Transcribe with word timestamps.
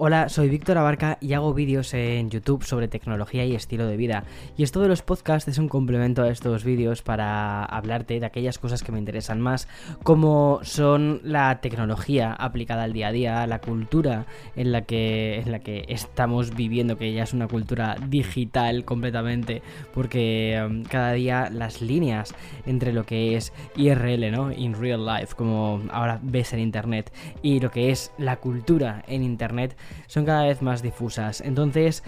Hola, 0.00 0.28
soy 0.28 0.48
Víctor 0.48 0.78
Abarca 0.78 1.18
y 1.20 1.32
hago 1.32 1.52
vídeos 1.52 1.92
en 1.92 2.30
YouTube 2.30 2.62
sobre 2.62 2.86
tecnología 2.86 3.44
y 3.44 3.56
estilo 3.56 3.84
de 3.84 3.96
vida. 3.96 4.22
Y 4.56 4.62
esto 4.62 4.80
de 4.80 4.86
los 4.86 5.02
podcasts 5.02 5.48
es 5.48 5.58
un 5.58 5.68
complemento 5.68 6.22
a 6.22 6.28
estos 6.28 6.62
vídeos 6.62 7.02
para 7.02 7.64
hablarte 7.64 8.20
de 8.20 8.24
aquellas 8.24 8.60
cosas 8.60 8.84
que 8.84 8.92
me 8.92 9.00
interesan 9.00 9.40
más, 9.40 9.66
como 10.04 10.60
son 10.62 11.20
la 11.24 11.60
tecnología 11.60 12.32
aplicada 12.32 12.84
al 12.84 12.92
día 12.92 13.08
a 13.08 13.12
día, 13.12 13.46
la 13.48 13.60
cultura 13.60 14.26
en 14.54 14.70
la 14.70 14.82
que, 14.82 15.40
en 15.40 15.50
la 15.50 15.58
que 15.58 15.84
estamos 15.88 16.54
viviendo, 16.54 16.96
que 16.96 17.12
ya 17.12 17.24
es 17.24 17.32
una 17.32 17.48
cultura 17.48 17.96
digital 18.08 18.84
completamente, 18.84 19.62
porque 19.92 20.64
um, 20.64 20.84
cada 20.84 21.14
día 21.14 21.50
las 21.50 21.82
líneas 21.82 22.36
entre 22.66 22.92
lo 22.92 23.04
que 23.04 23.34
es 23.34 23.52
IRL, 23.74 24.30
¿no? 24.30 24.52
In 24.52 24.80
real 24.80 25.04
life, 25.04 25.34
como 25.34 25.82
ahora 25.90 26.20
ves 26.22 26.52
en 26.52 26.60
Internet, 26.60 27.12
y 27.42 27.58
lo 27.58 27.72
que 27.72 27.90
es 27.90 28.12
la 28.16 28.36
cultura 28.36 29.02
en 29.08 29.24
Internet, 29.24 29.76
son 30.06 30.24
cada 30.24 30.44
vez 30.44 30.62
más 30.62 30.82
difusas. 30.82 31.40
Entonces, 31.40 32.02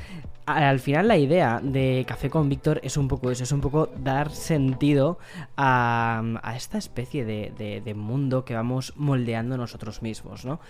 al 0.46 0.80
final 0.80 1.08
la 1.08 1.16
idea 1.16 1.60
de 1.62 2.04
Café 2.06 2.30
con 2.30 2.48
Víctor 2.48 2.80
es 2.82 2.96
un 2.96 3.08
poco 3.08 3.30
eso, 3.30 3.44
es 3.44 3.52
un 3.52 3.60
poco 3.60 3.88
dar 3.98 4.30
sentido 4.30 5.18
a, 5.56 6.22
esta 6.56 6.78
especie 6.78 7.24
de, 7.24 7.82
de 7.84 7.94
mundo 7.94 8.44
que 8.44 8.54
vamos 8.54 8.94
moldeando 8.96 9.56
nosotros 9.56 10.02
mismos, 10.02 10.44
¿no? 10.44 10.60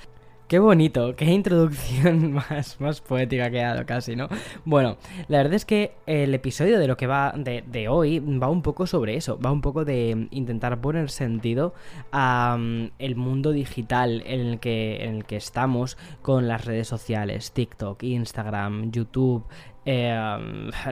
Qué 0.51 0.59
bonito, 0.59 1.15
qué 1.15 1.27
introducción 1.27 2.33
más, 2.51 2.81
más 2.81 3.01
poética 3.01 3.45
ha 3.45 3.51
dado 3.51 3.87
casi, 3.87 4.17
¿no? 4.17 4.27
Bueno, 4.65 4.97
la 5.29 5.39
verdad 5.39 5.55
es 5.55 5.65
que 5.65 5.93
el 6.07 6.35
episodio 6.35 6.81
de 6.81 6.89
lo 6.89 6.97
que 6.97 7.07
va 7.07 7.33
de, 7.37 7.63
de 7.65 7.87
hoy 7.87 8.19
va 8.19 8.51
un 8.51 8.61
poco 8.61 8.89
sobre 8.89 9.15
eso, 9.15 9.39
va 9.39 9.53
un 9.53 9.61
poco 9.61 9.85
de 9.85 10.27
intentar 10.33 10.81
poner 10.81 11.09
sentido 11.09 11.73
a 12.11 12.57
mm, 12.59 12.91
el 12.99 13.15
mundo 13.15 13.53
digital 13.53 14.25
en 14.27 14.41
el 14.41 14.59
que, 14.59 15.05
en 15.05 15.19
el 15.19 15.25
que 15.25 15.37
estamos 15.37 15.97
con 16.21 16.49
las 16.49 16.65
redes 16.65 16.89
sociales, 16.89 17.53
TikTok, 17.53 18.03
Instagram, 18.03 18.91
YouTube, 18.91 19.45
eh, 19.87 20.15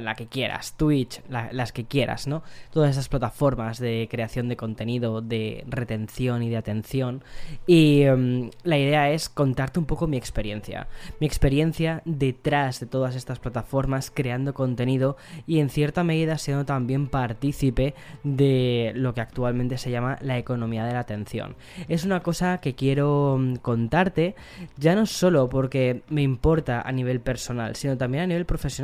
la 0.00 0.14
que 0.14 0.26
quieras, 0.26 0.74
Twitch, 0.76 1.20
las 1.28 1.72
que 1.72 1.84
quieras, 1.84 2.26
¿no? 2.26 2.42
Todas 2.72 2.92
esas 2.92 3.08
plataformas 3.08 3.78
de 3.78 4.08
creación 4.10 4.48
de 4.48 4.56
contenido, 4.56 5.20
de 5.20 5.64
retención 5.68 6.42
y 6.42 6.48
de 6.48 6.56
atención. 6.56 7.22
Y 7.66 8.02
em, 8.02 8.50
la 8.62 8.78
idea 8.78 9.10
es 9.10 9.28
contarte 9.28 9.78
un 9.78 9.84
poco 9.84 10.06
mi 10.06 10.16
experiencia. 10.16 10.88
Mi 11.20 11.26
experiencia 11.26 12.00
detrás 12.06 12.80
de 12.80 12.86
todas 12.86 13.14
estas 13.14 13.38
plataformas 13.38 14.10
creando 14.10 14.54
contenido 14.54 15.18
y 15.46 15.60
en 15.60 15.68
cierta 15.68 16.02
medida 16.02 16.38
siendo 16.38 16.64
también 16.64 17.08
partícipe 17.08 17.94
de 18.24 18.92
lo 18.94 19.12
que 19.12 19.20
actualmente 19.20 19.76
se 19.76 19.90
llama 19.90 20.18
la 20.22 20.38
economía 20.38 20.86
de 20.86 20.94
la 20.94 21.00
atención. 21.00 21.56
Es 21.88 22.04
una 22.04 22.22
cosa 22.22 22.58
que 22.58 22.74
quiero 22.74 23.36
em, 23.36 23.56
contarte 23.56 24.34
ya 24.78 24.94
no 24.94 25.04
solo 25.04 25.50
porque 25.50 26.02
me 26.08 26.22
importa 26.22 26.80
a 26.80 26.90
nivel 26.92 27.20
personal, 27.20 27.76
sino 27.76 27.98
también 27.98 28.24
a 28.24 28.26
nivel 28.26 28.46
profesional 28.46 28.77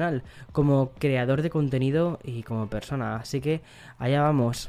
como 0.52 0.90
creador 0.98 1.42
de 1.42 1.50
contenido 1.50 2.18
y 2.22 2.42
como 2.42 2.68
persona. 2.68 3.16
Así 3.16 3.40
que 3.40 3.62
allá 3.98 4.22
vamos. 4.22 4.68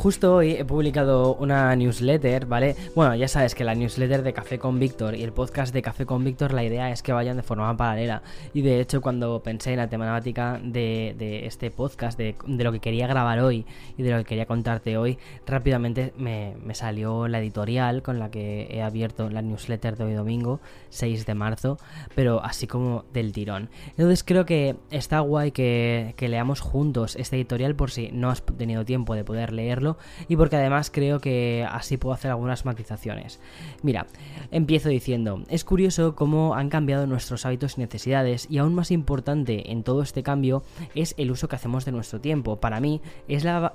Justo 0.00 0.36
hoy 0.36 0.52
he 0.52 0.64
publicado 0.64 1.34
una 1.34 1.76
newsletter, 1.76 2.46
¿vale? 2.46 2.74
Bueno, 2.94 3.14
ya 3.16 3.28
sabes 3.28 3.54
que 3.54 3.64
la 3.64 3.74
newsletter 3.74 4.22
de 4.22 4.32
Café 4.32 4.58
con 4.58 4.78
Víctor 4.78 5.14
y 5.14 5.22
el 5.22 5.30
podcast 5.30 5.74
de 5.74 5.82
Café 5.82 6.06
con 6.06 6.24
Víctor, 6.24 6.54
la 6.54 6.64
idea 6.64 6.90
es 6.90 7.02
que 7.02 7.12
vayan 7.12 7.36
de 7.36 7.42
forma 7.42 7.76
paralela. 7.76 8.22
Y 8.54 8.62
de 8.62 8.80
hecho, 8.80 9.02
cuando 9.02 9.42
pensé 9.42 9.72
en 9.72 9.76
la 9.76 9.88
temática 9.88 10.58
de, 10.64 11.42
este 11.44 11.70
podcast, 11.70 12.16
de, 12.16 12.34
lo 12.46 12.72
que 12.72 12.80
quería 12.80 13.06
grabar 13.08 13.40
hoy 13.40 13.66
y 13.98 14.02
de 14.02 14.12
lo 14.12 14.16
que 14.16 14.24
quería 14.24 14.46
contarte 14.46 14.96
hoy, 14.96 15.18
rápidamente 15.46 16.14
me, 16.16 16.54
salió 16.72 17.28
la 17.28 17.38
editorial 17.38 18.02
con 18.02 18.18
la 18.18 18.30
que 18.30 18.68
he 18.70 18.80
abierto 18.80 19.28
la 19.28 19.42
newsletter 19.42 19.98
de 19.98 20.04
hoy 20.04 20.14
domingo, 20.14 20.60
6 20.88 21.26
de 21.26 21.34
marzo, 21.34 21.76
pero 22.14 22.42
así 22.42 22.66
como 22.66 23.04
del 23.12 23.34
tirón. 23.34 23.68
Entonces 23.90 24.24
creo 24.24 24.46
que 24.46 24.76
está 24.90 25.20
guay 25.20 25.52
que, 25.52 26.14
que 26.16 26.30
leamos 26.30 26.60
juntos 26.60 27.16
esta 27.16 27.36
editorial 27.36 27.76
por 27.76 27.90
si 27.90 28.08
no 28.12 28.30
has 28.30 28.40
tenido 28.40 28.86
tiempo 28.86 29.14
de 29.14 29.24
poder 29.24 29.52
leerlo 29.52 29.89
y 30.28 30.36
porque 30.36 30.56
además 30.56 30.90
creo 30.90 31.20
que 31.20 31.66
así 31.70 31.96
puedo 31.96 32.14
hacer 32.14 32.30
algunas 32.30 32.64
matizaciones. 32.64 33.40
Mira, 33.82 34.06
empiezo 34.50 34.88
diciendo, 34.88 35.42
es 35.48 35.64
curioso 35.64 36.14
cómo 36.14 36.54
han 36.54 36.68
cambiado 36.68 37.06
nuestros 37.06 37.46
hábitos 37.46 37.76
y 37.76 37.80
necesidades 37.80 38.46
y 38.50 38.58
aún 38.58 38.74
más 38.74 38.90
importante 38.90 39.72
en 39.72 39.82
todo 39.82 40.02
este 40.02 40.22
cambio 40.22 40.62
es 40.94 41.14
el 41.18 41.30
uso 41.30 41.48
que 41.48 41.56
hacemos 41.56 41.84
de 41.84 41.92
nuestro 41.92 42.20
tiempo. 42.20 42.60
Para 42.60 42.80
mí 42.80 43.00
es 43.28 43.44
la, 43.44 43.72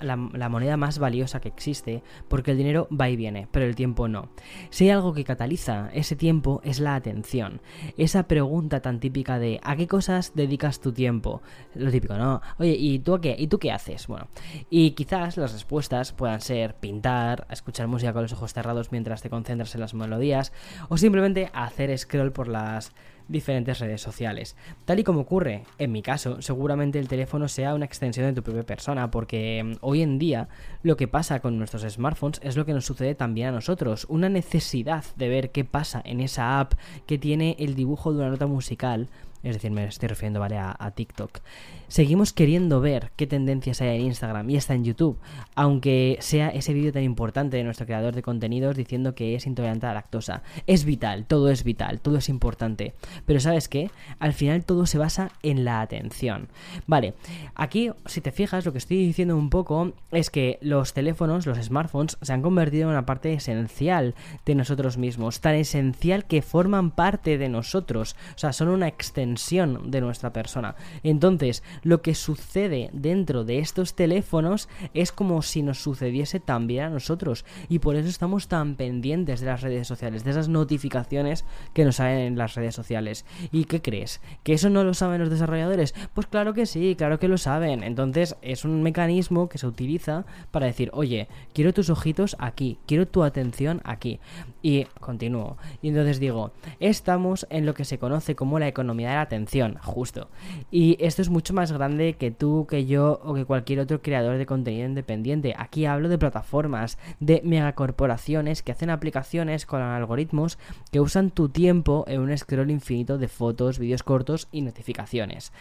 moneda 0.49 0.77
más 0.77 0.99
valiosa 0.99 1.39
que 1.39 1.49
existe 1.49 2.03
porque 2.27 2.51
el 2.51 2.57
dinero 2.57 2.87
va 2.89 3.09
y 3.09 3.15
viene, 3.15 3.47
pero 3.51 3.65
el 3.65 3.75
tiempo 3.75 4.07
no. 4.07 4.29
Si 4.69 4.85
hay 4.85 4.91
algo 4.91 5.13
que 5.13 5.23
cataliza 5.23 5.89
ese 5.93 6.15
tiempo 6.15 6.61
es 6.63 6.79
la 6.79 6.95
atención. 6.95 7.61
Esa 7.97 8.27
pregunta 8.27 8.81
tan 8.81 8.99
típica 8.99 9.39
de 9.39 9.59
¿a 9.63 9.75
qué 9.75 9.87
cosas 9.87 10.33
dedicas 10.35 10.79
tu 10.79 10.91
tiempo? 10.91 11.41
Lo 11.73 11.91
típico, 11.91 12.15
¿no? 12.15 12.41
Oye, 12.57 12.75
¿y 12.77 12.99
tú 12.99 13.19
qué? 13.21 13.35
¿Y 13.37 13.47
tú 13.47 13.59
qué 13.59 13.71
haces? 13.71 14.07
Bueno, 14.07 14.27
y 14.69 14.91
quizás 14.91 15.37
las 15.37 15.53
respuestas 15.53 16.04
puedan 16.11 16.41
ser 16.41 16.75
pintar, 16.75 17.47
escuchar 17.49 17.87
música 17.87 18.13
con 18.13 18.23
los 18.23 18.33
ojos 18.33 18.53
cerrados 18.53 18.91
mientras 18.91 19.21
te 19.21 19.29
concentras 19.29 19.75
en 19.75 19.81
las 19.81 19.93
melodías 19.93 20.51
o 20.89 20.97
simplemente 20.97 21.49
hacer 21.53 21.97
scroll 21.97 22.31
por 22.31 22.47
las 22.47 22.93
diferentes 23.27 23.79
redes 23.79 24.01
sociales. 24.01 24.55
Tal 24.85 24.99
y 24.99 25.03
como 25.03 25.21
ocurre 25.21 25.63
en 25.77 25.91
mi 25.91 26.01
caso, 26.01 26.41
seguramente 26.41 26.99
el 26.99 27.07
teléfono 27.07 27.47
sea 27.47 27.73
una 27.73 27.85
extensión 27.85 28.27
de 28.27 28.33
tu 28.33 28.43
propia 28.43 28.63
persona, 28.63 29.09
porque 29.11 29.63
mm, 29.63 29.73
hoy 29.81 30.01
en 30.01 30.19
día 30.19 30.47
lo 30.83 30.97
que 30.97 31.07
pasa 31.07 31.39
con 31.39 31.57
nuestros 31.57 31.83
smartphones 31.83 32.39
es 32.43 32.55
lo 32.55 32.65
que 32.65 32.73
nos 32.73 32.85
sucede 32.85 33.15
también 33.15 33.49
a 33.49 33.51
nosotros, 33.51 34.05
una 34.09 34.29
necesidad 34.29 35.03
de 35.15 35.29
ver 35.29 35.51
qué 35.51 35.65
pasa 35.65 36.01
en 36.05 36.19
esa 36.19 36.59
app 36.59 36.73
que 37.05 37.17
tiene 37.17 37.55
el 37.59 37.75
dibujo 37.75 38.11
de 38.11 38.19
una 38.19 38.29
nota 38.29 38.47
musical 38.47 39.09
es 39.45 39.53
decir, 39.53 39.69
me 39.69 39.85
estoy 39.85 40.09
refiriendo, 40.09 40.39
¿vale? 40.39 40.57
A, 40.57 40.91
TikTok. 40.95 41.39
Seguimos 41.87 42.33
queriendo 42.33 42.81
ver 42.81 43.11
qué 43.15 43.27
tendencias 43.27 43.81
hay 43.81 43.99
en 43.99 44.07
Instagram 44.07 44.49
y 44.49 44.55
está 44.55 44.73
en 44.73 44.83
YouTube, 44.83 45.19
aunque 45.55 46.17
sea 46.19 46.49
ese 46.49 46.73
vídeo 46.73 46.91
tan 46.91 47.03
importante 47.03 47.57
de 47.57 47.63
nuestro 47.63 47.85
creador 47.85 48.15
de 48.15 48.21
contenidos 48.21 48.75
diciendo 48.75 49.15
que 49.15 49.35
es 49.35 49.45
intolerante 49.45 49.85
a 49.85 49.89
la 49.89 49.95
lactosa. 49.95 50.43
Es 50.67 50.85
vital, 50.85 51.25
todo 51.25 51.49
es 51.49 51.63
vital, 51.63 52.01
todo 52.01 52.17
es 52.17 52.29
importante. 52.29 52.93
Pero 53.25 53.39
¿sabes 53.39 53.69
qué? 53.69 53.91
Al 54.19 54.33
final 54.33 54.65
todo 54.65 54.85
se 54.85 54.97
basa 54.97 55.31
en 55.43 55.65
la 55.65 55.81
atención. 55.81 56.49
Vale, 56.87 57.13
aquí, 57.53 57.91
si 58.05 58.21
te 58.21 58.31
fijas, 58.31 58.65
lo 58.65 58.71
que 58.71 58.79
estoy 58.79 58.97
diciendo 58.97 59.37
un 59.37 59.49
poco 59.49 59.93
es 60.11 60.29
que 60.29 60.57
los 60.61 60.93
teléfonos, 60.93 61.45
los 61.45 61.57
smartphones, 61.57 62.17
se 62.21 62.33
han 62.33 62.41
convertido 62.41 62.83
en 62.83 62.89
una 62.89 63.05
parte 63.05 63.33
esencial 63.33 64.15
de 64.45 64.55
nosotros 64.55 64.97
mismos, 64.97 65.39
tan 65.41 65.55
esencial 65.55 66.25
que 66.25 66.41
forman 66.41 66.91
parte 66.91 67.37
de 67.37 67.49
nosotros. 67.49 68.15
O 68.35 68.37
sea, 68.37 68.53
son 68.53 68.69
una 68.69 68.87
extensión 68.87 69.91
de 69.91 70.01
nuestra 70.01 70.33
persona. 70.33 70.75
Entonces, 71.03 71.63
lo 71.83 72.01
que 72.01 72.15
sucede 72.15 72.89
dentro 72.93 73.43
de 73.43 73.59
estos 73.59 73.95
teléfonos 73.95 74.69
es 74.93 75.11
como 75.11 75.41
si 75.41 75.61
nos 75.61 75.79
sucediese 75.79 76.39
también 76.39 76.85
a 76.85 76.89
nosotros. 76.89 77.45
Y 77.69 77.79
por 77.79 77.95
eso 77.95 78.09
estamos 78.09 78.47
tan 78.47 78.75
pendientes 78.75 79.39
de 79.39 79.47
las 79.47 79.61
redes 79.61 79.87
sociales, 79.87 80.23
de 80.23 80.31
esas 80.31 80.49
notificaciones 80.49 81.45
que 81.73 81.85
nos 81.85 81.97
salen 81.97 82.19
en 82.19 82.37
las 82.37 82.55
redes 82.55 82.75
sociales. 82.75 83.25
¿Y 83.51 83.65
qué 83.65 83.81
crees? 83.81 84.21
¿Que 84.43 84.53
eso 84.53 84.69
no 84.69 84.83
lo 84.83 84.93
saben 84.93 85.19
los 85.19 85.29
desarrolladores? 85.29 85.93
Pues 86.13 86.27
claro 86.27 86.53
que 86.53 86.65
sí, 86.65 86.95
claro 86.97 87.19
que 87.19 87.27
lo 87.27 87.37
saben. 87.37 87.83
Entonces, 87.83 88.35
es 88.41 88.65
un 88.65 88.83
mecanismo 88.83 89.49
que 89.49 89.57
se 89.57 89.67
utiliza 89.67 90.25
para 90.51 90.67
decir, 90.67 90.89
oye, 90.93 91.27
quiero 91.53 91.73
tus 91.73 91.89
ojitos 91.89 92.35
aquí, 92.39 92.77
quiero 92.85 93.07
tu 93.07 93.23
atención 93.23 93.81
aquí. 93.83 94.19
Y 94.61 94.85
continúo. 94.99 95.57
Y 95.81 95.89
entonces 95.89 96.19
digo, 96.19 96.51
estamos 96.79 97.45
en 97.49 97.65
lo 97.65 97.73
que 97.73 97.85
se 97.85 97.99
conoce 97.99 98.35
como 98.35 98.59
la 98.59 98.67
economía 98.67 99.09
de 99.09 99.15
la 99.15 99.21
atención, 99.21 99.77
justo. 99.81 100.29
Y 100.71 100.97
esto 100.99 101.21
es 101.21 101.29
mucho 101.29 101.53
más 101.53 101.64
grande 101.71 102.13
que 102.13 102.31
tú, 102.31 102.67
que 102.69 102.85
yo 102.85 103.19
o 103.23 103.33
que 103.33 103.45
cualquier 103.45 103.79
otro 103.79 104.01
creador 104.01 104.37
de 104.37 104.45
contenido 104.45 104.87
independiente. 104.87 105.53
Aquí 105.57 105.85
hablo 105.85 106.09
de 106.09 106.17
plataformas, 106.17 106.97
de 107.19 107.41
megacorporaciones 107.43 108.63
que 108.63 108.71
hacen 108.71 108.89
aplicaciones 108.89 109.65
con 109.65 109.81
algoritmos 109.81 110.57
que 110.91 110.99
usan 110.99 111.31
tu 111.31 111.49
tiempo 111.49 112.05
en 112.07 112.21
un 112.21 112.37
scroll 112.37 112.71
infinito 112.71 113.17
de 113.17 113.27
fotos, 113.27 113.79
vídeos 113.79 114.03
cortos 114.03 114.47
y 114.51 114.61
notificaciones. 114.61 115.51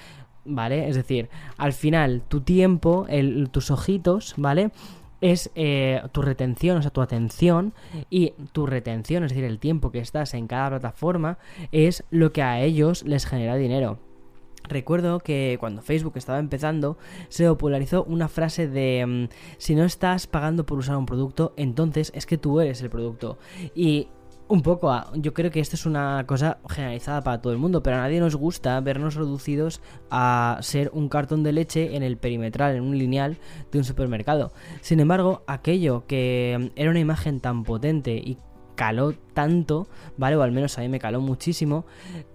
¿Vale? 0.47 0.89
Es 0.89 0.97
decir, 0.97 1.31
al 1.57 1.73
final 1.73 2.23
tu 2.29 2.43
tiempo, 2.43 3.07
tus 3.51 3.71
ojitos, 3.71 4.35
¿vale? 4.37 4.71
es 5.25 5.51
eh, 5.55 6.03
tu 6.13 6.21
retención, 6.21 6.77
o 6.77 6.83
sea, 6.83 6.91
tu 6.91 7.01
atención 7.01 7.73
y 8.11 8.35
tu 8.53 8.67
retención, 8.67 9.25
es 9.25 9.31
decir, 9.31 9.45
el 9.45 9.59
tiempo 9.59 9.91
que 9.91 10.01
estás 10.01 10.35
en 10.35 10.47
cada 10.47 10.69
plataforma, 10.69 11.39
es 11.73 12.05
lo 12.11 12.31
que 12.31 12.43
a 12.43 12.61
ellos 12.61 13.05
les 13.05 13.25
genera 13.25 13.57
dinero. 13.57 13.99
Recuerdo 14.69 15.21
que 15.21 15.57
cuando 15.61 15.83
Facebook 15.83 16.15
estaba 16.17 16.39
empezando 16.39 16.97
se 17.29 17.47
popularizó 17.47 18.05
una 18.05 18.29
frase 18.29 18.67
de 18.67 19.05
mm, 19.07 19.29
si 19.59 19.75
no 19.75 19.85
estás 19.85 20.27
pagando 20.27 20.65
por 20.65 20.79
usar 20.79 20.97
un 20.97 21.07
producto, 21.07 21.53
entonces 21.57 22.11
es 22.15 22.27
que 22.27 22.39
tú 22.39 22.61
eres 22.61 22.81
el 22.81 22.91
producto. 22.91 23.39
Y 23.75 24.09
un 24.47 24.63
poco, 24.63 24.95
yo 25.15 25.33
creo 25.33 25.51
que 25.51 25.61
esto 25.61 25.77
es 25.77 25.87
una 25.87 26.25
cosa 26.27 26.59
generalizada 26.69 27.23
para 27.23 27.41
todo 27.41 27.53
el 27.53 27.59
mundo, 27.59 27.83
pero 27.83 27.97
a 27.97 28.01
nadie 28.01 28.21
nos 28.21 28.37
gusta 28.37 28.79
vernos 28.81 29.15
reducidos 29.15 29.81
a 30.11 30.59
ser 30.61 30.91
un 30.93 31.09
cartón 31.09 31.43
de 31.43 31.53
leche 31.53 31.97
en 31.97 32.03
el 32.03 32.17
perimetral, 32.19 32.77
en 32.77 32.83
un 32.83 32.99
lineal 32.99 33.39
de 33.73 33.79
un 33.79 33.85
supermercado. 33.85 34.53
Sin 34.81 35.01
embargo, 35.01 35.43
aquello 35.47 36.05
que 36.07 36.71
era 36.77 36.91
una 36.91 37.01
imagen 37.01 37.41
tan 37.41 37.65
potente 37.65 38.17
y 38.17 38.39
caló 38.75 39.15
tanto, 39.35 39.89
¿vale? 40.17 40.37
O 40.37 40.43
al 40.43 40.53
menos 40.53 40.79
a 40.79 40.81
mí 40.81 40.89
me 40.89 40.99
caló 40.99 41.21
muchísimo. 41.21 41.85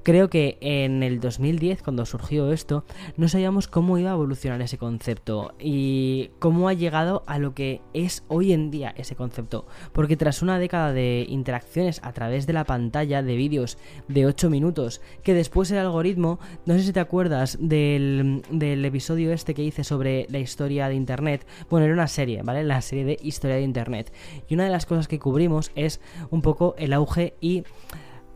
Creo 0.04 0.30
que 0.30 0.58
en 0.62 1.02
el 1.02 1.20
2010, 1.20 1.82
cuando 1.82 2.06
surgió 2.06 2.52
esto, 2.52 2.84
no 3.18 3.28
sabíamos 3.28 3.68
cómo 3.68 3.98
iba 3.98 4.12
a 4.12 4.14
evolucionar 4.14 4.62
ese 4.62 4.78
concepto 4.78 5.54
y 5.60 6.32
cómo 6.40 6.68
ha 6.68 6.74
llegado 6.74 7.24
a 7.26 7.40
lo 7.40 7.54
que 7.54 7.82
es 7.94 8.24
hoy 8.28 8.54
en 8.54 8.70
día 8.70 8.94
ese 8.98 9.16
concepto. 9.16 9.66
Porque 9.94 10.18
tras 10.18 10.42
una 10.42 10.60
década 10.60 10.92
de 10.94 11.26
interacciones 11.30 12.02
a 12.04 12.12
través 12.14 12.48
de 12.48 12.54
la 12.54 12.66
pantalla 12.66 13.24
de 13.24 13.36
vídeos 13.36 13.78
de 14.08 14.26
8 14.26 14.50
minutos, 14.50 15.02
que 15.24 15.34
después 15.34 15.72
el 15.72 15.78
algoritmo, 15.78 16.40
no 16.66 16.74
sé 16.76 16.84
si 16.84 16.94
te 16.94 17.00
acuerdas 17.00 17.58
del, 17.62 18.42
del 18.52 18.84
episodio 18.84 19.32
este 19.32 19.54
que 19.54 19.64
hice 19.64 19.84
sobre 19.84 20.28
la 20.30 20.40
historia 20.40 20.90
de 20.90 20.96
Internet, 20.96 21.48
bueno, 21.70 21.86
era 21.86 21.94
una 21.94 22.08
serie, 22.08 22.42
¿vale? 22.44 22.64
La 22.64 22.82
serie 22.82 23.06
de 23.06 23.18
historia 23.22 23.56
de 23.56 23.64
Internet. 23.64 24.12
Y 24.48 24.56
una 24.56 24.66
de 24.66 24.72
las 24.72 24.86
cosas 24.86 25.08
que 25.08 25.20
cubrimos 25.20 25.72
es 25.76 26.02
un 26.30 26.42
poco 26.42 26.76
el 26.78 26.94
auge 26.94 27.36
y 27.42 27.64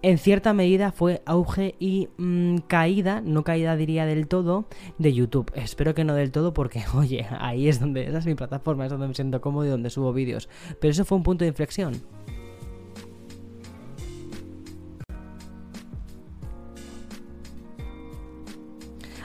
en 0.04 0.18
cierta 0.18 0.54
medida 0.54 0.92
fue 0.92 1.24
auge 1.26 1.76
y 1.80 2.10
mm, 2.18 2.58
caída, 2.68 3.22
no 3.22 3.46
caída 3.46 3.78
diría 3.78 4.06
del 4.06 4.28
todo, 4.28 4.66
de 4.98 5.14
YouTube. 5.14 5.50
Espero 5.56 5.96
que 5.96 6.04
no 6.04 6.14
del 6.14 6.32
todo 6.32 6.54
porque, 6.54 6.84
oye, 6.94 7.26
ahí 7.40 7.70
es 7.70 7.80
donde, 7.80 8.06
esa 8.08 8.18
es 8.18 8.26
mi 8.26 8.36
plataforma, 8.36 8.86
es 8.86 8.92
donde 8.92 9.08
me 9.08 9.14
siento 9.14 9.40
cómodo 9.40 9.66
y 9.66 9.70
donde 9.70 9.90
subo 9.90 10.12
vídeos. 10.12 10.50
Pero 10.82 10.92
eso 10.92 11.06
fue 11.06 11.18
un 11.18 11.24
punto 11.24 11.46
de 11.46 11.50
inflexión. 11.50 12.02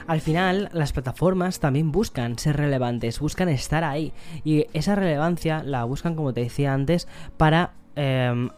Al 0.07 0.21
final, 0.21 0.69
las 0.73 0.91
plataformas 0.91 1.59
también 1.59 1.91
buscan 1.91 2.39
ser 2.39 2.57
relevantes, 2.57 3.19
buscan 3.19 3.47
estar 3.49 3.83
ahí. 3.83 4.11
Y 4.43 4.65
esa 4.73 4.95
relevancia 4.95 5.61
la 5.61 5.83
buscan, 5.83 6.15
como 6.15 6.33
te 6.33 6.41
decía 6.41 6.73
antes, 6.73 7.07
para 7.37 7.73
em, 7.99 8.49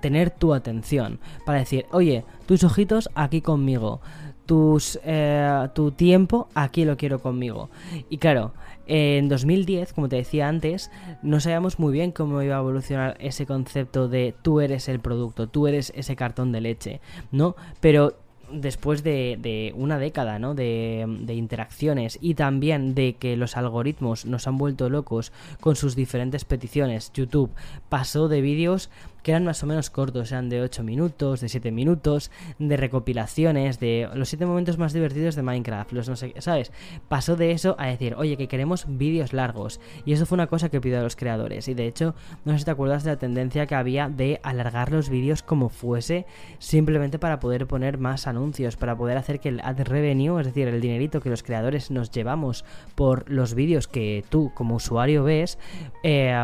tener 0.00 0.30
tu 0.30 0.54
atención, 0.54 1.20
para 1.44 1.60
decir, 1.60 1.86
oye, 1.92 2.24
tus 2.46 2.64
ojitos 2.64 3.08
aquí 3.14 3.40
conmigo, 3.40 4.00
tus, 4.46 4.98
eh, 5.04 5.68
tu 5.74 5.92
tiempo 5.92 6.48
aquí 6.54 6.84
lo 6.84 6.96
quiero 6.96 7.20
conmigo. 7.20 7.70
Y 8.08 8.18
claro, 8.18 8.52
en 8.86 9.28
2010, 9.28 9.92
como 9.92 10.08
te 10.08 10.16
decía 10.16 10.48
antes, 10.48 10.90
no 11.22 11.38
sabíamos 11.38 11.78
muy 11.78 11.92
bien 11.92 12.10
cómo 12.10 12.42
iba 12.42 12.56
a 12.56 12.60
evolucionar 12.60 13.16
ese 13.20 13.46
concepto 13.46 14.08
de 14.08 14.34
tú 14.42 14.60
eres 14.60 14.88
el 14.88 14.98
producto, 14.98 15.48
tú 15.48 15.68
eres 15.68 15.92
ese 15.94 16.16
cartón 16.16 16.50
de 16.50 16.60
leche, 16.60 17.00
¿no? 17.30 17.54
Pero 17.80 18.16
después 18.52 19.02
de, 19.02 19.72
una 19.76 19.98
década 19.98 20.38
¿no? 20.38 20.54
de, 20.54 21.04
de, 21.20 21.34
interacciones 21.34 22.18
y 22.20 22.34
también 22.34 22.94
de 22.94 23.14
que 23.14 23.36
los 23.36 23.56
algoritmos 23.56 24.26
nos 24.26 24.46
han 24.46 24.58
vuelto 24.58 24.88
locos 24.88 25.32
con 25.60 25.76
sus 25.76 25.96
diferentes 25.96 26.44
peticiones, 26.44 27.12
YouTube 27.12 27.50
pasó 27.88 28.28
de 28.28 28.40
vídeos 28.40 28.90
que 29.22 29.32
eran 29.32 29.44
más 29.44 29.62
o 29.62 29.66
menos 29.66 29.90
cortos, 29.90 30.32
eran 30.32 30.48
de 30.48 30.62
8 30.62 30.82
minutos, 30.82 31.40
de 31.40 31.48
7 31.48 31.70
minutos, 31.70 32.30
de 32.58 32.76
recopilaciones, 32.76 33.80
de 33.80 34.08
los 34.14 34.28
7 34.28 34.46
momentos 34.46 34.78
más 34.78 34.92
divertidos 34.92 35.34
de 35.34 35.42
Minecraft, 35.42 35.92
los 35.92 36.08
no 36.08 36.16
sé, 36.16 36.34
¿sabes? 36.38 36.72
Pasó 37.08 37.36
de 37.36 37.52
eso 37.52 37.76
a 37.78 37.86
decir, 37.86 38.14
oye, 38.16 38.36
que 38.36 38.48
queremos 38.48 38.86
vídeos 38.88 39.32
largos. 39.32 39.80
Y 40.04 40.12
eso 40.12 40.26
fue 40.26 40.36
una 40.36 40.46
cosa 40.46 40.68
que 40.68 40.80
pidió 40.80 41.00
a 41.00 41.02
los 41.02 41.16
creadores. 41.16 41.68
Y 41.68 41.74
de 41.74 41.86
hecho, 41.86 42.14
no 42.44 42.52
sé 42.52 42.60
si 42.60 42.64
te 42.64 42.70
acuerdas 42.70 43.04
de 43.04 43.10
la 43.10 43.18
tendencia 43.18 43.66
que 43.66 43.74
había 43.74 44.08
de 44.08 44.40
alargar 44.42 44.92
los 44.92 45.08
vídeos 45.08 45.42
como 45.42 45.68
fuese, 45.68 46.26
simplemente 46.58 47.18
para 47.18 47.40
poder 47.40 47.66
poner 47.66 47.98
más 47.98 48.26
anuncios, 48.26 48.76
para 48.76 48.96
poder 48.96 49.16
hacer 49.18 49.40
que 49.40 49.50
el 49.50 49.60
ad 49.60 49.80
revenue, 49.80 50.40
es 50.40 50.46
decir, 50.46 50.68
el 50.68 50.80
dinerito 50.80 51.20
que 51.20 51.30
los 51.30 51.42
creadores 51.42 51.90
nos 51.90 52.10
llevamos 52.10 52.64
por 52.94 53.28
los 53.30 53.54
vídeos 53.54 53.88
que 53.88 54.24
tú 54.28 54.52
como 54.54 54.76
usuario 54.76 55.24
ves, 55.24 55.58
eh, 56.02 56.34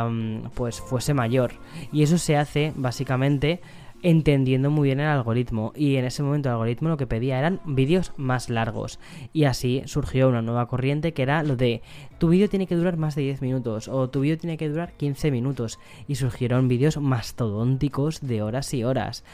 pues 0.55 0.81
fuese 0.81 1.15
mayor. 1.15 1.53
Y 1.93 2.03
eso 2.03 2.19
se 2.19 2.37
hace 2.37 2.66
básicamente 2.75 3.61
entendiendo 4.03 4.71
muy 4.71 4.89
bien 4.89 5.01
el 5.01 5.07
algoritmo. 5.07 5.73
Y 5.75 5.97
en 5.97 6.05
ese 6.05 6.23
momento 6.23 6.49
el 6.49 6.55
algoritmo 6.55 6.89
lo 6.89 6.97
que 6.97 7.07
pedía 7.07 7.39
eran 7.39 7.61
vídeos 7.65 8.13
más 8.17 8.51
largos. 8.51 8.99
Y 9.33 9.45
así 9.45 9.83
surgió 9.87 10.29
una 10.29 10.43
nueva 10.43 10.69
corriente 10.69 11.13
que 11.13 11.23
era 11.23 11.43
lo 11.43 11.57
de 11.57 11.83
tu 12.19 12.29
vídeo 12.29 12.49
tiene 12.49 12.67
que 12.67 12.77
durar 12.77 12.97
más 12.97 13.15
de 13.15 13.23
10 13.23 13.43
minutos 13.43 13.89
o 13.89 14.09
tu 14.09 14.21
vídeo 14.21 14.39
tiene 14.39 14.57
que 14.57 14.69
durar 14.69 14.93
15 14.93 15.31
minutos 15.31 15.79
y 16.09 16.17
surgieron 16.17 16.69
vídeos 16.69 16.99
mastodónticos 16.99 18.21
de 18.21 18.43
horas 18.43 18.73
y 18.75 18.85
horas. 18.85 19.25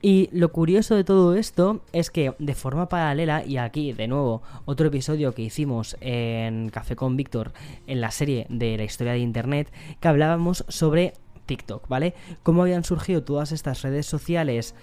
Y 0.00 0.28
lo 0.32 0.52
curioso 0.52 0.94
de 0.94 1.02
todo 1.02 1.34
esto 1.34 1.80
es 1.92 2.10
que 2.10 2.32
de 2.38 2.54
forma 2.54 2.88
paralela, 2.88 3.44
y 3.44 3.56
aquí 3.56 3.92
de 3.92 4.06
nuevo 4.06 4.42
otro 4.64 4.86
episodio 4.86 5.34
que 5.34 5.42
hicimos 5.42 5.96
en 6.00 6.68
Café 6.70 6.94
con 6.94 7.16
Víctor 7.16 7.52
en 7.88 8.00
la 8.00 8.12
serie 8.12 8.46
de 8.48 8.76
la 8.76 8.84
historia 8.84 9.14
de 9.14 9.18
Internet, 9.18 9.72
que 9.98 10.06
hablábamos 10.06 10.64
sobre 10.68 11.14
TikTok, 11.48 11.88
¿vale? 11.88 12.14
¿Cómo 12.44 12.62
habían 12.62 12.84
surgido 12.84 13.24
todas 13.24 13.50
estas 13.50 13.82
redes 13.82 14.06
sociales 14.06 14.76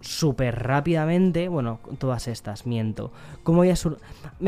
súper 0.00 0.62
rápidamente, 0.62 1.48
bueno, 1.48 1.80
todas 1.98 2.26
estas, 2.28 2.66
miento. 2.66 3.12
¿Cómo 3.42 3.60
había 3.60 3.76
sur... 3.76 3.98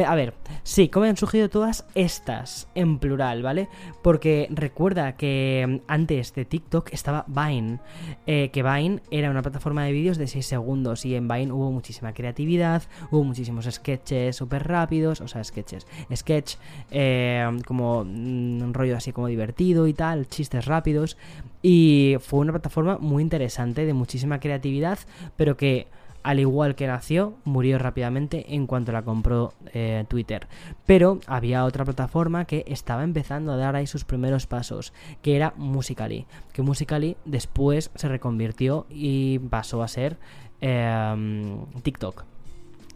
A 0.07 0.15
ver, 0.15 0.35
sí, 0.63 0.89
¿cómo 0.89 1.05
habían 1.05 1.17
surgido 1.17 1.51
todas 1.51 1.87
estas 1.95 2.69
en 2.75 2.99
plural, 2.99 3.43
¿vale? 3.43 3.69
Porque 4.03 4.49
recuerda 4.51 5.17
que 5.17 5.65
mm, 5.69 5.85
antes 5.89 6.35
de 6.35 6.45
TikTok 6.45 6.93
estaba 6.93 7.27
Vine, 7.29 7.81
eh, 8.27 8.51
que 8.51 8.63
Vine 8.63 9.03
era 9.11 9.31
una 9.31 9.43
plataforma 9.43 9.85
de 9.85 9.93
vídeos 9.93 10.17
de 10.17 10.27
6 10.27 10.47
segundos 10.47 11.05
y 11.05 11.15
en 11.15 11.29
Vine 11.29 11.53
hubo 11.53 11.71
muchísima 11.71 12.15
creatividad, 12.15 12.83
hubo 13.11 13.25
muchísimos 13.25 13.67
sketches 13.71 14.37
súper 14.37 14.67
rápidos, 14.67 15.21
o 15.21 15.29
sea, 15.29 15.45
sketches, 15.45 15.87
sketch 16.15 16.55
eh, 16.91 17.47
como 17.67 18.05
mm, 18.05 18.63
un 18.63 18.75
rollo 18.75 18.97
así 18.97 19.13
como 19.13 19.27
divertido 19.27 19.87
y 19.87 19.93
tal, 19.93 20.29
chistes 20.29 20.65
rápidos. 20.65 21.19
Y 21.63 22.17
fue 22.21 22.41
una 22.41 22.53
plataforma 22.53 22.99
muy 22.99 23.23
interesante, 23.23 23.87
de 23.87 23.95
muchísima 23.95 24.41
creatividad, 24.41 24.99
pero 25.37 25.57
que 25.57 25.87
al 26.23 26.39
igual 26.39 26.75
que 26.75 26.87
nació, 26.87 27.35
murió 27.45 27.79
rápidamente 27.79 28.55
en 28.55 28.67
cuanto 28.67 28.93
la 28.93 29.03
compró 29.03 29.55
eh, 29.73 30.05
Twitter. 30.09 30.47
Pero 30.87 31.19
había 31.27 31.65
otra 31.65 31.85
plataforma 31.85 32.45
que 32.45 32.65
estaba 32.69 33.03
empezando 33.03 33.53
a 33.53 33.57
dar 33.57 33.77
ahí 33.77 33.87
sus 33.87 34.05
primeros 34.05 34.47
pasos, 34.47 34.93
que 35.21 35.37
era 35.37 35.53
Musically. 35.57 36.27
Que 36.53 36.63
Musically 36.63 37.17
después 37.25 37.91
se 37.95 38.09
reconvirtió 38.09 38.87
y 38.89 39.39
pasó 39.41 39.83
a 39.83 39.89
ser 39.89 40.19
eh, 40.61 41.57
TikTok. 41.83 42.25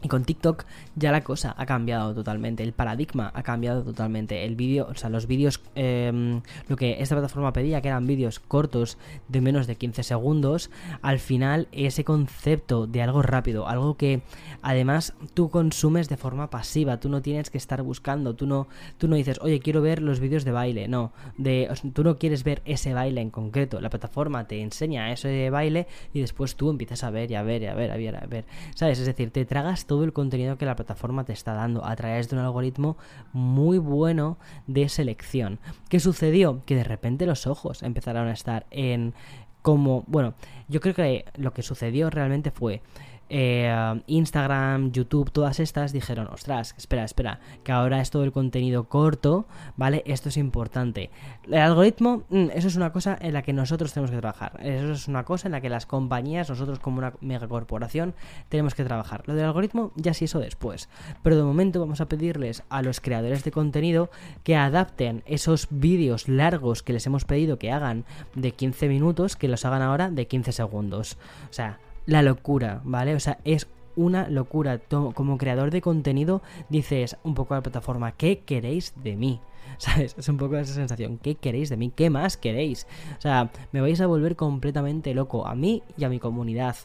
Y 0.03 0.09
con 0.09 0.25
TikTok 0.25 0.65
ya 0.95 1.11
la 1.11 1.23
cosa 1.23 1.55
ha 1.57 1.65
cambiado 1.65 2.13
totalmente, 2.13 2.61
el 2.61 2.71
paradigma 2.71 3.31
ha 3.33 3.41
cambiado 3.41 3.83
totalmente. 3.83 4.45
El 4.45 4.55
vídeo, 4.55 4.87
o 4.91 4.95
sea, 4.95 5.09
los 5.09 5.25
vídeos, 5.25 5.59
em, 5.73 6.41
lo 6.67 6.75
que 6.75 7.01
esta 7.01 7.15
plataforma 7.15 7.51
pedía, 7.51 7.81
que 7.81 7.87
eran 7.87 8.05
vídeos 8.05 8.39
cortos 8.39 8.97
de 9.27 9.41
menos 9.41 9.65
de 9.65 9.75
15 9.75 10.03
segundos, 10.03 10.69
al 11.01 11.17
final 11.19 11.67
ese 11.71 12.03
concepto 12.03 12.85
de 12.85 13.01
algo 13.01 13.23
rápido, 13.23 13.67
algo 13.67 13.97
que 13.97 14.21
además 14.61 15.13
tú 15.33 15.49
consumes 15.49 16.09
de 16.09 16.17
forma 16.17 16.49
pasiva, 16.49 16.99
tú 16.99 17.09
no 17.09 17.21
tienes 17.21 17.49
que 17.49 17.57
estar 17.57 17.81
buscando, 17.81 18.35
tú 18.35 18.45
no, 18.45 18.67
tú 18.97 19.07
no 19.07 19.15
dices, 19.15 19.39
oye, 19.41 19.59
quiero 19.59 19.81
ver 19.81 20.01
los 20.01 20.19
vídeos 20.19 20.45
de 20.45 20.51
baile, 20.51 20.87
no, 20.87 21.11
de, 21.37 21.71
tú 21.93 22.03
no 22.03 22.17
quieres 22.17 22.43
ver 22.43 22.61
ese 22.65 22.93
baile 22.93 23.21
en 23.21 23.31
concreto, 23.31 23.81
la 23.81 23.89
plataforma 23.89 24.47
te 24.47 24.61
enseña 24.61 25.11
ese 25.11 25.49
baile 25.49 25.87
y 26.13 26.21
después 26.21 26.55
tú 26.55 26.69
empiezas 26.69 27.03
a 27.03 27.09
ver 27.09 27.31
y 27.31 27.35
a 27.35 27.41
ver 27.41 27.63
y 27.63 27.65
a 27.65 27.73
ver, 27.73 27.91
a 27.91 27.97
ver, 27.97 28.15
a 28.15 28.25
ver, 28.27 28.45
¿sabes? 28.75 28.99
Es 28.99 29.05
decir, 29.05 29.31
te 29.31 29.45
tragas 29.45 29.85
todo 29.85 29.96
el 30.03 30.13
contenido 30.13 30.57
que 30.57 30.65
la 30.65 30.75
plataforma 30.75 31.23
te 31.23 31.33
está 31.33 31.53
dando 31.53 31.85
a 31.85 31.95
través 31.95 32.29
de 32.29 32.35
un 32.35 32.41
algoritmo 32.41 32.97
muy 33.33 33.77
bueno 33.77 34.37
de 34.67 34.89
selección. 34.89 35.59
¿Qué 35.89 35.99
sucedió? 35.99 36.61
Que 36.65 36.75
de 36.75 36.83
repente 36.83 37.25
los 37.25 37.47
ojos 37.47 37.83
empezaron 37.83 38.27
a 38.27 38.33
estar 38.33 38.65
en 38.71 39.13
como, 39.61 40.03
bueno, 40.07 40.33
yo 40.69 40.79
creo 40.79 40.95
que 40.95 41.25
lo 41.35 41.53
que 41.53 41.61
sucedió 41.61 42.09
realmente 42.09 42.51
fue 42.51 42.81
eh, 43.29 44.01
Instagram, 44.07 44.91
YouTube, 44.91 45.31
todas 45.31 45.59
estas 45.59 45.91
dijeron, 45.91 46.27
ostras, 46.27 46.75
espera, 46.77 47.03
espera, 47.03 47.39
que 47.63 47.71
ahora 47.71 48.01
es 48.01 48.09
todo 48.09 48.23
el 48.23 48.31
contenido 48.31 48.85
corto, 48.85 49.47
¿vale? 49.75 50.03
Esto 50.05 50.29
es 50.29 50.37
importante. 50.37 51.09
El 51.45 51.55
algoritmo, 51.55 52.23
mm, 52.29 52.49
eso 52.53 52.67
es 52.67 52.75
una 52.75 52.91
cosa 52.91 53.17
en 53.19 53.33
la 53.33 53.41
que 53.41 53.53
nosotros 53.53 53.93
tenemos 53.93 54.11
que 54.11 54.17
trabajar. 54.17 54.59
Eso 54.61 54.91
es 54.91 55.07
una 55.07 55.23
cosa 55.23 55.47
en 55.47 55.53
la 55.53 55.61
que 55.61 55.69
las 55.69 55.85
compañías, 55.85 56.49
nosotros 56.49 56.79
como 56.79 56.99
una 56.99 57.13
megacorporación, 57.21 58.13
tenemos 58.49 58.75
que 58.75 58.83
trabajar. 58.83 59.23
Lo 59.25 59.35
del 59.35 59.45
algoritmo 59.45 59.91
ya 59.95 60.13
sí 60.13 60.25
eso 60.25 60.39
después. 60.39 60.89
Pero 61.23 61.35
de 61.35 61.43
momento 61.43 61.79
vamos 61.79 62.01
a 62.01 62.07
pedirles 62.07 62.63
a 62.69 62.81
los 62.81 63.01
creadores 63.01 63.43
de 63.43 63.51
contenido 63.51 64.09
que 64.43 64.55
adapten 64.55 65.23
esos 65.25 65.67
vídeos 65.69 66.27
largos 66.27 66.83
que 66.83 66.93
les 66.93 67.05
hemos 67.05 67.25
pedido 67.25 67.59
que 67.59 67.71
hagan 67.71 68.05
de 68.35 68.51
15 68.51 68.87
minutos, 68.87 69.35
que 69.35 69.47
los 69.47 69.65
hagan 69.65 69.81
ahora 69.81 70.09
de 70.09 70.27
15 70.27 70.51
segundos. 70.51 71.17
O 71.49 71.53
sea, 71.53 71.79
la 72.07 72.23
locura, 72.23 72.81
¿vale? 72.83 73.13
O 73.13 73.19
sea, 73.19 73.37
es 73.43 73.67
una 73.95 74.29
locura. 74.29 74.79
Como 74.89 75.37
creador 75.37 75.69
de 75.69 75.81
contenido 75.81 76.41
dices 76.69 77.17
un 77.23 77.35
poco 77.35 77.53
a 77.53 77.57
la 77.57 77.63
plataforma, 77.63 78.13
¿qué 78.13 78.39
queréis 78.39 78.93
de 79.03 79.15
mí? 79.15 79.39
¿Sabes? 79.77 80.15
Es 80.17 80.27
un 80.29 80.37
poco 80.37 80.57
esa 80.57 80.73
sensación. 80.73 81.19
¿Qué 81.19 81.35
queréis 81.35 81.69
de 81.69 81.77
mí? 81.77 81.91
¿Qué 81.95 82.09
más 82.09 82.37
queréis? 82.37 82.87
O 83.17 83.21
sea, 83.21 83.51
me 83.71 83.81
vais 83.81 84.01
a 84.01 84.07
volver 84.07 84.35
completamente 84.35 85.13
loco 85.13 85.45
a 85.45 85.53
mí 85.53 85.83
y 85.97 86.05
a 86.05 86.09
mi 86.09 86.19
comunidad. 86.19 86.75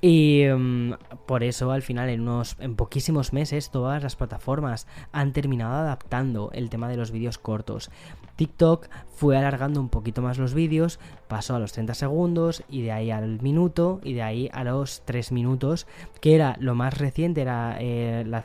Y 0.00 0.44
mm, 0.46 0.94
por 1.26 1.44
eso 1.44 1.70
al 1.72 1.82
final 1.82 2.08
en 2.08 2.22
unos 2.22 2.56
en 2.58 2.74
poquísimos 2.74 3.32
meses 3.32 3.70
todas 3.70 4.02
las 4.02 4.16
plataformas 4.16 4.86
han 5.12 5.32
terminado 5.32 5.74
adaptando 5.74 6.50
el 6.52 6.70
tema 6.70 6.88
de 6.88 6.96
los 6.96 7.10
vídeos 7.10 7.38
cortos. 7.38 7.90
TikTok 8.36 8.88
fue 9.10 9.36
alargando 9.36 9.80
un 9.80 9.90
poquito 9.90 10.22
más 10.22 10.38
los 10.38 10.54
vídeos, 10.54 10.98
pasó 11.28 11.54
a 11.54 11.58
los 11.58 11.72
30 11.72 11.92
segundos 11.92 12.64
y 12.70 12.80
de 12.80 12.92
ahí 12.92 13.10
al 13.10 13.42
minuto 13.42 14.00
y 14.02 14.14
de 14.14 14.22
ahí 14.22 14.48
a 14.54 14.64
los 14.64 15.02
3 15.04 15.32
minutos, 15.32 15.86
que 16.22 16.34
era 16.34 16.56
lo 16.58 16.74
más 16.74 16.96
reciente, 16.96 17.42
era 17.42 17.76
eh, 17.78 18.24
la, 18.26 18.44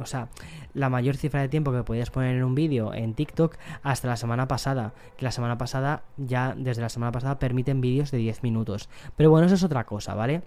o 0.00 0.06
sea, 0.06 0.28
la 0.74 0.88
mayor 0.88 1.16
cifra 1.16 1.40
de 1.40 1.48
tiempo 1.48 1.70
que 1.70 1.84
podías 1.84 2.10
poner 2.10 2.34
en 2.34 2.42
un 2.42 2.56
vídeo 2.56 2.92
en 2.92 3.14
TikTok 3.14 3.56
hasta 3.84 4.08
la 4.08 4.16
semana 4.16 4.48
pasada, 4.48 4.92
que 5.16 5.24
la 5.24 5.30
semana 5.30 5.56
pasada 5.56 6.02
ya 6.16 6.56
desde 6.58 6.82
la 6.82 6.88
semana 6.88 7.12
pasada 7.12 7.38
permiten 7.38 7.80
vídeos 7.80 8.10
de 8.10 8.18
10 8.18 8.42
minutos. 8.42 8.88
Pero 9.16 9.30
bueno, 9.30 9.46
eso 9.46 9.54
es 9.54 9.62
otra 9.62 9.84
cosa, 9.84 10.16
¿vale? 10.16 10.42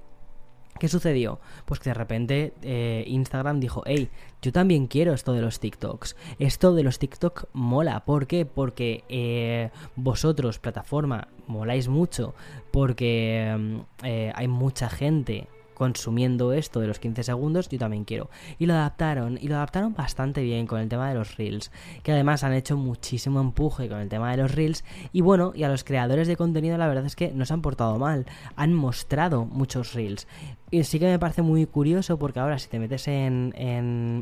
¿Qué 0.82 0.88
sucedió? 0.88 1.40
Pues 1.66 1.80
que 1.80 1.92
de 1.92 1.94
repente 1.94 2.54
eh, 2.64 3.04
Instagram 3.06 3.60
dijo, 3.60 3.84
hey, 3.86 4.10
yo 4.42 4.52
también 4.52 4.88
quiero 4.88 5.14
esto 5.14 5.32
de 5.32 5.40
los 5.40 5.60
TikToks. 5.60 6.16
Esto 6.40 6.74
de 6.74 6.82
los 6.82 6.98
TikTok 6.98 7.50
mola. 7.54 8.04
¿Por 8.04 8.26
qué? 8.26 8.48
Porque 8.48 9.04
eh, 9.08 9.70
vosotros, 9.96 10.58
plataforma, 10.58 11.28
moláis 11.46 11.88
mucho. 11.88 12.34
Porque 12.72 13.56
mm, 13.56 14.06
eh, 14.06 14.32
hay 14.34 14.48
mucha 14.48 14.90
gente 14.90 15.48
consumiendo 15.82 16.54
esto 16.54 16.80
de 16.80 16.86
los 16.86 17.00
15 17.00 17.24
segundos, 17.24 17.68
yo 17.68 17.80
también 17.80 18.04
quiero. 18.04 18.30
Y 18.60 18.68
lo 18.68 18.76
adaptaron, 18.76 19.40
y 19.42 19.48
lo 19.48 19.56
adaptaron 19.56 19.96
bastante 19.96 20.44
bien 20.44 20.68
con 20.68 20.80
el 20.80 20.88
tema 20.88 21.10
de 21.10 21.16
los 21.16 21.38
reels, 21.38 21.72
que 22.04 22.12
además 22.12 22.44
han 22.44 22.54
hecho 22.54 22.78
muchísimo 22.78 23.42
empuje 23.42 23.90
con 23.90 23.98
el 23.98 24.08
tema 24.08 24.30
de 24.30 24.38
los 24.38 24.54
reels. 24.54 24.84
Y 25.12 25.22
bueno, 25.22 25.54
y 25.56 25.64
a 25.64 25.70
los 25.70 25.84
creadores 25.84 26.28
de 26.28 26.38
contenido 26.38 26.78
la 26.78 26.88
verdad 26.88 27.08
es 27.08 27.16
que 27.16 27.32
no 27.32 27.48
se 27.48 27.54
han 27.56 27.64
portado 27.64 27.98
mal, 27.98 28.28
han 28.56 28.76
mostrado 28.76 29.46
muchos 29.46 29.96
reels. 29.96 30.28
Y 30.70 30.84
sí 30.84 31.00
que 31.00 31.08
me 31.08 31.18
parece 31.18 31.42
muy 31.42 31.66
curioso 31.66 32.20
porque 32.20 32.40
ahora 32.40 32.60
si 32.60 32.70
te 32.70 32.78
metes 32.78 33.08
en, 33.08 33.52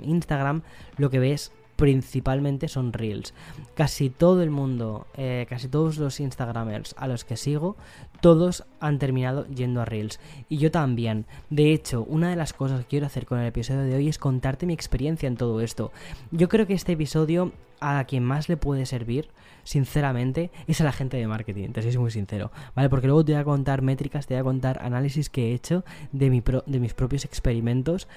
Instagram, 0.05 0.61
lo 0.95 1.09
que 1.09 1.19
ves 1.19 1.51
principalmente 1.75 2.69
son 2.69 2.93
reels. 2.93 3.33
Casi 3.73 4.09
todo 4.09 4.43
el 4.43 4.49
mundo, 4.49 5.07
eh, 5.17 5.45
casi 5.49 5.67
todos 5.67 5.97
los 5.97 6.21
Instagramers 6.21 6.95
a 6.97 7.09
los 7.09 7.25
que 7.25 7.35
sigo, 7.35 7.75
todos 8.21 8.65
han 8.79 8.99
terminado 8.99 9.45
yendo 9.47 9.81
a 9.81 9.85
reels. 9.85 10.19
Y 10.49 10.57
yo 10.57 10.71
también. 10.71 11.25
De 11.49 11.73
hecho, 11.73 12.03
una 12.03 12.29
de 12.29 12.35
las 12.35 12.53
cosas 12.53 12.81
que 12.81 12.87
quiero 12.87 13.05
hacer 13.05 13.25
con 13.25 13.39
el 13.39 13.47
episodio 13.47 13.81
de 13.81 13.95
hoy 13.95 14.07
es 14.07 14.17
contarte 14.17 14.65
mi 14.65 14.73
experiencia 14.73 15.27
en 15.27 15.37
todo 15.37 15.61
esto. 15.61 15.91
Yo 16.31 16.49
creo 16.49 16.67
que 16.67 16.73
este 16.73 16.93
episodio 16.93 17.51
a 17.81 18.03
quien 18.05 18.23
más 18.23 18.49
le 18.49 18.57
puede 18.57 18.85
servir, 18.85 19.29
sinceramente, 19.63 20.51
es 20.67 20.81
a 20.81 20.83
la 20.83 20.91
gente 20.91 21.17
de 21.17 21.27
marketing, 21.27 21.69
te 21.69 21.81
soy 21.81 21.97
muy 21.97 22.11
sincero, 22.11 22.51
¿vale? 22.75 22.89
Porque 22.89 23.07
luego 23.07 23.23
te 23.23 23.33
voy 23.33 23.41
a 23.41 23.43
contar 23.43 23.81
métricas, 23.81 24.27
te 24.27 24.33
voy 24.33 24.41
a 24.41 24.43
contar 24.43 24.79
análisis 24.81 25.29
que 25.29 25.51
he 25.51 25.53
hecho 25.53 25.83
de, 26.11 26.29
mi 26.29 26.43
de 26.65 26.79
mis 26.79 26.93
propios 26.93 27.25
experimentos, 27.25 28.07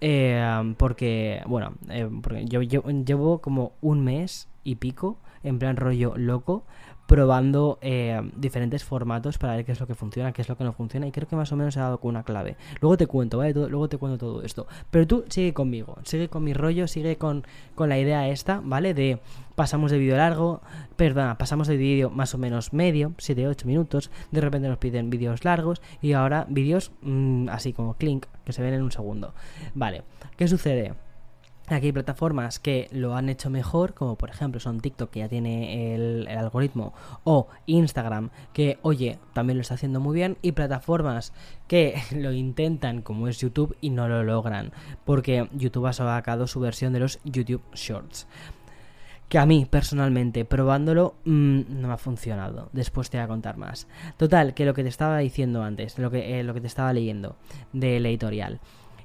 eh, 0.00 0.74
porque, 0.78 1.42
bueno, 1.46 1.74
eh, 1.90 2.08
porque 2.22 2.46
yo, 2.46 2.62
yo 2.62 2.82
llevo 2.82 3.40
como 3.40 3.72
un 3.80 4.02
mes 4.04 4.48
y 4.64 4.76
pico 4.76 5.18
en 5.42 5.58
plan 5.58 5.76
rollo 5.76 6.14
loco 6.16 6.64
probando 7.10 7.80
eh, 7.82 8.22
diferentes 8.36 8.84
formatos 8.84 9.36
para 9.36 9.56
ver 9.56 9.64
qué 9.64 9.72
es 9.72 9.80
lo 9.80 9.88
que 9.88 9.96
funciona, 9.96 10.30
qué 10.30 10.42
es 10.42 10.48
lo 10.48 10.56
que 10.56 10.62
no 10.62 10.72
funciona 10.72 11.08
y 11.08 11.10
creo 11.10 11.26
que 11.26 11.34
más 11.34 11.50
o 11.50 11.56
menos 11.56 11.76
he 11.76 11.80
dado 11.80 11.98
con 11.98 12.10
una 12.10 12.22
clave. 12.22 12.56
Luego 12.80 12.96
te 12.96 13.08
cuento, 13.08 13.38
¿vale? 13.38 13.52
luego 13.52 13.88
te 13.88 13.98
cuento 13.98 14.16
todo 14.16 14.44
esto. 14.44 14.68
Pero 14.92 15.08
tú 15.08 15.24
sigue 15.28 15.52
conmigo, 15.52 15.98
sigue 16.04 16.28
con 16.28 16.44
mi 16.44 16.54
rollo, 16.54 16.86
sigue 16.86 17.16
con, 17.16 17.44
con 17.74 17.88
la 17.88 17.98
idea 17.98 18.28
esta, 18.28 18.60
¿vale? 18.62 18.94
De 18.94 19.18
pasamos 19.56 19.90
de 19.90 19.98
vídeo 19.98 20.16
largo, 20.16 20.60
perdona, 20.94 21.36
pasamos 21.36 21.66
de 21.66 21.76
vídeo 21.76 22.10
más 22.10 22.32
o 22.36 22.38
menos 22.38 22.72
medio, 22.72 23.10
7-8 23.18 23.64
minutos, 23.64 24.12
de 24.30 24.40
repente 24.40 24.68
nos 24.68 24.78
piden 24.78 25.10
vídeos 25.10 25.44
largos 25.44 25.82
y 26.00 26.12
ahora 26.12 26.46
vídeos 26.48 26.92
mm, 27.02 27.48
así 27.48 27.72
como 27.72 27.94
clink, 27.94 28.26
que 28.44 28.52
se 28.52 28.62
ven 28.62 28.74
en 28.74 28.82
un 28.82 28.92
segundo. 28.92 29.34
Vale, 29.74 30.04
¿qué 30.36 30.46
sucede? 30.46 30.94
Aquí 31.76 31.86
hay 31.86 31.92
plataformas 31.92 32.58
que 32.58 32.88
lo 32.90 33.14
han 33.14 33.28
hecho 33.28 33.48
mejor, 33.48 33.94
como 33.94 34.16
por 34.16 34.30
ejemplo 34.30 34.60
son 34.60 34.80
TikTok, 34.80 35.10
que 35.10 35.20
ya 35.20 35.28
tiene 35.28 35.94
el, 35.94 36.26
algoritmo, 36.28 36.92
o 37.22 37.46
Instagram, 37.66 38.30
que 38.52 38.78
oye, 38.82 39.18
también 39.32 39.56
lo 39.56 39.62
está 39.62 39.74
haciendo 39.74 40.00
muy 40.00 40.14
bien, 40.14 40.36
y 40.42 40.52
plataformas 40.52 41.32
que 41.68 41.94
lo 42.16 42.32
intentan, 42.32 43.02
como 43.02 43.28
es 43.28 43.38
YouTube, 43.38 43.76
y 43.80 43.90
no 43.90 44.08
lo 44.08 44.24
logran, 44.24 44.72
porque 45.04 45.48
YouTube 45.52 45.86
ha 45.86 45.92
sacado 45.92 46.46
su 46.46 46.58
versión 46.58 46.92
de 46.92 47.00
los 47.00 47.20
YouTube 47.24 47.62
Shorts. 47.74 48.26
Que 49.28 49.38
a 49.38 49.46
mí, 49.46 49.64
personalmente, 49.64 50.44
probándolo, 50.44 51.14
mm, 51.24 51.60
no 51.68 51.86
me 51.86 51.94
ha 51.94 51.98
funcionado. 51.98 52.68
Después 52.72 53.10
te 53.10 53.18
voy 53.18 53.24
a 53.24 53.28
contar 53.28 53.56
más. 53.56 53.86
Total, 54.16 54.54
que 54.54 54.64
lo 54.64 54.74
que 54.74 54.82
te 54.82 54.88
estaba 54.88 55.18
diciendo 55.18 55.62
antes, 55.62 56.00
lo 56.00 56.10
que, 56.10 56.40
eh, 56.40 56.42
lo 56.42 56.52
que 56.52 56.60
te 56.60 56.66
estaba 56.66 56.92
leyendo 56.92 57.36
del 57.72 58.06
editorial. 58.06 58.58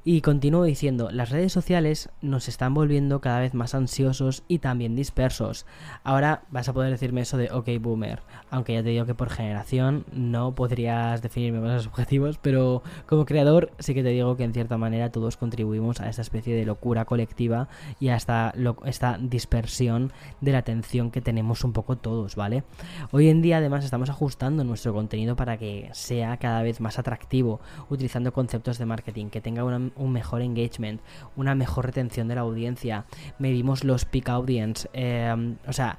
Y 0.08 0.22
continúo 0.22 0.66
diciendo, 0.66 1.10
las 1.12 1.32
redes 1.32 1.52
sociales 1.52 2.10
nos 2.22 2.48
están 2.48 2.76
volviendo 2.76 3.22
cada 3.22 3.40
vez 3.40 3.56
más 3.56 3.74
ansiosos 3.74 4.44
y 4.48 4.60
también 4.60 4.96
dispersos. 4.96 5.66
Ahora 6.04 6.44
vas 6.52 6.70
a 6.70 6.74
poder 6.74 6.92
decirme 6.92 7.22
eso 7.22 7.38
de 7.38 7.50
ok 7.52 7.70
boomer, 7.80 8.22
aunque 8.52 8.74
ya 8.74 8.84
te 8.84 8.90
digo 8.90 9.08
que 9.08 9.16
por 9.16 9.32
generación 9.32 10.06
no 10.14 10.54
podrías 10.54 11.24
definirme 11.24 11.60
con 11.60 11.72
esos 11.72 11.88
objetivos, 11.88 12.38
pero 12.38 12.84
como 13.08 13.26
creador 13.26 13.72
sí 13.80 13.96
que 13.96 14.04
te 14.04 14.10
digo 14.10 14.38
que 14.38 14.44
en 14.44 14.54
cierta 14.54 14.78
manera 14.78 15.12
todos 15.12 15.38
contribuimos 15.38 16.00
a 16.00 16.08
esta 16.08 16.22
especie 16.22 16.56
de 16.56 16.68
locura 16.68 17.06
colectiva 17.06 17.68
y 18.00 18.10
a 18.10 18.16
esta, 18.16 18.54
esta 18.86 19.18
dispersión 19.20 20.14
de 20.40 20.52
la 20.52 20.60
atención 20.60 21.10
que 21.10 21.22
tenemos 21.22 21.64
un 21.64 21.74
poco 21.74 21.96
todos, 21.96 22.36
¿vale? 22.36 22.64
Hoy 23.10 23.30
en 23.30 23.42
día 23.42 23.58
además 23.58 23.84
estamos 23.84 24.12
ajustando 24.12 24.64
nuestro 24.64 24.94
contenido 24.94 25.36
para 25.36 25.58
que 25.58 25.90
sea 25.94 26.38
cada 26.38 26.62
vez 26.62 26.80
más 26.80 27.00
atractivo, 27.00 27.60
utilizando 27.90 28.32
conceptos 28.34 28.78
de 28.78 28.86
marketing, 28.86 29.30
que 29.32 29.42
tenga 29.42 29.64
una 29.64 29.95
un 29.96 30.12
mejor 30.12 30.42
engagement, 30.42 31.02
una 31.36 31.56
mejor 31.56 31.86
retención 31.86 32.28
de 32.28 32.36
la 32.36 32.42
audiencia, 32.42 33.06
medimos 33.40 33.84
los 33.84 34.06
peak 34.06 34.30
audience, 34.30 34.90
em, 34.94 35.58
o 35.68 35.74
sea, 35.74 35.98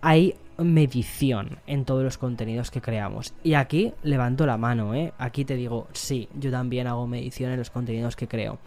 hay 0.00 0.34
medición 0.58 1.58
en 1.66 1.84
todos 1.84 2.02
los 2.02 2.18
contenidos 2.18 2.70
que 2.70 2.80
creamos. 2.80 3.32
Y 3.44 3.54
aquí 3.54 3.94
levanto 4.02 4.44
la 4.44 4.56
mano, 4.56 4.94
¿eh? 4.94 5.12
Aquí 5.18 5.44
te 5.44 5.54
digo, 5.54 5.86
sí, 5.92 6.28
yo 6.34 6.50
también 6.50 6.88
hago 6.88 7.06
medición 7.06 7.52
en 7.52 7.58
los 7.58 7.70
contenidos 7.70 8.16
que 8.16 8.26
creo. 8.26 8.58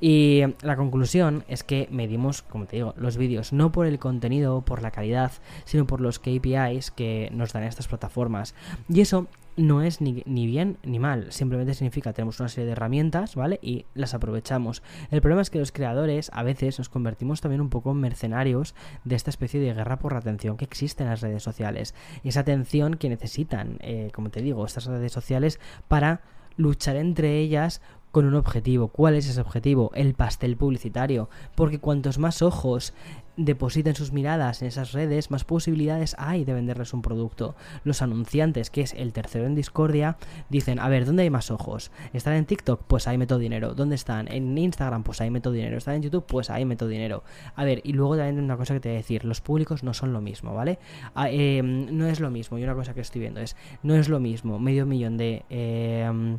Y 0.00 0.42
la 0.62 0.76
conclusión 0.76 1.44
es 1.48 1.64
que 1.64 1.88
medimos, 1.90 2.42
como 2.42 2.66
te 2.66 2.76
digo, 2.76 2.94
los 2.96 3.16
vídeos 3.16 3.52
no 3.52 3.72
por 3.72 3.86
el 3.86 3.98
contenido, 3.98 4.62
por 4.62 4.82
la 4.82 4.92
calidad, 4.92 5.32
sino 5.64 5.86
por 5.86 6.00
los 6.00 6.20
KPIs 6.20 6.92
que 6.92 7.28
nos 7.32 7.52
dan 7.52 7.64
estas 7.64 7.88
plataformas. 7.88 8.54
Y 8.88 9.00
eso 9.00 9.26
no 9.56 9.82
es 9.82 10.00
ni, 10.00 10.22
bien 10.46 10.78
ni 10.82 10.98
mal, 10.98 11.30
simplemente 11.32 11.74
significa 11.74 12.12
tenemos 12.12 12.40
una 12.40 12.48
serie 12.48 12.66
de 12.66 12.72
herramientas, 12.72 13.34
¿vale? 13.34 13.58
Y 13.62 13.84
las 13.94 14.14
aprovechamos. 14.14 14.82
El 15.10 15.20
problema 15.20 15.42
es 15.42 15.50
que 15.50 15.58
los 15.58 15.72
creadores 15.72 16.30
a 16.32 16.42
veces 16.42 16.78
nos 16.78 16.88
convertimos 16.88 17.40
también 17.40 17.60
un 17.60 17.70
poco 17.70 17.90
en 17.90 17.98
mercenarios 17.98 18.74
de 19.04 19.16
esta 19.16 19.30
especie 19.30 19.60
de 19.60 19.74
guerra 19.74 19.98
por 19.98 20.12
la 20.12 20.20
atención 20.20 20.56
que 20.56 20.64
existe 20.64 21.02
en 21.02 21.10
las 21.10 21.20
redes 21.20 21.42
sociales. 21.42 21.94
Y 22.22 22.28
esa 22.28 22.40
atención 22.40 22.94
que 22.94 23.08
necesitan, 23.08 23.78
eh, 23.80 24.10
como 24.14 24.30
te 24.30 24.40
digo, 24.42 24.64
estas 24.64 24.86
redes 24.86 25.12
sociales 25.12 25.60
para 25.88 26.22
luchar 26.56 26.96
entre 26.96 27.38
ellas 27.38 27.80
con 28.12 28.26
un 28.26 28.34
objetivo. 28.34 28.88
¿Cuál 28.88 29.14
es 29.14 29.28
ese 29.28 29.40
objetivo? 29.40 29.90
El 29.94 30.14
pastel 30.14 30.56
publicitario. 30.56 31.28
Porque 31.56 31.80
cuantos 31.80 32.18
más 32.18 32.42
ojos 32.42 32.92
depositen 33.36 33.94
sus 33.94 34.12
miradas 34.12 34.60
en 34.60 34.68
esas 34.68 34.92
redes, 34.92 35.30
más 35.30 35.44
posibilidades 35.44 36.14
hay 36.18 36.44
de 36.44 36.52
venderles 36.52 36.92
un 36.92 37.00
producto. 37.00 37.56
Los 37.82 38.02
anunciantes, 38.02 38.68
que 38.68 38.82
es 38.82 38.92
el 38.92 39.12
tercero 39.12 39.46
en 39.46 39.54
discordia, 39.54 40.18
dicen, 40.50 40.78
a 40.78 40.88
ver, 40.88 41.06
¿dónde 41.06 41.22
hay 41.22 41.30
más 41.30 41.50
ojos? 41.50 41.90
¿Están 42.12 42.34
en 42.34 42.44
TikTok? 42.44 42.82
Pues 42.86 43.08
ahí 43.08 43.16
meto 43.16 43.38
dinero. 43.38 43.74
¿Dónde 43.74 43.94
están? 43.94 44.28
En 44.30 44.56
Instagram? 44.56 45.02
Pues 45.02 45.20
ahí 45.20 45.30
meto 45.30 45.50
dinero. 45.50 45.78
¿Están 45.78 45.94
en 45.94 46.02
YouTube? 46.02 46.26
Pues 46.26 46.50
ahí 46.50 46.64
meto 46.64 46.86
dinero. 46.86 47.24
A 47.56 47.64
ver, 47.64 47.80
y 47.84 47.94
luego 47.94 48.16
también 48.16 48.44
una 48.44 48.56
cosa 48.58 48.74
que 48.74 48.80
te 48.80 48.90
voy 48.90 48.96
a 48.96 48.98
decir, 48.98 49.24
los 49.24 49.40
públicos 49.40 49.82
no 49.82 49.94
son 49.94 50.12
lo 50.12 50.20
mismo, 50.20 50.54
¿vale? 50.54 50.78
Ah, 51.14 51.30
em, 51.30 51.96
no 51.96 52.06
es 52.06 52.20
lo 52.20 52.30
mismo, 52.30 52.58
y 52.58 52.64
una 52.64 52.74
cosa 52.74 52.92
que 52.92 53.00
estoy 53.00 53.22
viendo 53.22 53.40
es, 53.40 53.56
no 53.82 53.94
es 53.94 54.08
lo 54.08 54.20
mismo 54.20 54.58
medio 54.58 54.84
millón 54.84 55.16
de... 55.16 55.44
Em, 55.48 56.38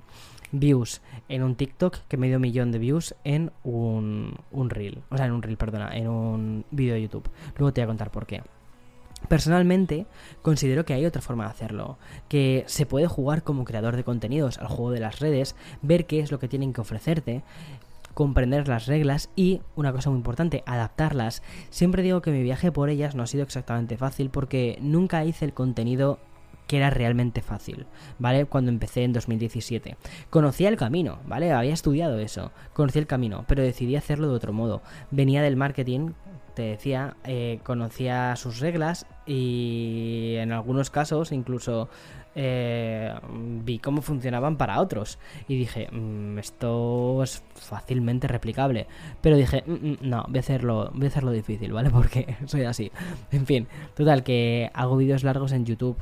views 0.54 1.02
en 1.28 1.44
un 1.44 1.56
TikTok 1.56 1.98
que 2.08 2.16
medio 2.16 2.40
millón 2.40 2.72
de 2.72 2.80
views 2.80 3.16
en 3.26 3.52
un, 3.64 4.36
un 4.52 4.70
reel. 4.70 5.02
O 5.10 5.18
sea, 5.18 5.26
en 5.26 5.34
un 5.34 5.42
reel, 5.42 5.58
perdona, 5.58 5.98
en 5.98 6.08
un 6.08 6.66
vídeo 6.72 6.94
de 6.94 7.02
YouTube. 7.02 7.30
Luego 7.58 7.74
te 7.74 7.82
voy 7.82 7.84
a 7.84 7.88
contar 7.88 8.12
por 8.12 8.26
qué. 8.26 8.42
Personalmente 9.28 10.06
considero 10.42 10.86
que 10.86 10.94
hay 10.94 11.06
otra 11.06 11.22
forma 11.22 11.46
de 11.46 11.52
hacerlo, 11.52 11.98
que 12.28 12.64
se 12.68 12.86
puede 12.86 13.08
jugar 13.08 13.44
como 13.44 13.64
creador 13.64 13.96
de 13.96 14.04
contenidos 14.04 14.58
al 14.58 14.68
juego 14.68 14.92
de 14.92 15.00
las 15.00 15.20
redes, 15.20 15.56
ver 15.82 16.06
qué 16.06 16.20
es 16.20 16.32
lo 16.32 16.40
que 16.40 16.50
tienen 16.50 16.74
que 16.74 16.82
ofrecerte, 16.82 17.42
comprender 18.14 18.68
las 18.68 18.86
reglas 18.86 19.30
y, 19.36 19.62
una 19.76 19.94
cosa 19.94 20.10
muy 20.10 20.18
importante, 20.18 20.64
adaptarlas. 20.66 21.42
Siempre 21.70 22.04
digo 22.04 22.22
que 22.22 22.32
mi 22.32 22.44
viaje 22.44 22.72
por 22.72 22.90
ellas 22.90 23.16
no 23.16 23.24
ha 23.24 23.28
sido 23.28 23.44
exactamente 23.44 23.98
fácil 23.98 24.30
porque 24.30 24.78
nunca 24.82 25.24
hice 25.24 25.46
el 25.46 25.54
contenido 25.54 26.20
que 26.67 26.77
era 26.77 26.89
realmente 26.89 27.41
fácil, 27.41 27.86
¿vale? 28.20 28.46
Cuando 28.46 28.72
empecé 28.72 29.03
en 29.03 29.13
2017. 29.13 29.98
Conocía 30.29 30.70
el 30.70 30.77
camino, 30.77 31.20
¿vale? 31.25 31.51
Había 31.51 31.74
estudiado 31.74 32.20
eso, 32.20 32.51
conocía 32.74 33.01
el 33.01 33.08
camino, 33.08 33.46
pero 33.48 33.63
decidí 33.63 33.96
hacerlo 33.96 34.29
de 34.29 34.36
otro 34.36 34.53
modo. 34.53 34.82
Venía 35.12 35.41
del 35.41 35.55
marketing, 35.55 36.12
te 36.53 36.63
decía, 36.63 37.17
eh, 37.24 37.60
conocía 37.63 38.36
sus 38.36 38.60
reglas 38.60 39.05
y 39.25 40.36
en 40.38 40.51
algunos 40.51 40.89
casos 40.89 41.32
incluso 41.32 41.89
eh, 42.36 43.13
vi 43.63 43.79
cómo 43.79 44.01
funcionaban 44.01 44.58
para 44.58 44.79
otros 44.79 45.20
y 45.48 45.58
dije, 45.58 45.89
mm, 45.91 46.39
esto 46.39 47.24
es 47.24 47.43
fácilmente 47.55 48.27
replicable. 48.27 48.88
Pero 49.22 49.38
dije, 49.38 49.63
mm, 49.65 49.72
mm, 49.72 49.98
no, 50.01 50.25
voy 50.27 50.38
a, 50.38 50.39
hacerlo, 50.39 50.91
voy 50.93 51.05
a 51.05 51.08
hacerlo 51.10 51.32
difícil, 51.32 51.74
¿vale? 51.74 51.89
Porque 51.91 52.36
soy 52.46 52.63
así. 52.63 52.91
En 53.32 53.46
fin, 53.46 53.67
total, 53.96 54.24
que 54.24 54.72
hago 54.74 54.98
vídeos 54.98 55.24
largos 55.24 55.51
en 55.51 55.65
YouTube 55.65 55.98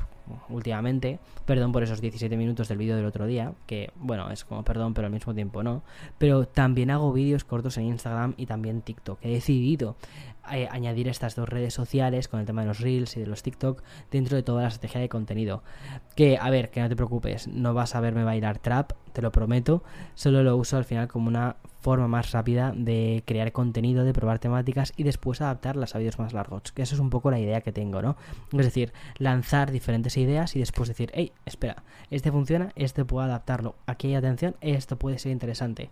últimamente. 0.48 1.18
Perdón 1.44 1.72
por 1.72 1.82
esos 1.82 2.00
17 2.00 2.36
minutos 2.36 2.68
del 2.68 2.78
vídeo 2.78 2.96
del 2.96 3.06
otro 3.06 3.26
día, 3.26 3.52
que 3.66 3.90
bueno, 3.96 4.30
es 4.30 4.44
como 4.44 4.64
perdón, 4.64 4.94
pero 4.94 5.06
al 5.06 5.12
mismo 5.12 5.34
tiempo 5.34 5.62
no. 5.62 5.82
Pero 6.18 6.46
también 6.46 6.90
hago 6.90 7.12
vídeos 7.12 7.44
cortos 7.44 7.76
en 7.78 7.84
Instagram 7.84 8.34
y 8.36 8.46
también 8.46 8.82
TikTok. 8.82 9.18
He 9.22 9.30
decidido 9.30 9.96
eh, 10.50 10.68
añadir 10.70 11.06
estas 11.06 11.36
dos 11.36 11.48
redes 11.48 11.72
sociales 11.72 12.26
con 12.26 12.40
el 12.40 12.46
tema 12.46 12.62
de 12.62 12.66
los 12.66 12.80
Reels 12.80 13.16
y 13.16 13.20
de 13.20 13.26
los 13.26 13.44
TikTok 13.44 13.80
dentro 14.10 14.36
de 14.36 14.42
toda 14.42 14.62
la 14.62 14.68
estrategia 14.68 15.00
de 15.00 15.08
contenido. 15.08 15.62
Que, 16.16 16.36
a 16.36 16.50
ver, 16.50 16.70
que 16.70 16.80
no 16.80 16.88
te 16.88 16.96
preocupes, 16.96 17.46
no 17.46 17.74
vas 17.74 17.94
a 17.94 18.00
verme 18.00 18.24
bailar 18.24 18.58
trap, 18.58 18.92
te 19.12 19.22
lo 19.22 19.30
prometo, 19.30 19.84
solo 20.14 20.42
lo 20.42 20.56
uso 20.56 20.76
al 20.76 20.84
final 20.84 21.06
como 21.06 21.28
una 21.28 21.56
forma 21.82 22.08
más 22.08 22.30
rápida 22.30 22.72
de 22.74 23.22
crear 23.26 23.52
contenido, 23.52 24.04
de 24.04 24.12
probar 24.12 24.38
temáticas 24.38 24.92
y 24.96 25.02
después 25.02 25.40
adaptarlas 25.40 25.94
a 25.94 25.98
vídeos 25.98 26.18
más 26.18 26.32
largos, 26.32 26.72
que 26.72 26.82
eso 26.82 26.94
es 26.94 27.00
un 27.00 27.10
poco 27.10 27.30
la 27.30 27.40
idea 27.40 27.60
que 27.60 27.72
tengo, 27.72 28.00
¿no? 28.00 28.16
Es 28.52 28.64
decir, 28.64 28.92
lanzar 29.18 29.72
diferentes 29.72 30.16
ideas 30.16 30.54
y 30.56 30.60
después 30.60 30.88
decir, 30.88 31.10
hey, 31.14 31.32
espera, 31.44 31.82
este 32.10 32.30
funciona, 32.30 32.72
este 32.76 33.04
puedo 33.04 33.24
adaptarlo, 33.24 33.74
aquí 33.86 34.08
hay 34.08 34.14
atención, 34.14 34.54
esto 34.60 34.96
puede 34.96 35.18
ser 35.18 35.32
interesante. 35.32 35.90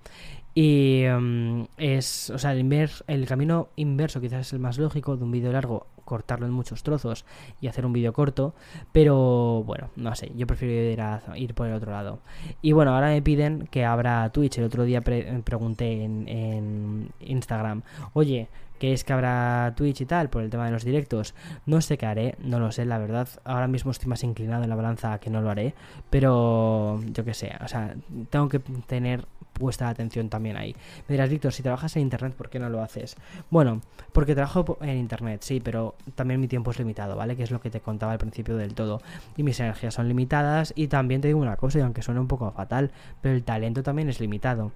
Y 0.55 1.05
mm, 1.11 1.65
es, 1.77 2.31
o 2.31 2.39
sea, 2.39 2.53
el, 2.53 2.91
el 3.07 3.27
camino 3.27 3.69
inverso 3.77 4.21
quizás 4.21 4.47
es 4.47 4.53
el 4.53 4.61
más 4.61 4.79
lógico 4.79 5.17
de 5.17 5.25
un 5.25 5.33
vídeo 5.33 5.53
largo, 5.53 5.87
cortarlo 6.11 6.45
en 6.45 6.53
muchos 6.53 6.83
trozos 6.83 7.25
y 7.61 7.69
hacer 7.69 7.87
un 7.87 7.93
vídeo 7.93 8.13
corto, 8.13 8.53
pero 8.91 9.63
bueno, 9.65 9.91
no 9.95 10.13
sé, 10.17 10.33
yo 10.35 10.45
prefiero 10.45 10.91
ir, 10.91 11.01
a, 11.01 11.23
ir 11.37 11.55
por 11.55 11.69
el 11.69 11.75
otro 11.75 11.93
lado. 11.93 12.19
Y 12.63 12.73
bueno, 12.73 12.93
ahora 12.97 13.11
me 13.11 13.23
piden 13.23 13.69
que 13.71 13.85
abra 13.85 14.29
Twitch, 14.31 14.59
el 14.59 14.65
otro 14.65 14.83
día 14.83 15.03
pregunté 15.03 16.03
en, 16.03 16.27
en 16.27 17.11
Instagram, 17.21 17.83
oye, 18.13 18.49
que 18.81 18.95
es 18.95 19.05
que 19.05 19.13
habrá 19.13 19.75
Twitch 19.77 20.01
y 20.01 20.07
tal 20.07 20.31
por 20.31 20.43
el 20.43 20.51
tema 20.51 20.65
de 20.65 20.73
los 20.73 20.85
directos. 20.85 21.35
No 21.67 21.81
sé 21.83 21.99
qué 21.99 22.07
haré, 22.07 22.35
no 22.43 22.59
lo 22.59 22.73
sé, 22.73 22.87
la 22.87 22.99
verdad. 22.99 23.29
Ahora 23.45 23.69
mismo 23.69 23.91
estoy 23.91 24.09
más 24.09 24.25
inclinado 24.25 24.65
en 24.65 24.71
la 24.71 24.75
balanza 24.75 25.21
que 25.21 25.31
no 25.31 25.43
lo 25.43 25.51
haré, 25.51 25.75
pero 26.09 27.01
yo 27.13 27.25
qué 27.25 27.35
sé, 27.35 27.53
o 27.63 27.69
sea, 27.69 27.95
tengo 28.31 28.49
que 28.49 28.59
tener 28.59 29.27
puesta 29.53 29.89
atención 29.91 30.31
también 30.31 30.57
ahí. 30.57 30.75
Me 31.07 31.13
dirás, 31.13 31.29
Víctor, 31.29 31.53
si 31.53 31.63
trabajas 31.63 31.95
en 31.97 32.03
internet, 32.03 32.33
¿por 32.35 32.49
qué 32.49 32.59
no 32.59 32.71
lo 32.71 32.83
haces? 32.83 33.17
Bueno, 33.51 33.83
porque 34.13 34.35
trabajo 34.35 34.79
en 34.81 34.97
internet, 34.97 35.43
sí, 35.43 35.61
pero 35.61 35.95
también 36.15 36.41
mi 36.41 36.49
tiempo 36.49 36.71
es 36.71 36.79
limitado, 36.79 37.17
¿vale? 37.17 37.37
Que 37.37 37.43
es 37.43 37.51
lo 37.51 37.61
que 37.61 37.71
te 37.71 37.81
contaba 37.81 38.13
al 38.13 38.19
principio 38.19 38.57
del 38.57 38.75
todo. 38.75 39.03
Y 39.37 39.43
mis 39.43 39.61
energías 39.61 39.93
son 39.93 40.09
limitadas 40.09 40.73
y 40.75 40.89
también 40.89 41.21
te 41.21 41.29
digo 41.29 41.41
una 41.41 41.57
cosa, 41.57 41.79
y 41.79 41.83
aunque 41.83 42.01
suene 42.01 42.21
un 42.21 42.29
poco 42.29 42.51
fatal, 42.51 42.93
pero 43.21 43.35
el 43.35 43.45
talento 43.45 43.83
también 43.83 44.09
es 44.09 44.21
limitado. 44.21 44.73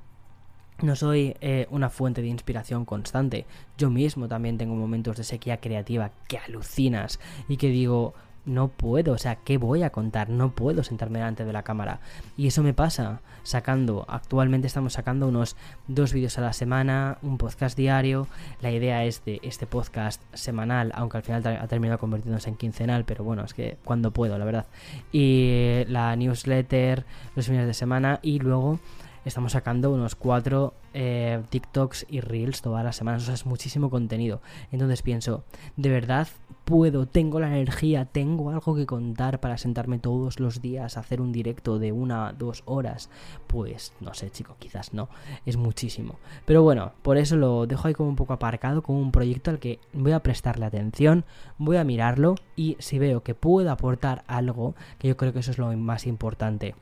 No 0.83 0.97
soy 0.97 1.37
eh, 1.40 1.66
una 1.71 1.88
fuente 1.88 2.21
de 2.21 2.28
inspiración 2.28 2.85
constante. 2.85 3.47
Yo 3.78 3.90
mismo 3.90 4.28
también 4.28 4.59
tengo 4.59 4.75
momentos 4.75 5.16
de 5.16 5.25
sequía 5.25 5.59
creativa 5.59 6.11
que 6.28 6.38
alucinas 6.38 7.21
y 7.49 7.57
que 7.57 7.69
digo, 7.69 8.14
no 8.47 8.69
puedo, 8.69 9.12
o 9.12 9.19
sea, 9.19 9.37
¿qué 9.37 9.57
voy 9.57 9.83
a 9.83 9.90
contar? 9.90 10.28
No 10.28 10.50
puedo 10.50 10.83
sentarme 10.83 11.19
delante 11.19 11.45
de 11.45 11.52
la 11.52 11.62
cámara. 11.62 12.00
Y 12.37 12.47
eso 12.47 12.62
me 12.62 12.75
pasa 12.75 13.21
sacando, 13.43 14.04
actualmente 14.09 14.66
estamos 14.66 14.95
sacando 14.95 15.28
unos 15.28 15.57
dos 15.87 16.12
vídeos 16.12 16.37
a 16.38 16.43
la 16.43 16.52
semana, 16.52 17.19
un 17.23 17.38
podcast 17.38 17.76
diario. 17.76 18.26
La 18.61 18.71
idea 18.71 19.04
es 19.04 19.25
de 19.25 19.40
este 19.43 19.66
podcast 19.66 20.23
semanal, 20.35 20.93
aunque 20.95 21.19
al 21.19 21.23
final 21.23 21.47
ha 21.47 21.66
terminado 21.69 21.99
convirtiéndose 21.99 22.50
en 22.50 22.57
quincenal, 22.57 23.05
pero 23.05 23.25
bueno, 23.25 23.44
es 23.44 23.55
que 23.55 23.79
cuando 23.85 24.11
puedo, 24.11 24.37
la 24.38 24.44
verdad. 24.44 24.66
Y 25.12 25.85
la 25.88 26.14
newsletter 26.16 27.05
los 27.37 27.46
fines 27.46 27.66
de 27.66 27.75
semana 27.75 28.20
y 28.22 28.40
luego 28.40 28.79
estamos 29.24 29.52
sacando 29.52 29.90
unos 29.90 30.14
cuatro 30.14 30.74
eh, 30.92 31.42
TikToks 31.50 32.06
y 32.08 32.20
Reels 32.20 32.62
todas 32.62 32.84
las 32.84 32.96
semanas. 32.96 33.22
O 33.22 33.26
sea, 33.26 33.34
es 33.34 33.46
muchísimo 33.46 33.90
contenido. 33.90 34.40
Entonces 34.70 35.02
pienso, 35.02 35.44
de 35.76 35.90
verdad 35.90 36.28
puedo, 36.64 37.06
tengo 37.06 37.40
la 37.40 37.48
energía, 37.48 38.06
tengo 38.06 38.50
algo 38.50 38.74
que 38.74 38.87
contar 38.87 39.40
para 39.40 39.58
sentarme 39.58 39.98
todos 39.98 40.40
los 40.40 40.62
días 40.62 40.96
a 40.96 41.00
hacer 41.00 41.20
un 41.20 41.32
directo 41.32 41.78
de 41.78 41.92
una, 41.92 42.32
dos 42.32 42.62
horas. 42.64 43.10
Pues 43.46 43.92
no 44.00 44.14
sé, 44.14 44.30
chico, 44.30 44.56
quizás 44.58 44.94
no. 44.94 45.08
Es 45.44 45.56
muchísimo. 45.56 46.18
Pero 46.46 46.62
bueno, 46.62 46.92
por 47.02 47.18
eso 47.18 47.37
lo 47.37 47.66
dejo 47.66 47.88
ahí 47.88 47.94
como 47.94 48.08
un 48.08 48.16
poco 48.16 48.32
aparcado, 48.32 48.82
como 48.82 49.00
un 49.00 49.12
proyecto 49.12 49.50
al 49.50 49.58
que 49.58 49.78
voy 49.92 50.12
a 50.12 50.22
prestarle 50.22 50.66
atención, 50.66 51.24
voy 51.58 51.76
a 51.76 51.84
mirarlo 51.84 52.34
y 52.56 52.76
si 52.78 52.98
veo 52.98 53.22
que 53.22 53.34
puedo 53.34 53.70
aportar 53.70 54.24
algo, 54.26 54.74
que 54.98 55.08
yo 55.08 55.16
creo 55.16 55.32
que 55.32 55.40
eso 55.40 55.50
es 55.50 55.58
lo 55.58 55.74
más 55.76 56.06
importante 56.06 56.74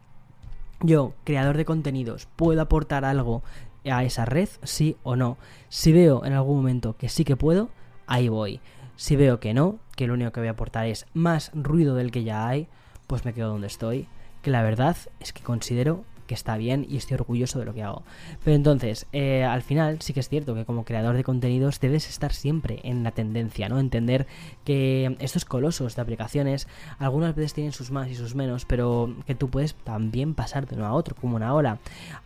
yo, 0.83 1.15
creador 1.25 1.57
de 1.57 1.65
contenidos, 1.65 2.29
puedo 2.37 2.61
aportar 2.61 3.05
algo 3.05 3.43
a 3.85 4.05
esa 4.05 4.25
red, 4.25 4.49
sí 4.63 4.97
o 5.03 5.17
no. 5.17 5.39
Si 5.69 5.93
veo 5.93 6.25
en 6.25 6.33
algún 6.33 6.57
momento 6.57 6.97
que 6.97 7.09
sí 7.09 7.25
que 7.25 7.37
puedo, 7.37 7.69
ahí 8.07 8.29
voy. 8.29 8.61
Si 8.97 9.17
veo 9.17 9.41
que 9.41 9.55
no, 9.55 9.79
que 9.97 10.07
lo 10.07 10.15
único 10.15 10.33
que 10.33 10.41
voy 10.41 10.49
a 10.49 10.53
aportar 10.53 10.87
es 10.87 11.07
más 11.15 11.51
ruido 11.55 11.95
del 11.95 12.11
que 12.11 12.25
ya 12.25 12.47
hay, 12.47 12.69
pues 13.07 13.25
me 13.25 13.33
quedo 13.33 13.49
donde 13.49 13.67
estoy. 13.67 14.07
Que 14.43 14.51
la 14.51 14.63
verdad 14.63 14.97
es 15.21 15.33
que 15.33 15.43
considero 15.43 16.05
está 16.35 16.57
bien 16.57 16.87
y 16.89 16.97
estoy 16.97 17.15
orgulloso 17.15 17.59
de 17.59 17.65
lo 17.65 17.75
que 17.75 17.83
hago. 17.83 18.03
Pero 18.45 18.57
entonces, 18.57 19.07
eh, 19.13 19.45
al 19.45 19.63
final 19.63 20.01
sí 20.01 20.13
que 20.13 20.21
es 20.21 20.29
cierto 20.29 20.55
que 20.55 20.65
como 20.65 20.85
creador 20.85 21.17
de 21.17 21.25
contenidos 21.25 21.81
debes 21.81 22.09
estar 22.09 22.33
siempre 22.33 22.81
en 22.85 23.03
la 23.03 23.13
tendencia, 23.13 23.69
¿no? 23.69 23.79
Entender 23.79 24.27
que 24.65 25.17
estos 25.21 25.45
colosos 25.45 25.97
de 25.97 26.03
aplicaciones 26.03 26.69
algunas 26.99 27.35
veces 27.35 27.55
tienen 27.55 27.73
sus 27.73 27.91
más 27.91 28.09
y 28.09 28.15
sus 28.15 28.35
menos, 28.35 28.65
pero 28.65 29.15
que 29.27 29.35
tú 29.35 29.49
puedes 29.49 29.75
también 29.75 30.35
pasar 30.35 30.67
de 30.67 30.77
uno 30.77 30.87
a 30.87 30.93
otro, 30.93 31.15
como 31.15 31.37
una 31.37 31.55
ola. 31.55 31.79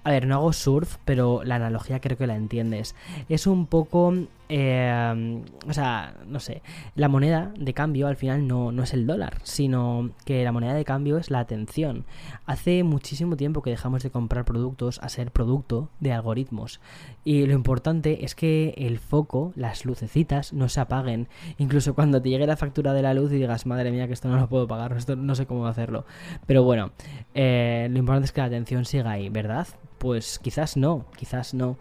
A 0.05 0.11
ver, 0.11 0.27
no 0.27 0.37
hago 0.37 0.53
surf, 0.53 0.97
pero 1.05 1.43
la 1.45 1.57
analogía 1.57 2.01
creo 2.01 2.17
que 2.17 2.27
la 2.27 2.37
entiendes. 2.37 2.95
Es 3.29 3.47
un 3.47 3.67
poco 3.67 4.13
eh, 4.49 5.43
o 5.69 5.73
sea, 5.73 6.15
no 6.27 6.41
sé, 6.41 6.63
la 6.95 7.09
moneda 7.09 7.53
de 7.59 7.75
cambio 7.75 8.07
al 8.07 8.17
final 8.17 8.47
no, 8.47 8.73
no, 8.73 8.83
es 8.83 8.95
el 8.95 9.07
dólar, 9.07 9.39
sino 9.43 10.11
que 10.25 10.45
la 10.45 10.53
moneda 10.53 10.75
de 10.75 10.85
cambio 10.85 11.19
es 11.19 11.31
la 11.31 11.41
atención. 11.41 12.05
Hace 12.47 12.85
muchísimo 12.85 13.37
tiempo 13.37 13.63
que 13.63 13.71
dejamos 13.71 14.03
de 14.03 14.11
comprar 14.11 14.45
productos 14.45 15.01
a 15.03 15.09
ser 15.09 15.31
producto 15.33 15.91
de 16.01 16.13
algoritmos. 16.13 16.81
Y 17.25 17.47
lo 17.47 17.55
importante 17.55 18.25
es 18.25 18.35
que 18.35 18.75
el 18.77 18.99
foco, 18.99 19.53
las 19.57 19.85
lucecitas, 19.85 20.53
no 20.53 20.69
se 20.69 20.81
apaguen. 20.81 21.29
Incluso 21.59 21.95
cuando 21.95 22.23
te 22.23 22.31
llegue 22.31 22.47
la 22.47 22.57
factura 22.57 22.93
de 22.93 23.03
la 23.03 23.15
luz 23.15 23.33
y 23.33 23.37
digas, 23.37 23.67
madre 23.67 23.91
mía, 23.91 24.07
que 24.07 24.13
esto 24.13 24.29
no 24.29 24.37
lo 24.37 24.49
puedo 24.49 24.69
pagar, 24.69 24.97
esto 24.97 25.17
no 25.17 25.35
sé 25.35 25.47
cómo 25.47 25.67
hacerlo. 25.67 26.05
Pero 26.47 26.63
bueno, 26.63 26.93
eh, 27.35 27.89
lo 27.91 27.99
importante 27.99 28.27
es 28.27 28.33
que 28.33 28.41
la 28.41 28.47
atención 28.47 28.85
siga 28.85 29.11
ahí, 29.11 29.29
¿verdad? 29.29 29.67
Pues 29.99 30.39
quizás 30.39 30.77
no, 30.77 31.07
quizás 31.17 31.55
no. 31.55 31.79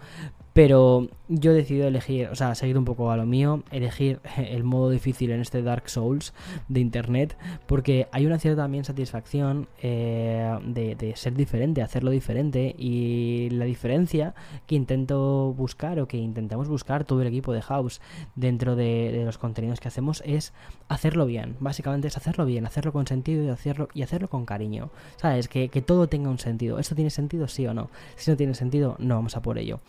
Pero 0.56 1.10
yo 1.28 1.52
he 1.52 1.54
decidido 1.54 1.86
elegir, 1.90 2.30
o 2.30 2.36
sea, 2.36 2.56
seguir 2.56 2.78
un 2.78 2.86
poco 2.86 3.12
a 3.12 3.18
lo 3.18 3.26
mío, 3.26 3.66
elegir 3.72 4.22
el 4.38 4.64
modo 4.64 4.90
difícil 4.90 5.32
en 5.32 5.42
este 5.42 5.62
Dark 5.62 5.90
Souls 5.90 6.34
de 6.70 6.80
Internet, 6.80 7.38
porque 7.66 8.08
hay 8.14 8.26
una 8.26 8.40
cierta 8.40 8.62
también 8.62 8.86
satisfacción 8.86 9.68
eh, 9.82 10.58
de, 10.64 11.14
ser 11.18 11.34
diferente, 11.34 11.82
hacerlo 11.82 12.10
diferente, 12.10 12.74
y 12.78 13.50
la 13.50 13.66
diferencia 13.66 14.34
que 14.66 14.76
intento 14.76 15.54
buscar 15.54 16.00
o 16.00 16.08
que 16.08 16.16
intentamos 16.16 16.70
buscar 16.70 17.04
todo 17.04 17.22
el 17.22 17.28
equipo 17.28 17.52
de 17.52 17.62
House 17.62 18.00
dentro 18.36 18.78
de, 18.78 19.24
los 19.26 19.38
contenidos 19.38 19.82
que 19.82 19.90
hacemos 19.90 20.24
es 20.26 20.54
hacerlo 20.88 21.26
bien, 21.26 21.58
básicamente 21.60 22.08
es 22.08 22.16
hacerlo 22.16 22.46
bien, 22.46 22.66
hacerlo 22.66 22.94
con 22.94 23.08
sentido 23.08 23.44
y 23.44 23.50
hacerlo, 23.50 23.90
y 23.94 24.04
hacerlo 24.04 24.30
con 24.30 24.46
cariño, 24.46 24.90
¿sabes? 25.18 25.50
Que, 25.50 25.68
que 25.68 25.82
todo 25.82 26.08
tenga 26.08 26.30
un 26.30 26.40
sentido. 26.40 26.80
¿Esto 26.80 26.96
tiene 26.96 27.10
sentido? 27.10 27.50
Sí 27.50 27.68
o 27.68 27.74
no. 27.74 27.90
Si 28.16 28.32
no 28.32 28.38
tiene 28.38 28.54
sentido, 28.54 28.96
no 29.00 29.16
vamos 29.16 29.36
a 29.36 29.42
por 29.42 29.58
ello. 29.58 29.82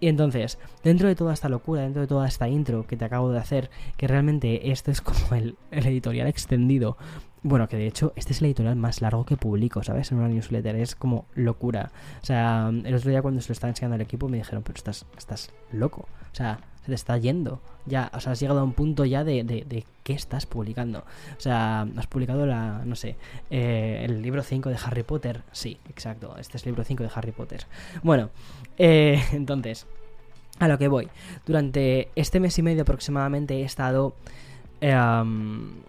Y 0.00 0.08
entonces, 0.08 0.58
dentro 0.82 1.08
de 1.08 1.14
toda 1.14 1.34
esta 1.34 1.48
locura, 1.48 1.82
dentro 1.82 2.00
de 2.00 2.08
toda 2.08 2.26
esta 2.26 2.48
intro 2.48 2.86
que 2.86 2.96
te 2.96 3.04
acabo 3.04 3.30
de 3.30 3.38
hacer, 3.38 3.70
que 3.98 4.08
realmente 4.08 4.70
este 4.72 4.90
es 4.90 5.02
como 5.02 5.34
el, 5.34 5.56
editorial 5.70 6.26
extendido 6.26 6.96
bueno, 7.42 7.68
que 7.68 7.78
de 7.78 7.86
hecho 7.86 8.12
este 8.16 8.34
es 8.34 8.40
el 8.40 8.48
editorial 8.48 8.76
más 8.76 9.00
largo 9.00 9.24
que 9.24 9.38
publico, 9.38 9.82
¿sabes? 9.82 10.12
En 10.12 10.18
una 10.18 10.28
newsletter. 10.28 10.76
Es 10.76 10.94
como 10.94 11.24
locura. 11.34 11.90
O 12.22 12.26
sea, 12.26 12.68
el 12.68 12.94
otro 12.94 13.10
día 13.10 13.22
cuando 13.22 13.40
se 13.40 13.48
lo 13.48 13.54
estaba 13.54 13.70
enseñando 13.70 13.94
al 13.94 14.02
equipo 14.02 14.28
me 14.28 14.36
dijeron, 14.36 14.62
pero 14.62 14.76
estás, 14.76 15.06
estás 15.16 15.50
loco. 15.72 16.06
O 16.32 16.34
sea, 16.34 16.60
se 16.82 16.86
te 16.86 16.94
está 16.94 17.16
yendo. 17.18 17.60
Ya, 17.86 18.10
o 18.14 18.20
sea, 18.20 18.32
has 18.32 18.40
llegado 18.40 18.60
a 18.60 18.64
un 18.64 18.72
punto 18.72 19.04
ya 19.04 19.24
de, 19.24 19.44
de, 19.44 19.84
qué 20.02 20.12
estás 20.12 20.46
publicando. 20.46 21.00
O 21.36 21.40
sea, 21.40 21.86
has 21.96 22.06
publicado 22.06 22.46
la, 22.46 22.82
no 22.84 22.96
sé, 22.96 23.16
eh, 23.50 24.02
el 24.04 24.22
libro 24.22 24.42
5 24.42 24.68
de 24.68 24.76
Harry 24.84 25.02
Potter. 25.02 25.42
Sí, 25.52 25.78
exacto. 25.88 26.36
Este 26.38 26.56
es 26.56 26.64
el 26.64 26.70
libro 26.70 26.84
5 26.84 27.02
de 27.02 27.10
Harry 27.14 27.32
Potter. 27.32 27.66
Bueno, 28.02 28.30
eh, 28.78 29.22
entonces, 29.32 29.86
a 30.58 30.68
lo 30.68 30.78
que 30.78 30.88
voy. 30.88 31.08
Durante 31.46 32.10
este 32.16 32.40
mes 32.40 32.58
y 32.58 32.62
medio 32.62 32.82
aproximadamente 32.82 33.60
he 33.60 33.64
estado... 33.64 34.14
Em, 34.80 35.82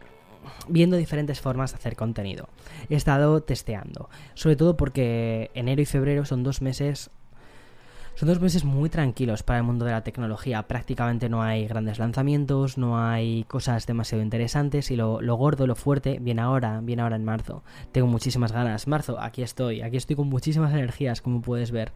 viendo 0.67 0.97
diferentes 0.97 1.39
formas 1.39 1.71
de 1.71 1.77
hacer 1.77 1.95
contenido. 1.95 2.49
He 2.89 2.95
estado 2.95 3.41
testeando, 3.41 4.09
sobre 4.33 4.55
todo 4.55 4.77
porque 4.77 5.51
enero 5.53 5.81
y 5.81 5.85
febrero 5.85 6.25
son 6.25 6.43
dos 6.43 6.61
meses 6.61 7.09
son 8.15 8.27
dos 8.27 8.39
meses 8.39 8.65
muy 8.65 8.89
tranquilos 8.89 9.41
para 9.41 9.59
el 9.59 9.63
mundo 9.63 9.85
de 9.85 9.91
la 9.91 10.03
tecnología. 10.03 10.61
Prácticamente 10.67 11.29
no 11.29 11.41
hay 11.41 11.67
grandes 11.67 11.97
lanzamientos, 11.97 12.77
no 12.77 12.99
hay 12.99 13.45
cosas 13.45 13.87
demasiado 13.87 14.23
interesantes 14.23 14.91
y 14.91 14.95
lo, 14.95 15.19
gordo, 15.37 15.65
lo 15.65 15.75
fuerte, 15.75 16.19
viene 16.21 16.41
ahora, 16.41 16.81
viene 16.83 17.01
ahora 17.01 17.15
en 17.15 17.25
marzo. 17.25 17.63
Tengo 17.91 18.07
muchísimas 18.07 18.51
ganas. 18.51 18.87
Marzo, 18.87 19.19
aquí 19.19 19.41
estoy, 19.41 19.81
aquí 19.81 19.97
estoy 19.97 20.15
con 20.15 20.27
muchísimas 20.27 20.73
energías, 20.73 21.21
como 21.21 21.41
puedes 21.41 21.71
ver. 21.71 21.93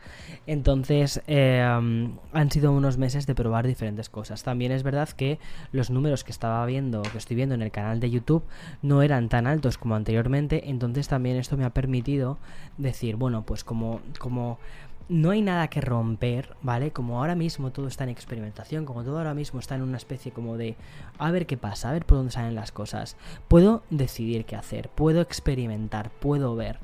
Entonces, 0.48 1.22
eh, 1.28 1.62
han 1.62 2.52
sido 2.52 2.72
unos 2.72 2.98
meses 2.98 3.28
de 3.28 3.36
probar 3.36 3.68
diferentes 3.68 4.10
cosas. 4.10 4.44
También 4.44 4.72
es 4.72 4.84
verdad 4.84 5.10
que 5.10 5.38
los 5.72 5.90
números 5.90 6.24
que 6.24 6.32
estaba 6.32 6.66
viendo, 6.66 7.02
que 7.04 7.18
estoy 7.18 7.36
viendo 7.36 7.56
en 7.56 7.62
el 7.62 7.72
canal 7.72 8.00
de 8.00 8.10
YouTube, 8.10 8.44
no 8.82 9.02
eran 9.02 9.30
tan 9.30 9.48
altos 9.48 9.78
como 9.78 9.96
anteriormente. 9.96 10.70
Entonces 10.70 11.08
también 11.08 11.38
esto 11.38 11.58
me 11.58 11.66
ha 11.66 11.72
permitido 11.72 12.38
decir, 12.78 13.16
bueno, 13.16 13.46
pues 13.46 13.64
como, 13.64 14.02
como 14.18 14.60
no 15.08 15.32
hay 15.32 15.42
nada 15.42 15.68
que 15.68 15.82
romper, 15.82 16.56
¿vale? 16.62 16.92
Como 16.92 17.20
ahora 17.20 17.36
mismo 17.36 17.72
todo 17.72 17.88
está 17.88 18.04
en 18.04 18.10
experimentación, 18.10 18.86
como 18.86 19.04
todo 19.04 19.18
ahora 19.18 19.34
mismo 19.34 19.60
está 19.60 19.76
en 19.76 19.84
una 19.84 19.98
especie 19.98 20.32
como 20.32 20.58
de 20.58 20.76
a 21.18 21.32
ver 21.32 21.46
qué 21.46 21.58
pasa, 21.58 21.90
a 21.90 21.94
ver 21.94 22.06
por 22.06 22.18
dónde 22.18 22.32
salen 22.32 22.56
las 22.56 22.72
cosas. 22.72 23.16
Puedo 23.48 23.84
decidir 23.90 24.46
qué 24.46 24.56
hacer, 24.56 24.90
puedo 24.90 25.22
experimentar, 25.22 26.10
puedo 26.12 26.56
ver. 26.56 26.80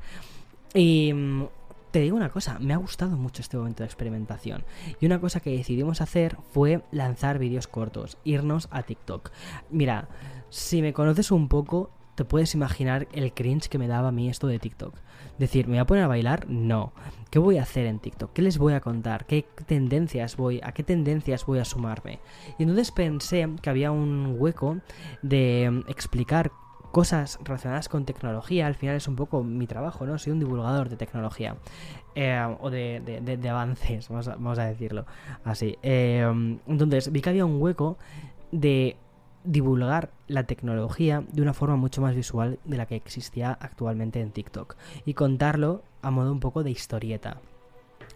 Y 0.74 1.14
mm, 1.14 1.46
te 1.92 2.00
digo 2.00 2.16
una 2.16 2.30
cosa, 2.30 2.58
me 2.60 2.74
ha 2.74 2.78
gustado 2.78 3.18
mucho 3.18 3.42
este 3.42 3.58
momento 3.58 3.84
de 3.84 3.88
experimentación. 3.88 4.64
Y 5.00 5.06
una 5.06 5.20
cosa 5.20 5.40
que 5.40 5.58
decidimos 5.58 6.02
hacer 6.02 6.38
fue 6.52 6.84
lanzar 6.92 7.40
vídeos 7.40 7.68
cortos, 7.68 8.18
irnos 8.24 8.68
a 8.72 8.84
TikTok. 8.84 9.32
Mira, 9.70 10.08
si 10.50 10.82
me 10.82 10.94
conoces 10.94 11.32
un 11.32 11.48
poco, 11.48 11.92
te 12.16 12.24
puedes 12.24 12.54
imaginar 12.54 13.08
el 13.14 13.34
cringe 13.34 13.68
que 13.68 13.78
me 13.78 13.88
daba 13.88 14.10
a 14.10 14.12
mí 14.12 14.30
esto 14.30 14.48
de 14.48 14.60
TikTok. 14.60 14.96
Decir, 15.42 15.66
¿me 15.66 15.72
voy 15.72 15.80
a 15.80 15.86
poner 15.86 16.04
a 16.04 16.08
bailar? 16.08 16.48
No. 16.50 16.94
¿Qué 17.32 17.40
voy 17.40 17.58
a 17.58 17.64
hacer 17.64 17.88
en 17.88 17.98
TikTok? 17.98 18.32
¿Qué 18.32 18.44
les 18.44 18.60
voy 18.60 18.74
a 18.74 18.80
contar? 18.80 19.26
¿Qué 19.26 19.44
tendencias 19.66 20.38
voy, 20.38 20.62
a 20.62 20.72
qué 20.72 20.84
tendencias 20.84 21.48
voy 21.48 21.58
a 21.58 21.66
sumarme? 21.66 22.20
Y 22.60 22.64
entonces 22.64 22.92
pensé 22.92 23.50
que 23.60 23.72
había 23.72 23.90
un 23.90 24.36
hueco 24.38 24.78
de 25.24 25.84
explicar 25.88 26.52
cosas 26.92 27.40
relacionadas 27.44 27.90
con 27.90 28.06
tecnología. 28.06 28.68
Al 28.68 28.76
final 28.76 28.98
es 28.98 29.08
un 29.08 29.16
poco 29.16 29.44
mi 29.44 29.66
trabajo, 29.66 30.06
¿no? 30.06 30.20
Soy 30.20 30.32
un 30.32 30.40
divulgador 30.40 30.90
de 30.90 30.96
tecnología. 30.96 31.56
Eh, 32.14 32.56
o 32.60 32.70
de, 32.70 33.50
avances, 33.50 34.10
vamos 34.10 34.60
a, 34.60 34.66
decirlo 34.66 35.08
así. 35.44 35.76
Eh, 35.82 36.60
entonces 36.68 37.12
vi 37.12 37.20
que 37.20 37.30
había 37.30 37.46
un 37.46 37.60
hueco 37.60 37.98
de 38.52 38.96
divulgar 39.44 40.10
la 40.28 40.44
tecnología 40.44 41.24
de 41.32 41.42
una 41.42 41.54
forma 41.54 41.76
mucho 41.76 42.02
más 42.02 42.16
visual 42.16 42.60
de 42.66 42.78
la 42.78 42.86
que 42.86 42.96
existía 42.96 43.52
actualmente 43.60 44.22
en 44.22 44.32
TikTok 44.32 44.76
y 45.06 45.14
contarlo 45.14 45.84
a 46.02 46.12
modo 46.12 46.32
un 46.32 46.40
poco 46.40 46.64
de 46.64 46.72
historieta 46.72 47.38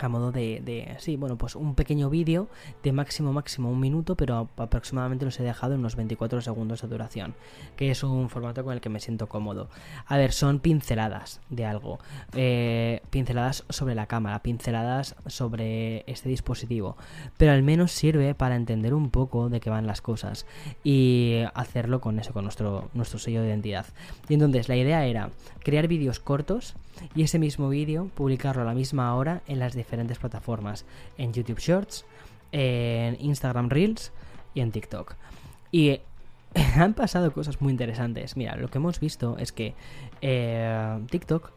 a 0.04 0.10
modo 0.10 0.32
de, 0.32 0.62
de, 0.64 0.96
sí, 1.00 1.16
bueno, 1.16 1.38
pues 1.38 1.56
un 1.56 1.76
pequeño 1.76 2.10
vídeo 2.10 2.48
de 2.84 2.92
máximo, 2.92 3.34
máximo 3.34 3.72
un 3.72 3.80
minuto, 3.80 4.16
pero 4.16 4.50
aproximadamente 4.58 5.26
los 5.26 5.40
he 5.40 5.44
dejado 5.44 5.74
en 5.74 5.80
unos 5.80 5.96
24 5.96 6.42
segundos 6.42 6.82
de 6.82 6.88
duración, 6.88 7.36
que 7.76 7.92
es 7.92 8.04
un 8.04 8.30
formato 8.30 8.64
con 8.64 8.74
el 8.74 8.82
que 8.82 8.90
me 8.90 9.00
siento 9.00 9.28
cómodo. 9.28 9.70
A 10.06 10.18
ver, 10.18 10.32
son 10.32 10.60
pinceladas 10.60 11.42
de 11.50 11.66
algo, 11.66 12.00
eh, 12.34 13.02
pinceladas 13.10 13.64
sobre 13.70 13.96
la 13.96 14.08
cámara, 14.08 14.40
pinceladas 14.40 15.16
sobre 15.28 16.04
este 16.08 16.30
dispositivo, 16.30 16.98
pero 17.38 17.52
al 17.52 17.64
menos 17.64 17.92
sirve 17.92 18.36
para 18.36 18.56
entender 18.56 18.94
un 18.94 19.10
poco 19.10 19.50
de 19.50 19.60
qué 19.60 19.70
van 19.70 19.88
las 19.88 20.02
cosas 20.02 20.46
y 20.84 21.44
hacerlo 21.54 22.02
con 22.02 22.20
eso, 22.20 22.34
con 22.34 22.44
nuestro, 22.44 22.90
nuestro 22.94 23.20
sello 23.20 23.42
de 23.42 23.50
identidad. 23.50 23.86
Y 24.30 24.34
entonces 24.34 24.70
la 24.70 24.76
idea 24.76 25.06
era 25.06 25.30
crear 25.64 25.88
vídeos 25.88 26.20
cortos 26.20 26.76
y 27.14 27.24
ese 27.24 27.40
mismo 27.40 27.70
vídeo 27.70 28.10
publicarlo 28.16 28.62
a 28.62 28.66
la 28.66 28.74
misma 28.74 29.14
hora 29.16 29.42
en 29.48 29.60
las 29.60 29.76
diferentes 29.86 30.20
plataformas, 30.20 30.86
en 31.18 31.32
YouTube 31.32 31.60
Shorts, 31.60 32.06
en 32.52 33.18
Instagram 33.20 33.70
Reels 33.70 34.12
y 34.54 34.62
en 34.62 34.72
TikTok. 34.72 35.16
Y 35.72 36.00
han 36.76 36.94
pasado 36.94 37.32
cosas 37.32 37.62
muy 37.62 37.72
interesantes. 37.72 38.38
Mira, 38.38 38.56
lo 38.56 38.70
que 38.70 38.78
hemos 38.78 39.00
visto 39.00 39.38
es 39.38 39.52
que 39.52 39.76
eh, 40.22 41.00
TikTok 41.10 41.52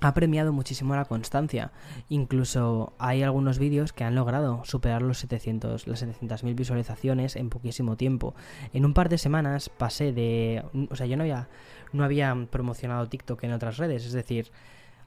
ha 0.00 0.14
premiado 0.14 0.52
muchísimo 0.52 0.96
la 0.96 1.04
constancia. 1.04 1.70
Incluso 2.08 2.92
hay 2.98 3.22
algunos 3.22 3.60
vídeos 3.60 3.92
que 3.92 4.02
han 4.02 4.16
logrado 4.16 4.64
superar 4.64 5.00
los 5.00 5.18
700, 5.18 5.86
las 5.86 6.04
700.000 6.04 6.54
visualizaciones 6.56 7.36
en 7.36 7.50
poquísimo 7.50 7.96
tiempo. 7.96 8.34
En 8.72 8.84
un 8.84 8.94
par 8.94 9.08
de 9.08 9.18
semanas 9.18 9.68
pasé 9.68 10.12
de... 10.12 10.64
O 10.90 10.96
sea, 10.96 11.06
yo 11.06 11.16
no 11.16 11.22
había, 11.22 11.48
no 11.92 12.02
había 12.02 12.34
promocionado 12.50 13.08
TikTok 13.08 13.44
en 13.44 13.52
otras 13.52 13.76
redes. 13.76 14.04
Es 14.04 14.12
decir, 14.12 14.50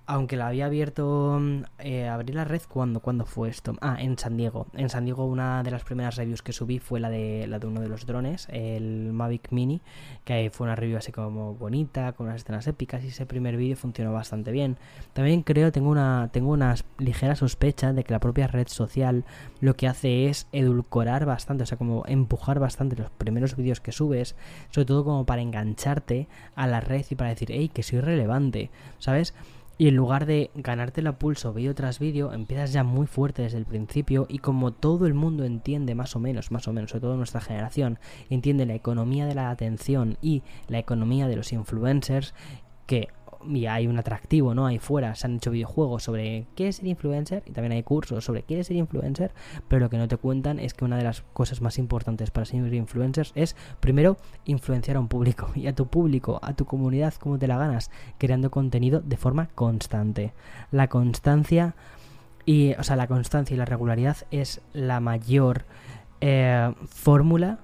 aunque 0.07 0.37
la 0.37 0.47
había 0.47 0.67
abierto, 0.67 1.37
mm, 1.39 1.63
eh, 1.79 2.07
abrí 2.07 2.33
la 2.33 2.43
red 2.43 2.61
cuando, 2.67 2.99
cuando 2.99 3.25
fue 3.25 3.49
esto. 3.49 3.73
Ah, 3.81 3.97
en 3.99 4.17
San 4.17 4.37
Diego. 4.37 4.67
En 4.73 4.89
San 4.89 5.05
Diego 5.05 5.25
una 5.25 5.63
de 5.63 5.71
las 5.71 5.83
primeras 5.83 6.15
reviews 6.15 6.41
que 6.41 6.53
subí 6.53 6.79
fue 6.79 6.99
la 6.99 7.09
de 7.09 7.47
la 7.47 7.59
de 7.59 7.67
uno 7.67 7.81
de 7.81 7.87
los 7.87 8.05
drones, 8.05 8.47
el 8.51 9.11
Mavic 9.13 9.51
Mini, 9.51 9.81
que 10.23 10.49
fue 10.51 10.65
una 10.65 10.75
review 10.75 10.97
así 10.97 11.11
como 11.11 11.55
bonita, 11.55 12.13
con 12.13 12.27
unas 12.27 12.41
escenas 12.41 12.67
épicas 12.67 13.03
y 13.03 13.07
ese 13.07 13.25
primer 13.25 13.57
vídeo 13.57 13.75
funcionó 13.75 14.13
bastante 14.13 14.51
bien. 14.51 14.77
También 15.13 15.41
creo, 15.41 15.71
tengo 15.71 15.89
una, 15.89 16.29
tengo 16.31 16.51
una 16.51 16.75
ligera 16.97 17.35
sospecha 17.35 17.93
de 17.93 18.03
que 18.03 18.13
la 18.13 18.19
propia 18.19 18.47
red 18.47 18.67
social 18.67 19.25
lo 19.59 19.75
que 19.75 19.87
hace 19.87 20.29
es 20.29 20.47
edulcorar 20.51 21.25
bastante, 21.25 21.63
o 21.63 21.65
sea, 21.65 21.77
como 21.77 22.03
empujar 22.07 22.59
bastante 22.59 22.95
los 22.95 23.09
primeros 23.11 23.55
vídeos 23.55 23.81
que 23.81 23.91
subes, 23.91 24.35
sobre 24.69 24.85
todo 24.85 25.03
como 25.03 25.25
para 25.25 25.41
engancharte 25.41 26.27
a 26.55 26.67
la 26.67 26.79
red 26.79 27.05
y 27.09 27.15
para 27.15 27.31
decir, 27.31 27.49
hey, 27.51 27.69
que 27.73 27.83
soy 27.83 28.01
relevante, 28.01 28.69
¿sabes? 28.99 29.33
Y 29.77 29.89
en 29.89 29.95
lugar 29.95 30.25
de 30.25 30.51
ganarte 30.55 31.01
la 31.01 31.19
pulso 31.19 31.53
vídeo 31.53 31.75
tras 31.75 31.99
vídeo, 31.99 32.31
empiezas 32.31 32.71
ya 32.71 32.83
muy 32.83 33.07
fuerte 33.07 33.41
desde 33.41 33.57
el 33.57 33.65
principio 33.65 34.25
y 34.29 34.37
como 34.37 34.71
todo 34.71 35.05
el 35.05 35.13
mundo 35.13 35.43
entiende 35.43 35.95
más 35.95 36.15
o 36.15 36.19
menos, 36.19 36.49
más 36.49 36.67
o 36.69 36.73
menos, 36.73 36.91
sobre 36.91 37.01
todo 37.01 37.17
nuestra 37.17 37.41
generación, 37.41 37.99
entiende 38.29 38.65
la 38.65 38.75
economía 38.75 39.25
de 39.25 39.35
la 39.35 39.49
atención 39.49 40.17
y 40.21 40.43
la 40.69 40.79
economía 40.79 41.27
de 41.27 41.35
los 41.35 41.51
influencers, 41.51 42.33
que 42.85 43.09
y 43.49 43.65
hay 43.65 43.87
un 43.87 43.97
atractivo, 43.97 44.53
¿no? 44.53 44.65
Ahí 44.65 44.79
fuera 44.79 45.15
se 45.15 45.27
han 45.27 45.35
hecho 45.35 45.51
videojuegos 45.51 46.03
sobre 46.03 46.47
qué 46.55 46.67
es 46.67 46.77
ser 46.77 46.87
influencer 46.87 47.43
y 47.45 47.51
también 47.51 47.73
hay 47.73 47.83
cursos 47.83 48.23
sobre 48.23 48.43
qué 48.43 48.59
es 48.59 48.67
ser 48.67 48.77
influencer, 48.77 49.31
pero 49.67 49.79
lo 49.79 49.89
que 49.89 49.97
no 49.97 50.07
te 50.07 50.17
cuentan 50.17 50.59
es 50.59 50.73
que 50.73 50.85
una 50.85 50.97
de 50.97 51.03
las 51.03 51.21
cosas 51.33 51.61
más 51.61 51.77
importantes 51.77 52.31
para 52.31 52.45
ser 52.45 52.73
influencers 52.73 53.31
es 53.35 53.55
primero 53.79 54.17
influenciar 54.45 54.97
a 54.97 54.99
un 54.99 55.07
público 55.07 55.49
y 55.55 55.67
a 55.67 55.75
tu 55.75 55.87
público, 55.87 56.39
a 56.41 56.53
tu 56.53 56.65
comunidad 56.65 57.13
como 57.15 57.37
te 57.37 57.47
la 57.47 57.57
ganas, 57.57 57.91
creando 58.17 58.51
contenido 58.51 59.01
de 59.01 59.17
forma 59.17 59.47
constante. 59.55 60.33
La 60.71 60.87
constancia 60.87 61.75
y, 62.45 62.73
o 62.73 62.83
sea, 62.83 62.95
la 62.95 63.07
constancia 63.07 63.53
y 63.53 63.57
la 63.57 63.65
regularidad 63.65 64.17
es 64.31 64.61
la 64.73 64.99
mayor 64.99 65.65
eh, 66.21 66.73
fórmula 66.87 67.59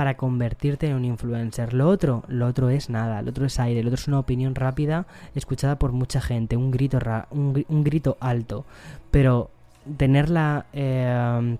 para 0.00 0.16
convertirte 0.16 0.86
en 0.86 0.94
un 0.94 1.04
influencer. 1.04 1.74
Lo 1.74 1.86
otro, 1.86 2.24
lo 2.26 2.46
otro 2.46 2.70
es 2.70 2.88
nada, 2.88 3.20
lo 3.20 3.28
otro 3.28 3.44
es 3.44 3.60
aire, 3.60 3.82
lo 3.82 3.90
otro 3.90 4.00
es 4.00 4.08
una 4.08 4.18
opinión 4.18 4.54
rápida 4.54 5.04
escuchada 5.34 5.78
por 5.78 5.92
mucha 5.92 6.22
gente, 6.22 6.56
un 6.56 6.70
grito, 6.70 6.98
un, 7.32 7.84
grito 7.84 8.16
alto, 8.18 8.64
pero 9.10 9.50
tener 9.98 10.30
la... 10.30 10.64
Eh, 10.72 11.58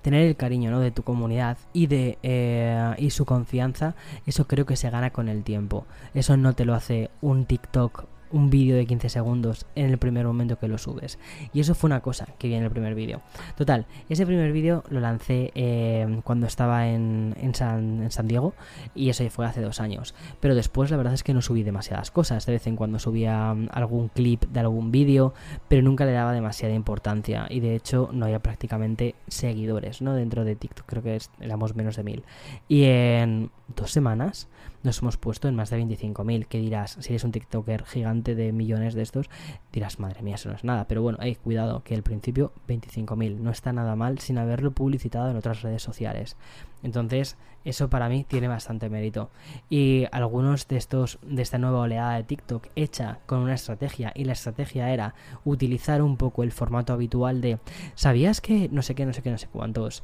tener 0.00 0.26
el 0.26 0.34
cariño 0.34 0.70
¿no? 0.70 0.80
de 0.80 0.92
tu 0.92 1.02
comunidad 1.02 1.58
y 1.74 1.88
de 1.88 2.16
eh, 2.22 2.94
y 2.96 3.10
su 3.10 3.26
confianza 3.26 3.96
eso 4.26 4.48
creo 4.48 4.64
que 4.64 4.74
se 4.74 4.88
gana 4.88 5.10
con 5.10 5.28
el 5.28 5.44
tiempo 5.44 5.86
eso 6.12 6.36
no 6.36 6.54
te 6.54 6.64
lo 6.64 6.74
hace 6.74 7.10
un 7.20 7.44
TikTok 7.44 8.06
un 8.32 8.50
vídeo 8.50 8.76
de 8.76 8.86
15 8.86 9.08
segundos 9.08 9.66
en 9.74 9.90
el 9.90 9.98
primer 9.98 10.26
momento 10.26 10.58
que 10.58 10.68
lo 10.68 10.78
subes. 10.78 11.18
Y 11.52 11.60
eso 11.60 11.74
fue 11.74 11.88
una 11.88 12.00
cosa 12.00 12.26
que 12.38 12.48
vi 12.48 12.54
en 12.54 12.64
el 12.64 12.70
primer 12.70 12.94
vídeo. 12.94 13.22
Total, 13.56 13.86
ese 14.08 14.26
primer 14.26 14.52
vídeo 14.52 14.84
lo 14.88 15.00
lancé 15.00 15.52
eh, 15.54 16.20
cuando 16.24 16.46
estaba 16.46 16.88
en, 16.88 17.34
en, 17.40 17.54
San, 17.54 18.28
Diego 18.28 18.54
y 18.94 19.10
eso 19.10 19.28
fue 19.30 19.46
hace 19.46 19.60
dos 19.60 19.80
años. 19.80 20.14
Pero 20.40 20.54
después 20.54 20.90
la 20.90 20.96
verdad 20.96 21.14
es 21.14 21.22
que 21.22 21.34
no 21.34 21.42
subí 21.42 21.62
demasiadas 21.62 22.10
cosas. 22.10 22.46
De 22.46 22.52
vez 22.52 22.66
en 22.66 22.76
cuando 22.76 22.98
subía 22.98 23.54
mm, 23.54 23.68
algún 23.72 24.08
clip 24.08 24.44
de 24.46 24.60
algún 24.60 24.90
vídeo, 24.90 25.34
pero 25.68 25.82
nunca 25.82 26.04
le 26.04 26.12
daba 26.12 26.32
demasiada 26.32 26.74
importancia. 26.74 27.46
Y 27.50 27.60
de 27.60 27.76
hecho 27.76 28.10
no 28.12 28.26
había 28.26 28.40
prácticamente 28.40 29.14
seguidores 29.28 30.02
¿no? 30.02 30.14
dentro 30.14 30.44
de 30.44 30.56
TikTok. 30.56 30.86
Creo 30.86 31.02
que 31.02 31.18
éramos 31.40 31.74
menos 31.74 31.96
de 31.96 32.02
mil. 32.02 32.24
Y 32.68 32.84
en 32.84 33.50
dos 33.76 33.90
semanas 33.90 34.48
nos 34.82 35.00
hemos 35.00 35.16
puesto 35.16 35.48
en 35.48 35.54
más 35.54 35.70
de 35.70 35.78
25.000. 35.78 36.46
¿Qué 36.46 36.58
dirás? 36.58 36.96
Si 37.00 37.10
eres 37.10 37.24
un 37.24 37.32
TikToker 37.32 37.84
gigante 37.84 38.34
de 38.34 38.52
millones 38.52 38.94
de 38.94 39.02
estos, 39.02 39.30
dirás, 39.72 39.98
madre 39.98 40.22
mía, 40.22 40.34
eso 40.34 40.48
no 40.48 40.54
es 40.54 40.64
nada. 40.64 40.86
Pero 40.88 41.02
bueno, 41.02 41.18
hay 41.20 41.36
cuidado, 41.36 41.82
que 41.84 41.94
el 41.94 42.02
principio 42.02 42.52
25.000 42.68 43.38
no 43.38 43.50
está 43.50 43.72
nada 43.72 43.96
mal 43.96 44.18
sin 44.18 44.38
haberlo 44.38 44.72
publicitado 44.72 45.30
en 45.30 45.36
otras 45.36 45.62
redes 45.62 45.82
sociales. 45.82 46.36
Entonces, 46.82 47.36
eso 47.64 47.88
para 47.88 48.08
mí 48.08 48.24
tiene 48.24 48.48
bastante 48.48 48.88
mérito. 48.88 49.30
Y 49.70 50.06
algunos 50.10 50.66
de 50.68 50.76
estos, 50.76 51.18
de 51.22 51.42
esta 51.42 51.58
nueva 51.58 51.80
oleada 51.80 52.16
de 52.16 52.24
TikTok 52.24 52.68
hecha 52.74 53.20
con 53.26 53.38
una 53.38 53.54
estrategia, 53.54 54.12
y 54.14 54.24
la 54.24 54.32
estrategia 54.32 54.90
era 54.90 55.14
utilizar 55.44 56.02
un 56.02 56.16
poco 56.16 56.42
el 56.42 56.52
formato 56.52 56.92
habitual 56.92 57.40
de, 57.40 57.58
¿sabías 57.94 58.40
que 58.40 58.68
no 58.70 58.82
sé 58.82 58.94
qué, 58.94 59.06
no 59.06 59.12
sé 59.12 59.22
qué, 59.22 59.30
no 59.30 59.38
sé 59.38 59.46
cuántos? 59.46 60.02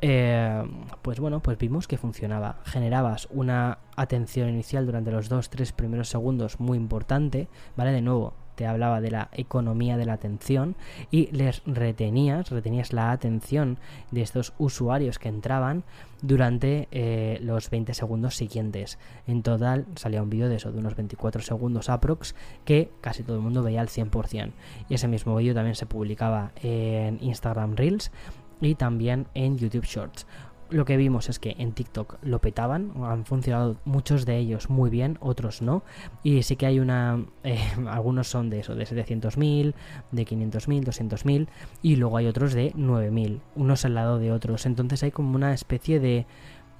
Eh, 0.00 0.64
pues 1.02 1.20
bueno, 1.20 1.40
pues 1.40 1.58
vimos 1.58 1.88
que 1.88 1.98
funcionaba. 1.98 2.60
Generabas 2.64 3.28
una 3.30 3.78
atención 3.96 4.48
inicial 4.48 4.86
durante 4.86 5.10
los 5.10 5.30
2-3 5.30 5.72
primeros 5.72 6.08
segundos 6.08 6.60
muy 6.60 6.78
importante, 6.78 7.48
¿vale? 7.76 7.92
De 7.92 8.02
nuevo, 8.02 8.34
te 8.58 8.66
hablaba 8.66 9.00
de 9.00 9.12
la 9.12 9.28
economía 9.32 9.96
de 9.96 10.04
la 10.04 10.14
atención 10.14 10.74
y 11.12 11.28
les 11.30 11.62
retenías, 11.64 12.50
retenías 12.50 12.92
la 12.92 13.12
atención 13.12 13.78
de 14.10 14.22
estos 14.22 14.52
usuarios 14.58 15.20
que 15.20 15.28
entraban 15.28 15.84
durante 16.22 16.88
eh, 16.90 17.38
los 17.40 17.70
20 17.70 17.94
segundos 17.94 18.34
siguientes. 18.34 18.98
En 19.28 19.44
total 19.44 19.86
salía 19.94 20.24
un 20.24 20.30
vídeo 20.30 20.48
de 20.48 20.56
eso, 20.56 20.72
de 20.72 20.78
unos 20.80 20.96
24 20.96 21.40
segundos 21.40 21.88
aprox, 21.88 22.34
que 22.64 22.90
casi 23.00 23.22
todo 23.22 23.36
el 23.36 23.42
mundo 23.42 23.62
veía 23.62 23.80
al 23.80 23.88
100%. 23.88 24.50
Y 24.88 24.94
ese 24.94 25.06
mismo 25.06 25.36
vídeo 25.36 25.54
también 25.54 25.76
se 25.76 25.86
publicaba 25.86 26.50
en 26.60 27.22
Instagram 27.22 27.76
Reels 27.76 28.10
y 28.60 28.74
también 28.74 29.26
en 29.34 29.58
YouTube 29.58 29.84
Shorts. 29.84 30.26
Lo 30.70 30.84
que 30.84 30.98
vimos 30.98 31.30
es 31.30 31.38
que 31.38 31.56
en 31.58 31.72
TikTok 31.72 32.18
lo 32.20 32.40
petaban, 32.40 32.92
han 33.02 33.24
funcionado 33.24 33.76
muchos 33.86 34.26
de 34.26 34.36
ellos 34.36 34.68
muy 34.68 34.90
bien, 34.90 35.16
otros 35.20 35.62
no, 35.62 35.82
y 36.22 36.42
sí 36.42 36.56
que 36.56 36.66
hay 36.66 36.78
una, 36.78 37.24
eh, 37.42 37.58
algunos 37.88 38.28
son 38.28 38.50
de 38.50 38.60
eso, 38.60 38.74
de 38.74 38.84
700.000, 38.84 39.72
de 40.12 40.26
500.000, 40.26 40.84
200.000, 40.84 41.48
y 41.80 41.96
luego 41.96 42.18
hay 42.18 42.26
otros 42.26 42.52
de 42.52 42.74
9.000, 42.74 43.40
unos 43.56 43.86
al 43.86 43.94
lado 43.94 44.18
de 44.18 44.30
otros, 44.30 44.66
entonces 44.66 45.02
hay 45.02 45.10
como 45.10 45.34
una 45.36 45.54
especie 45.54 46.00
de, 46.00 46.26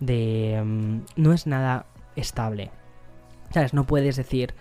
de, 0.01 0.63
mm, 0.63 0.99
no 1.17 1.33
es 1.33 1.47
nada 1.47 1.87
estable, 2.15 2.71
¿sabes? 3.53 3.73
No 3.73 3.87
puedes 3.87 4.17
decir, 4.17 4.55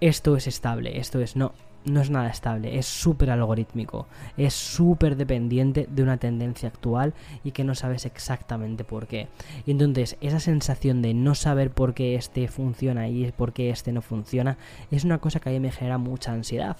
esto 0.00 0.36
es 0.36 0.46
estable, 0.46 0.98
esto 0.98 1.20
es 1.20 1.36
no, 1.36 1.52
no 1.84 2.00
es 2.00 2.10
nada 2.10 2.28
estable, 2.28 2.78
es 2.78 2.86
súper 2.86 3.30
algorítmico, 3.30 4.06
es 4.36 4.54
súper 4.54 5.16
dependiente 5.16 5.86
de 5.90 6.02
una 6.02 6.16
tendencia 6.16 6.68
actual 6.68 7.14
y 7.42 7.52
que 7.52 7.64
no 7.64 7.74
sabes 7.74 8.06
exactamente 8.06 8.84
por 8.84 9.06
qué. 9.06 9.28
Y 9.66 9.72
entonces 9.72 10.16
esa 10.20 10.40
sensación 10.40 11.02
de 11.02 11.14
no 11.14 11.34
saber 11.34 11.70
por 11.70 11.94
qué 11.94 12.14
este 12.14 12.48
funciona 12.48 13.08
y 13.08 13.30
por 13.32 13.52
qué 13.52 13.70
este 13.70 13.92
no 13.92 14.02
funciona 14.02 14.56
es 14.90 15.04
una 15.04 15.18
cosa 15.18 15.40
que 15.40 15.50
a 15.50 15.52
mí 15.52 15.60
me 15.60 15.72
genera 15.72 15.98
mucha 15.98 16.32
ansiedad. 16.32 16.76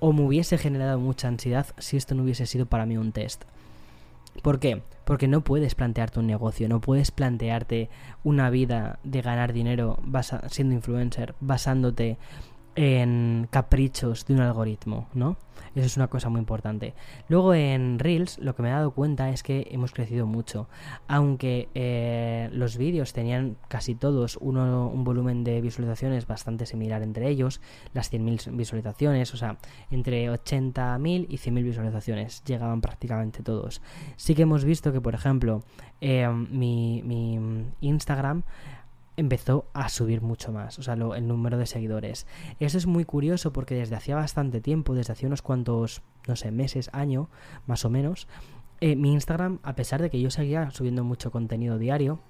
O 0.00 0.12
me 0.12 0.22
hubiese 0.22 0.58
generado 0.58 0.98
mucha 1.00 1.26
ansiedad 1.28 1.66
si 1.78 1.96
esto 1.96 2.14
no 2.14 2.22
hubiese 2.22 2.46
sido 2.46 2.66
para 2.66 2.86
mí 2.86 2.96
un 2.96 3.12
test. 3.12 3.44
¿Por 4.42 4.60
qué? 4.60 4.82
Porque 5.04 5.26
no 5.26 5.40
puedes 5.40 5.74
plantearte 5.74 6.20
un 6.20 6.26
negocio, 6.26 6.68
no 6.68 6.80
puedes 6.80 7.10
plantearte 7.10 7.88
una 8.22 8.50
vida 8.50 9.00
de 9.02 9.22
ganar 9.22 9.52
dinero 9.52 9.98
siendo 10.48 10.74
influencer, 10.74 11.34
basándote 11.40 12.18
en 12.80 13.48
caprichos 13.50 14.24
de 14.24 14.34
un 14.34 14.40
algoritmo, 14.40 15.08
¿no? 15.12 15.36
Eso 15.74 15.86
es 15.86 15.96
una 15.96 16.06
cosa 16.06 16.28
muy 16.28 16.38
importante. 16.38 16.94
Luego 17.28 17.52
en 17.52 17.98
Reels 17.98 18.38
lo 18.38 18.54
que 18.54 18.62
me 18.62 18.68
he 18.68 18.72
dado 18.72 18.92
cuenta 18.92 19.30
es 19.30 19.42
que 19.42 19.66
hemos 19.72 19.90
crecido 19.90 20.26
mucho. 20.26 20.68
Aunque 21.08 21.68
eh, 21.74 22.48
los 22.52 22.76
vídeos 22.76 23.12
tenían 23.12 23.56
casi 23.66 23.96
todos 23.96 24.38
uno, 24.40 24.88
un 24.88 25.02
volumen 25.02 25.42
de 25.42 25.60
visualizaciones 25.60 26.28
bastante 26.28 26.66
similar 26.66 27.02
entre 27.02 27.28
ellos, 27.28 27.60
las 27.94 28.12
100.000 28.12 28.56
visualizaciones, 28.56 29.34
o 29.34 29.36
sea, 29.36 29.56
entre 29.90 30.30
80.000 30.30 31.26
y 31.28 31.36
100.000 31.36 31.64
visualizaciones 31.64 32.44
llegaban 32.44 32.80
prácticamente 32.80 33.42
todos. 33.42 33.82
Sí 34.14 34.36
que 34.36 34.42
hemos 34.42 34.64
visto 34.64 34.92
que, 34.92 35.00
por 35.00 35.16
ejemplo, 35.16 35.64
eh, 36.00 36.28
mi, 36.28 37.02
mi 37.02 37.40
Instagram 37.80 38.44
empezó 39.18 39.66
a 39.74 39.88
subir 39.88 40.22
mucho 40.22 40.52
más, 40.52 40.78
o 40.78 40.82
sea, 40.82 40.94
el 40.94 41.26
número 41.26 41.58
de 41.58 41.66
seguidores. 41.66 42.26
Eso 42.60 42.78
es 42.78 42.86
muy 42.86 43.04
curioso 43.04 43.52
porque 43.52 43.74
desde 43.74 43.96
hacía 43.96 44.14
bastante 44.14 44.60
tiempo, 44.60 44.94
desde 44.94 45.12
hace 45.12 45.26
unos 45.26 45.42
cuantos, 45.42 46.02
no 46.26 46.36
sé, 46.36 46.52
meses, 46.52 46.88
año, 46.92 47.28
más 47.66 47.84
o 47.84 47.90
menos, 47.90 48.28
eh, 48.80 48.94
mi 48.94 49.12
Instagram, 49.12 49.58
a 49.64 49.74
pesar 49.74 50.00
de 50.00 50.08
que 50.08 50.20
yo 50.20 50.30
seguía 50.30 50.70
subiendo 50.70 51.02
mucho 51.02 51.32
contenido 51.32 51.78
diario, 51.78 52.20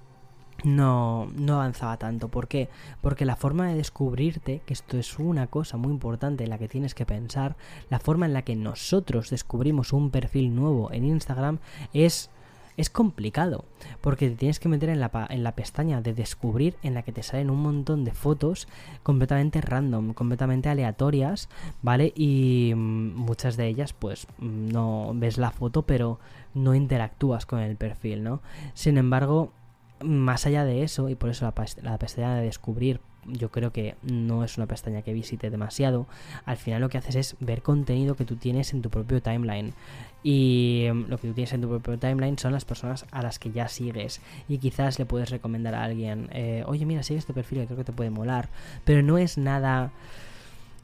no, 0.64 1.27
no 1.37 1.57
avanzaba 1.57 1.98
tanto. 1.98 2.29
¿Por 2.29 2.48
qué? 2.48 2.70
Porque 3.03 3.27
la 3.27 3.37
forma 3.37 3.68
de 3.68 3.74
descubrirte, 3.74 4.62
que 4.64 4.72
esto 4.72 4.96
es 4.96 5.18
una 5.18 5.46
cosa 5.46 5.77
muy 5.77 5.92
importante 5.92 6.44
en 6.44 6.51
la 6.51 6.59
que 6.59 6.68
tienes 6.68 6.94
que 6.94 7.05
pensar, 7.05 7.57
la 7.90 8.01
forma 8.01 8.24
en 8.24 8.33
la 8.33 8.42
que 8.42 8.57
nosotros 8.57 9.29
descubrimos 9.29 9.92
un 9.92 10.11
perfil 10.11 10.55
nuevo 10.55 10.90
en 10.90 11.05
Instagram 11.05 11.59
es 11.92 12.31
es 12.78 12.90
complicado, 12.90 13.64
porque 14.00 14.30
te 14.30 14.36
tienes 14.36 14.60
que 14.60 14.68
meter 14.68 14.88
en 14.88 15.00
la, 15.00 15.26
en 15.30 15.42
la 15.42 15.56
pestaña 15.56 16.00
de 16.00 16.14
descubrir 16.14 16.76
en 16.84 16.94
la 16.94 17.02
que 17.02 17.12
te 17.12 17.24
salen 17.24 17.50
un 17.50 17.60
montón 17.60 18.04
de 18.04 18.12
fotos 18.12 18.68
completamente 19.02 19.60
random, 19.60 20.14
completamente 20.14 20.68
aleatorias, 20.68 21.48
¿vale? 21.82 22.12
Y 22.14 22.72
mm, 22.74 23.16
muchas 23.16 23.56
de 23.56 23.66
ellas 23.66 23.92
pues 23.92 24.28
mm, 24.38 24.68
no 24.68 25.10
ves 25.14 25.38
la 25.38 25.50
foto, 25.50 25.82
pero 25.82 26.20
no 26.54 26.74
interactúas 26.74 27.46
con 27.46 27.58
el 27.58 27.76
perfil, 27.76 28.22
¿no? 28.22 28.40
Sin 28.74 28.96
embargo, 28.96 29.52
más 30.00 30.46
allá 30.46 30.64
de 30.64 30.84
eso, 30.84 31.08
y 31.08 31.16
por 31.16 31.30
eso 31.30 31.44
la, 31.44 31.66
la 31.82 31.98
pestaña 31.98 32.36
de 32.36 32.44
descubrir 32.44 33.00
yo 33.28 33.50
creo 33.50 33.72
que 33.72 33.94
no 34.02 34.44
es 34.44 34.56
una 34.56 34.66
pestaña 34.66 35.02
que 35.02 35.12
visite 35.12 35.50
demasiado. 35.50 36.06
Al 36.44 36.56
final 36.56 36.80
lo 36.80 36.88
que 36.88 36.98
haces 36.98 37.16
es 37.16 37.36
ver 37.40 37.62
contenido 37.62 38.16
que 38.16 38.24
tú 38.24 38.36
tienes 38.36 38.72
en 38.72 38.82
tu 38.82 38.90
propio 38.90 39.22
timeline. 39.22 39.74
Y 40.22 40.84
em, 40.86 41.06
lo 41.08 41.18
que 41.18 41.28
tú 41.28 41.34
tienes 41.34 41.52
en 41.52 41.62
tu 41.62 41.68
propio 41.68 41.98
timeline 41.98 42.38
son 42.38 42.52
las 42.52 42.64
personas 42.64 43.06
a 43.10 43.22
las 43.22 43.38
que 43.38 43.50
ya 43.50 43.68
sigues. 43.68 44.20
Y 44.48 44.58
quizás 44.58 44.98
le 44.98 45.06
puedes 45.06 45.30
recomendar 45.30 45.74
a 45.74 45.84
alguien, 45.84 46.28
eh, 46.32 46.64
oye 46.66 46.84
mira, 46.86 47.02
sigue 47.02 47.18
este 47.18 47.32
perfil, 47.32 47.64
creo 47.66 47.76
que 47.76 47.84
te 47.84 47.92
puede 47.92 48.10
molar. 48.10 48.48
Pero 48.84 49.02
no 49.02 49.18
es 49.18 49.38
nada 49.38 49.92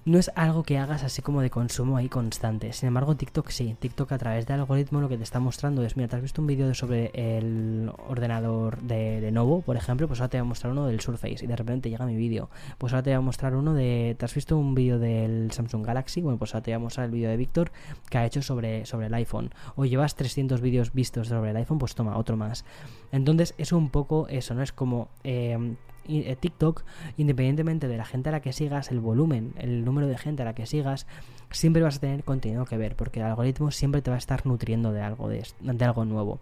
no 0.05 0.19
es 0.19 0.31
algo 0.35 0.65
que 0.65 0.79
hagas 0.79 1.03
así 1.03 1.23
como 1.23 1.41
de 1.41 1.51
consumo 1.51 1.97
ahí 1.97 2.09
constante. 2.09 2.73
Sin 2.73 2.89
embargo, 2.89 3.17
TikTok 3.17 3.49
sí. 3.49 3.75
TikTok 3.79 4.13
a 4.13 4.19
través 4.19 4.47
del 4.47 4.61
algoritmo 4.61 5.01
lo 5.01 5.09
que 5.09 5.17
te 5.17 5.23
está 5.23 5.41
mostrando 5.41 5.83
es, 5.83 5.97
mira, 5.97 6.09
te 6.09 6.17
has 6.17 6.23
visto 6.23 6.43
un 6.43 6.47
vídeo 6.47 6.75
sobre 6.75 7.11
el 7.15 7.91
ordenador 8.09 8.83
de 8.83 9.21
Lenovo, 9.21 9.63
por 9.63 9.77
ejemplo, 9.77 10.07
pues 10.07 10.21
ahora 10.21 10.31
te 10.31 10.39
voy 10.39 10.47
a 10.47 10.49
mostrar 10.49 10.73
uno 10.73 10.87
del 10.87 11.01
Surface 11.01 11.45
y 11.45 11.47
de 11.47 11.57
repente 11.57 11.89
llega 11.89 12.05
mi 12.05 12.17
vídeo. 12.17 12.51
Pues 12.77 12.93
ahora 12.93 13.03
te 13.03 13.11
voy 13.11 13.17
a 13.17 13.21
mostrar 13.21 13.57
uno 13.57 13.73
de, 13.73 14.15
¿te 14.19 14.25
has 14.25 14.35
visto 14.35 14.59
un 14.59 14.75
vídeo 14.75 14.99
del 14.99 15.51
Samsung 15.53 15.85
Galaxy? 15.87 16.21
Bueno, 16.21 16.39
pues 16.39 16.55
ahora 16.55 16.65
te 16.65 16.71
voy 16.73 16.77
a 16.77 16.81
mostrar 16.81 17.07
el 17.07 17.13
vídeo 17.13 17.31
de 17.31 17.37
Víctor 17.37 17.73
que 18.11 18.19
ha 18.19 18.27
hecho 18.27 18.43
sobre, 18.43 18.85
sobre 18.85 19.07
el 19.07 19.15
iPhone. 19.15 19.51
O 19.77 19.87
llevas 19.87 20.17
300 20.17 20.61
vídeos 20.61 20.93
vistos 20.93 21.29
sobre 21.29 21.51
el 21.51 21.57
iPhone, 21.57 21.79
pues 21.79 21.95
toma, 21.95 22.19
otro 22.19 22.37
más. 22.37 22.65
Entonces 23.11 23.55
es 23.57 23.73
un 23.73 23.89
poco 23.89 24.29
eso, 24.29 24.55
¿no? 24.55 24.63
Es 24.63 24.73
como... 24.73 25.09
Eh, 25.25 25.77
TikTok, 26.05 26.85
independientemente 27.17 27.89
de 27.89 27.97
la 27.97 28.05
gente 28.05 28.29
a 28.29 28.33
la 28.33 28.41
que 28.41 28.53
sigas, 28.53 28.91
el 28.91 29.01
volumen, 29.01 29.55
el 29.59 29.85
número 29.85 30.07
de 30.07 30.19
gente 30.19 30.43
a 30.43 30.45
la 30.45 30.55
que 30.55 30.67
sigas, 30.67 31.07
siempre 31.51 31.83
vas 31.83 31.97
a 31.97 32.01
tener 32.01 32.25
contenido 32.25 32.65
que 32.65 32.77
ver, 32.77 32.97
porque 32.97 33.21
el 33.21 33.27
algoritmo 33.27 33.71
siempre 33.71 34.03
te 34.03 34.11
va 34.11 34.17
a 34.17 34.19
estar 34.19 34.47
nutriendo 34.47 34.93
de 34.93 35.03
algo, 35.03 35.29
de, 35.29 35.45
algo 35.81 36.05
nuevo. 36.05 36.41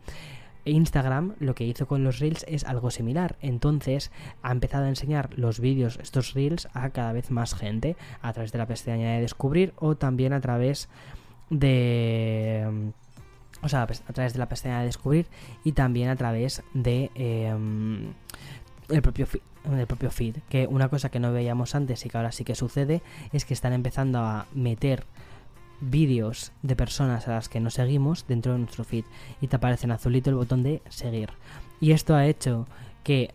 Instagram 0.64 1.34
lo 1.40 1.54
que 1.54 1.64
hizo 1.64 1.86
con 1.86 2.04
los 2.04 2.20
reels 2.20 2.44
es 2.48 2.64
algo 2.64 2.90
similar. 2.90 3.36
Entonces 3.40 4.12
ha 4.42 4.52
empezado 4.52 4.84
a 4.84 4.88
enseñar 4.88 5.36
los 5.36 5.58
vídeos, 5.58 5.98
estos 6.00 6.34
reels, 6.34 6.68
a 6.72 6.90
cada 6.90 7.12
vez 7.12 7.30
más 7.30 7.54
gente 7.54 7.96
a 8.20 8.32
través 8.32 8.52
de 8.52 8.58
la 8.58 8.66
pestaña 8.66 9.14
de 9.14 9.20
descubrir 9.20 9.72
o 9.76 9.96
también 9.96 10.32
a 10.32 10.40
través 10.40 10.88
de... 11.50 12.92
O 13.64 13.68
sea, 13.68 13.82
a 13.82 14.12
través 14.12 14.32
de 14.32 14.38
la 14.38 14.48
pestaña 14.48 14.80
de 14.80 14.86
descubrir 14.86 15.26
y 15.62 15.72
también 15.72 16.08
a 16.08 16.16
través 16.16 16.62
de 16.74 17.10
em, 17.14 18.12
el 18.88 19.02
propio 19.02 19.26
en 19.64 19.78
el 19.78 19.86
propio 19.86 20.10
feed. 20.10 20.36
Que 20.48 20.66
una 20.66 20.88
cosa 20.88 21.10
que 21.10 21.20
no 21.20 21.32
veíamos 21.32 21.74
antes 21.74 22.04
y 22.04 22.08
que 22.08 22.16
ahora 22.16 22.32
sí 22.32 22.44
que 22.44 22.54
sucede 22.54 23.02
es 23.32 23.44
que 23.44 23.54
están 23.54 23.72
empezando 23.72 24.18
a 24.20 24.46
meter 24.54 25.04
vídeos 25.80 26.52
de 26.62 26.76
personas 26.76 27.26
a 27.26 27.32
las 27.32 27.48
que 27.48 27.60
no 27.60 27.70
seguimos 27.70 28.26
dentro 28.28 28.52
de 28.52 28.60
nuestro 28.60 28.84
feed 28.84 29.04
y 29.40 29.48
te 29.48 29.56
aparece 29.56 29.86
en 29.86 29.92
azulito 29.92 30.30
el 30.30 30.36
botón 30.36 30.62
de 30.62 30.80
seguir. 30.88 31.30
Y 31.80 31.92
esto 31.92 32.14
ha 32.14 32.26
hecho 32.26 32.66
que 33.02 33.34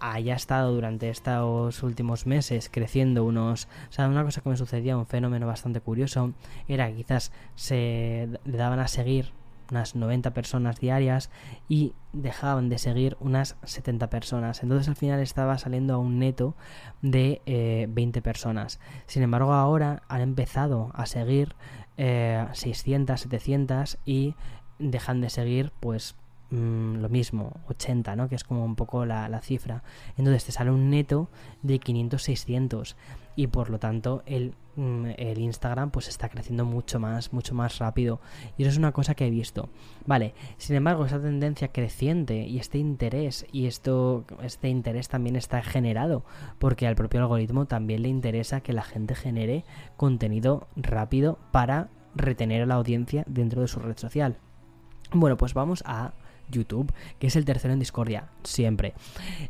haya 0.00 0.34
estado 0.34 0.72
durante 0.72 1.10
estos 1.10 1.82
últimos 1.82 2.26
meses 2.26 2.68
creciendo 2.70 3.24
unos... 3.24 3.68
O 3.88 3.92
sea, 3.92 4.08
una 4.08 4.24
cosa 4.24 4.40
que 4.40 4.48
me 4.48 4.56
sucedía, 4.56 4.96
un 4.96 5.06
fenómeno 5.06 5.46
bastante 5.46 5.80
curioso, 5.80 6.32
era 6.66 6.88
que 6.88 6.96
quizás 6.96 7.30
se 7.54 8.28
le 8.44 8.56
daban 8.56 8.80
a 8.80 8.88
seguir 8.88 9.30
unas 9.72 9.96
90 9.96 10.32
personas 10.32 10.78
diarias 10.78 11.30
y 11.68 11.94
dejaban 12.12 12.68
de 12.68 12.78
seguir 12.78 13.16
unas 13.18 13.56
70 13.64 14.08
personas. 14.10 14.62
Entonces 14.62 14.88
al 14.88 14.96
final 14.96 15.18
estaba 15.20 15.58
saliendo 15.58 15.94
a 15.94 15.98
un 15.98 16.18
neto 16.18 16.54
de 17.00 17.42
20 17.88 18.18
eh, 18.18 18.22
personas. 18.22 18.78
Sin 19.06 19.22
embargo 19.22 19.54
ahora 19.54 20.02
han 20.08 20.20
empezado 20.20 20.90
a 20.94 21.06
seguir 21.06 21.56
600, 21.96 23.14
eh, 23.14 23.22
700 23.24 23.98
y 24.04 24.34
dejan 24.78 25.20
de 25.20 25.30
seguir 25.30 25.72
pues 25.80 26.14
mm, 26.52 27.00
lo 27.00 27.08
mismo, 27.08 27.60
80, 27.68 28.14
¿no? 28.14 28.28
Que 28.28 28.36
es 28.36 28.44
como 28.44 28.64
un 28.64 28.76
poco 28.76 29.04
la, 29.04 29.28
la, 29.28 29.40
cifra. 29.40 29.82
Entonces 30.16 30.44
te 30.44 30.52
sale 30.52 30.70
un 30.70 30.90
neto 30.90 31.28
de 31.62 31.80
500, 31.80 32.22
600 32.22 32.96
y 33.36 33.46
por 33.46 33.70
lo 33.70 33.78
tanto 33.78 34.22
el, 34.26 34.54
mm, 34.76 35.06
el, 35.16 35.38
Instagram 35.38 35.90
pues 35.90 36.08
está 36.08 36.28
creciendo 36.28 36.64
mucho 36.64 37.00
más, 37.00 37.32
mucho 37.32 37.54
más 37.54 37.78
rápido 37.78 38.20
y 38.56 38.62
eso 38.62 38.70
es 38.70 38.78
una 38.78 38.92
cosa 38.92 39.14
que 39.14 39.26
he 39.26 39.30
visto. 39.30 39.68
Vale, 40.06 40.34
sin 40.58 40.76
embargo, 40.76 41.04
esa 41.04 41.20
tendencia 41.20 41.68
creciente 41.68 42.46
y 42.46 42.58
este 42.58 42.78
interés 42.78 43.46
y 43.52 43.66
esto 43.66 44.24
este 44.42 44.68
interés 44.68 45.08
también 45.08 45.36
está 45.36 45.62
generado 45.62 46.24
porque 46.58 46.86
al 46.86 46.96
propio 46.96 47.20
algoritmo 47.20 47.66
también 47.66 48.02
le 48.02 48.08
interesa 48.08 48.60
que 48.60 48.72
la 48.72 48.82
gente 48.82 49.14
genere 49.14 49.64
contenido 49.96 50.68
rápido 50.76 51.38
para 51.50 51.88
retener 52.14 52.62
a 52.62 52.66
la 52.66 52.74
audiencia 52.74 53.24
dentro 53.26 53.62
de 53.62 53.68
su 53.68 53.80
red 53.80 53.96
social. 53.96 54.38
Bueno, 55.14 55.36
pues 55.36 55.54
vamos 55.54 55.82
a 55.86 56.12
YouTube, 56.52 56.92
que 57.18 57.26
es 57.26 57.36
el 57.36 57.44
tercero 57.44 57.72
en 57.72 57.80
discordia, 57.80 58.28
siempre. 58.44 58.94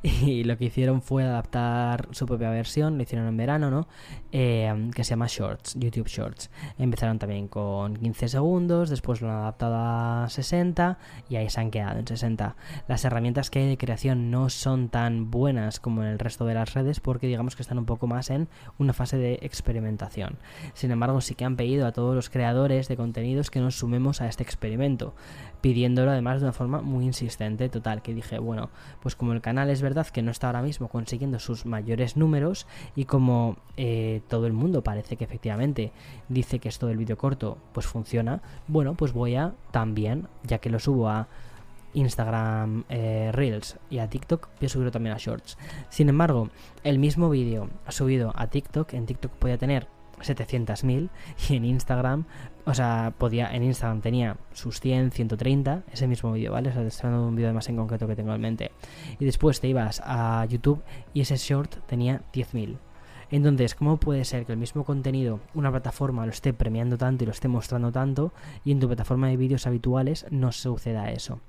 Y 0.23 0.45
lo 0.45 0.57
que 0.57 0.67
hicieron 0.67 1.03
fue 1.03 1.25
adaptar 1.25 2.09
su 2.13 2.27
propia 2.27 2.49
versión, 2.51 2.97
lo 2.97 3.03
hicieron 3.03 3.29
en 3.29 3.37
verano, 3.37 3.71
¿no? 3.71 3.89
Eh, 4.31 4.91
que 4.95 5.05
se 5.05 5.11
llama 5.11 5.27
Shorts, 5.29 5.75
YouTube 5.79 6.09
Shorts. 6.09 6.51
Empezaron 6.79 7.19
también 7.19 7.49
con 7.49 7.97
15 7.97 8.29
segundos, 8.29 8.89
después 8.89 9.21
lo 9.21 9.29
han 9.29 9.37
adaptado 9.37 9.75
a 9.77 10.27
60 10.29 10.99
y 11.29 11.37
ahí 11.37 11.51
se 11.51 11.61
han 11.61 11.71
quedado 11.71 11.99
en 11.99 12.07
60. 12.07 12.57
Las 12.89 13.05
herramientas 13.05 13.51
que 13.51 13.61
hay 13.61 13.69
de 13.69 13.77
creación 13.77 14.31
no 14.31 14.49
son 14.49 14.89
tan 14.89 15.31
buenas 15.31 15.81
como 15.81 16.03
en 16.03 16.09
el 16.09 16.19
resto 16.19 16.47
de 16.47 16.55
las 16.55 16.75
redes 16.75 17.01
porque 17.01 17.27
digamos 17.27 17.57
que 17.57 17.63
están 17.63 17.79
un 17.79 17.87
poco 17.87 18.07
más 18.07 18.31
en 18.31 18.49
una 18.79 18.93
fase 18.93 19.17
de 19.17 19.39
experimentación. 19.43 20.39
Sin 20.75 20.91
embargo, 20.91 21.21
sí 21.21 21.35
que 21.35 21.45
han 21.45 21.57
pedido 21.57 21.87
a 21.87 21.93
todos 21.93 22.15
los 22.15 22.31
creadores 22.31 22.89
de 22.89 22.97
contenidos 22.97 23.51
que 23.51 23.61
nos 23.61 23.77
sumemos 23.77 24.21
a 24.21 24.29
este 24.29 24.43
experimento, 24.43 25.15
pidiéndolo 25.63 26.11
además 26.11 26.41
de 26.41 26.47
una 26.47 26.53
forma 26.53 26.83
muy 26.83 27.07
insistente, 27.07 27.71
total, 27.71 28.03
que 28.03 28.13
dije, 28.13 28.39
bueno, 28.39 28.69
pues 29.01 29.17
como 29.17 29.33
el 29.33 29.41
canal 29.41 29.71
es 29.71 29.81
verdad 29.81 30.07
que 30.09 30.21
no 30.21 30.31
está 30.31 30.49
ahora 30.49 30.61
mismo 30.61 30.89
consiguiendo 30.89 31.39
sus 31.39 31.65
mayores 31.65 32.17
números 32.17 32.67
y 32.97 33.07
como 33.07 33.57
eh, 33.77 34.21
todo 34.29 34.47
el 34.47 34.53
mundo 34.53 34.83
parece 34.83 35.17
que 35.17 35.25
efectivamente 35.25 35.93
dice 36.29 36.59
que 36.59 36.69
esto 36.69 36.89
del 36.89 36.99
vídeo 36.99 37.17
corto 37.17 37.57
pues 37.73 37.87
funciona, 37.87 38.43
bueno, 38.67 38.95
pues 38.95 39.13
voy 39.13 39.37
a 39.37 39.55
también, 39.71 40.27
ya 40.43 40.59
que 40.59 40.69
lo 40.69 40.81
subo 40.81 41.09
a 41.09 41.29
Instagram 41.95 42.85
eh, 42.89 43.31
Reels 43.33 43.79
y 43.89 43.99
a 43.99 44.09
TikTok, 44.09 44.49
voy 44.59 44.67
a 44.67 44.69
subirlo 44.69 44.91
también 44.91 45.15
a 45.15 45.19
Shorts. 45.19 45.57
Sin 45.91 46.09
embargo, 46.09 46.49
el 46.83 46.99
mismo 46.99 47.31
vídeo 47.31 47.71
subido 47.89 48.33
a 48.35 48.49
TikTok, 48.49 48.95
en 48.95 49.07
TikTok 49.07 49.31
podía 49.33 49.59
tener 49.59 49.87
700.000 50.23 51.11
y 51.49 51.57
en 51.57 51.65
Instagram, 51.65 52.25
o 52.65 52.75
sea, 52.75 53.13
podía, 53.19 53.55
en 53.55 53.65
Instagram 53.65 54.01
tenía 54.01 54.37
sus 54.53 54.81
100, 54.81 55.11
130, 55.11 55.83
ese 55.93 56.07
mismo 56.07 56.33
vídeo, 56.33 56.53
¿vale? 56.53 56.71
O 56.71 56.73
sea, 56.73 56.83
estoy 56.83 57.07
hablando 57.07 57.25
de 57.25 57.29
un 57.31 57.37
vídeo 57.37 57.53
más 57.53 57.69
en 57.69 57.77
concreto 57.77 58.07
que 58.07 58.17
tengo 58.17 58.35
en 58.35 58.41
mente. 58.41 58.71
Y 59.19 59.25
después 59.25 59.61
te 59.61 59.69
ibas 59.69 60.01
a 60.05 60.45
YouTube 60.47 60.83
y 61.13 61.21
ese 61.23 61.37
short 61.37 61.75
tenía 61.87 62.23
10.000. 62.33 62.77
Entonces, 63.33 63.75
¿cómo 63.75 63.97
puede 63.97 64.27
ser 64.27 64.45
que 64.45 64.53
el 64.53 64.59
mismo 64.59 64.85
contenido, 64.85 65.41
una 65.55 65.71
plataforma 65.71 66.27
lo 66.27 66.33
esté 66.33 66.53
premiando 66.53 66.99
tanto 66.99 67.25
y 67.25 67.27
lo 67.27 67.33
esté 67.33 67.49
mostrando 67.49 67.91
tanto 67.91 68.33
y 68.63 68.73
en 68.73 68.79
tu 68.79 68.87
plataforma 68.87 69.29
de 69.29 69.39
vídeos 69.39 69.67
habituales 69.67 70.27
no 70.31 70.53
suceda 70.53 71.11
eso? 71.11 71.41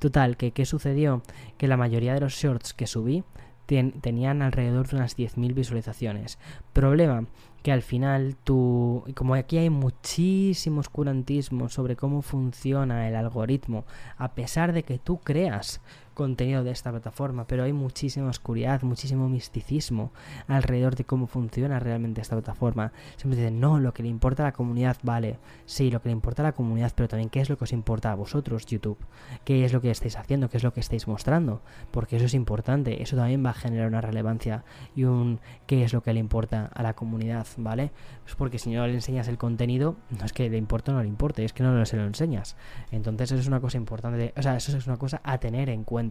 Total, 0.00 0.36
que 0.36 0.50
¿qué 0.50 0.66
sucedió? 0.66 1.22
Que 1.56 1.68
la 1.68 1.76
mayoría 1.76 2.12
de 2.12 2.20
los 2.20 2.34
shorts 2.34 2.74
que 2.74 2.88
subí 2.88 3.22
tenían 3.68 4.42
alrededor 4.42 4.88
de 4.88 4.96
unas 4.96 5.16
10.000 5.16 5.54
visualizaciones. 5.54 6.38
Problema, 6.72 7.26
que 7.62 7.72
al 7.72 7.82
final 7.82 8.36
tú, 8.42 9.04
como 9.14 9.34
aquí 9.34 9.58
hay 9.58 9.70
muchísimo 9.70 10.80
oscurantismo 10.80 11.68
sobre 11.68 11.96
cómo 11.96 12.22
funciona 12.22 13.08
el 13.08 13.14
algoritmo, 13.14 13.84
a 14.16 14.32
pesar 14.34 14.72
de 14.72 14.84
que 14.84 14.98
tú 14.98 15.18
creas 15.18 15.80
contenido 16.18 16.64
de 16.64 16.72
esta 16.72 16.90
plataforma, 16.90 17.46
pero 17.46 17.62
hay 17.62 17.72
muchísima 17.72 18.28
oscuridad, 18.28 18.82
muchísimo 18.82 19.28
misticismo 19.28 20.12
alrededor 20.48 20.96
de 20.96 21.04
cómo 21.04 21.28
funciona 21.28 21.78
realmente 21.78 22.20
esta 22.20 22.34
plataforma. 22.34 22.92
Siempre 23.16 23.38
dicen, 23.38 23.60
no, 23.60 23.78
lo 23.78 23.94
que 23.94 24.02
le 24.02 24.08
importa 24.08 24.42
a 24.42 24.46
la 24.46 24.52
comunidad, 24.52 24.96
vale, 25.04 25.38
sí, 25.64 25.92
lo 25.92 26.02
que 26.02 26.08
le 26.08 26.14
importa 26.14 26.42
a 26.42 26.46
la 26.46 26.52
comunidad, 26.52 26.92
pero 26.94 27.08
también 27.08 27.30
qué 27.30 27.40
es 27.40 27.48
lo 27.48 27.56
que 27.56 27.64
os 27.64 27.72
importa 27.72 28.10
a 28.10 28.16
vosotros, 28.16 28.66
YouTube, 28.66 28.98
qué 29.44 29.64
es 29.64 29.72
lo 29.72 29.80
que 29.80 29.92
estáis 29.92 30.16
haciendo, 30.16 30.50
qué 30.50 30.56
es 30.56 30.64
lo 30.64 30.72
que 30.72 30.80
estáis 30.80 31.06
mostrando, 31.06 31.62
porque 31.92 32.16
eso 32.16 32.26
es 32.26 32.34
importante, 32.34 33.00
eso 33.00 33.16
también 33.16 33.44
va 33.46 33.50
a 33.50 33.54
generar 33.54 33.86
una 33.86 34.00
relevancia 34.00 34.64
y 34.96 35.04
un 35.04 35.38
qué 35.66 35.84
es 35.84 35.92
lo 35.92 36.02
que 36.02 36.12
le 36.12 36.18
importa 36.18 36.68
a 36.74 36.82
la 36.82 36.94
comunidad, 36.94 37.46
¿vale? 37.56 37.92
Pues 38.24 38.34
porque 38.34 38.58
si 38.58 38.70
no 38.72 38.84
le 38.88 38.94
enseñas 38.94 39.28
el 39.28 39.38
contenido, 39.38 39.94
no 40.10 40.24
es 40.24 40.32
que 40.32 40.50
le 40.50 40.58
importe 40.58 40.90
o 40.90 40.94
no 40.94 41.02
le 41.02 41.08
importe, 41.08 41.44
es 41.44 41.52
que 41.52 41.62
no 41.62 41.86
se 41.86 41.96
lo 41.96 42.04
enseñas. 42.04 42.56
Entonces 42.90 43.30
eso 43.30 43.40
es 43.40 43.46
una 43.46 43.60
cosa 43.60 43.76
importante, 43.76 44.34
o 44.36 44.42
sea, 44.42 44.56
eso 44.56 44.76
es 44.76 44.86
una 44.88 44.96
cosa 44.96 45.20
a 45.22 45.38
tener 45.38 45.70
en 45.70 45.84
cuenta 45.84 46.07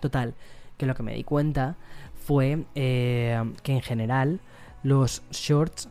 Total, 0.00 0.34
que 0.76 0.86
lo 0.86 0.94
que 0.94 1.02
me 1.02 1.14
di 1.14 1.24
cuenta 1.24 1.76
fue 2.14 2.64
eh, 2.74 3.42
que 3.62 3.72
en 3.72 3.82
general 3.82 4.40
los 4.82 5.22
shorts 5.30 5.88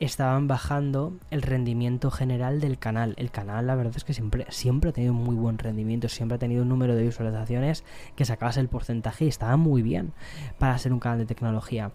estaban 0.00 0.48
bajando 0.48 1.14
el 1.30 1.42
rendimiento 1.42 2.10
general 2.10 2.60
del 2.60 2.78
canal. 2.78 3.14
El 3.16 3.30
canal, 3.30 3.66
la 3.66 3.74
verdad 3.74 3.94
es 3.96 4.04
que 4.04 4.12
siempre, 4.12 4.46
siempre 4.50 4.90
ha 4.90 4.92
tenido 4.92 5.14
muy 5.14 5.36
buen 5.36 5.58
rendimiento, 5.58 6.08
siempre 6.08 6.36
ha 6.36 6.38
tenido 6.38 6.62
un 6.62 6.68
número 6.68 6.94
de 6.94 7.04
visualizaciones 7.04 7.84
que 8.16 8.24
sacabas 8.24 8.56
el 8.56 8.68
porcentaje 8.68 9.24
y 9.24 9.28
estaba 9.28 9.56
muy 9.56 9.82
bien 9.82 10.12
para 10.58 10.76
ser 10.78 10.92
un 10.92 11.00
canal 11.00 11.18
de 11.18 11.26
tecnología. 11.26 11.92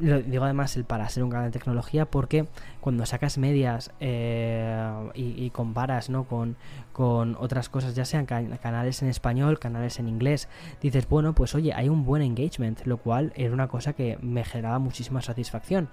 Lo 0.00 0.20
digo 0.22 0.44
además 0.44 0.76
el 0.76 0.84
para 0.84 1.08
ser 1.08 1.22
un 1.22 1.30
canal 1.30 1.50
de 1.50 1.58
tecnología 1.58 2.06
porque 2.06 2.46
cuando 2.80 3.04
sacas 3.04 3.36
medias 3.36 3.92
eh, 4.00 5.10
y, 5.14 5.50
comparas 5.50 6.08
¿no? 6.08 6.24
con, 6.24 6.56
con 6.92 7.36
otras 7.38 7.68
cosas, 7.68 7.94
ya 7.94 8.04
sean 8.06 8.24
canales 8.24 9.02
en 9.02 9.08
español, 9.08 9.58
canales 9.58 9.98
en 9.98 10.08
inglés, 10.08 10.48
dices, 10.80 11.06
bueno, 11.08 11.34
pues 11.34 11.54
oye, 11.54 11.74
hay 11.74 11.88
un 11.90 12.04
buen 12.04 12.22
engagement, 12.22 12.86
lo 12.86 12.96
cual 12.96 13.32
era 13.36 13.52
una 13.52 13.68
cosa 13.68 13.92
que 13.92 14.18
me 14.22 14.42
generaba 14.42 14.78
muchísima 14.78 15.20
satisfacción. 15.20 15.90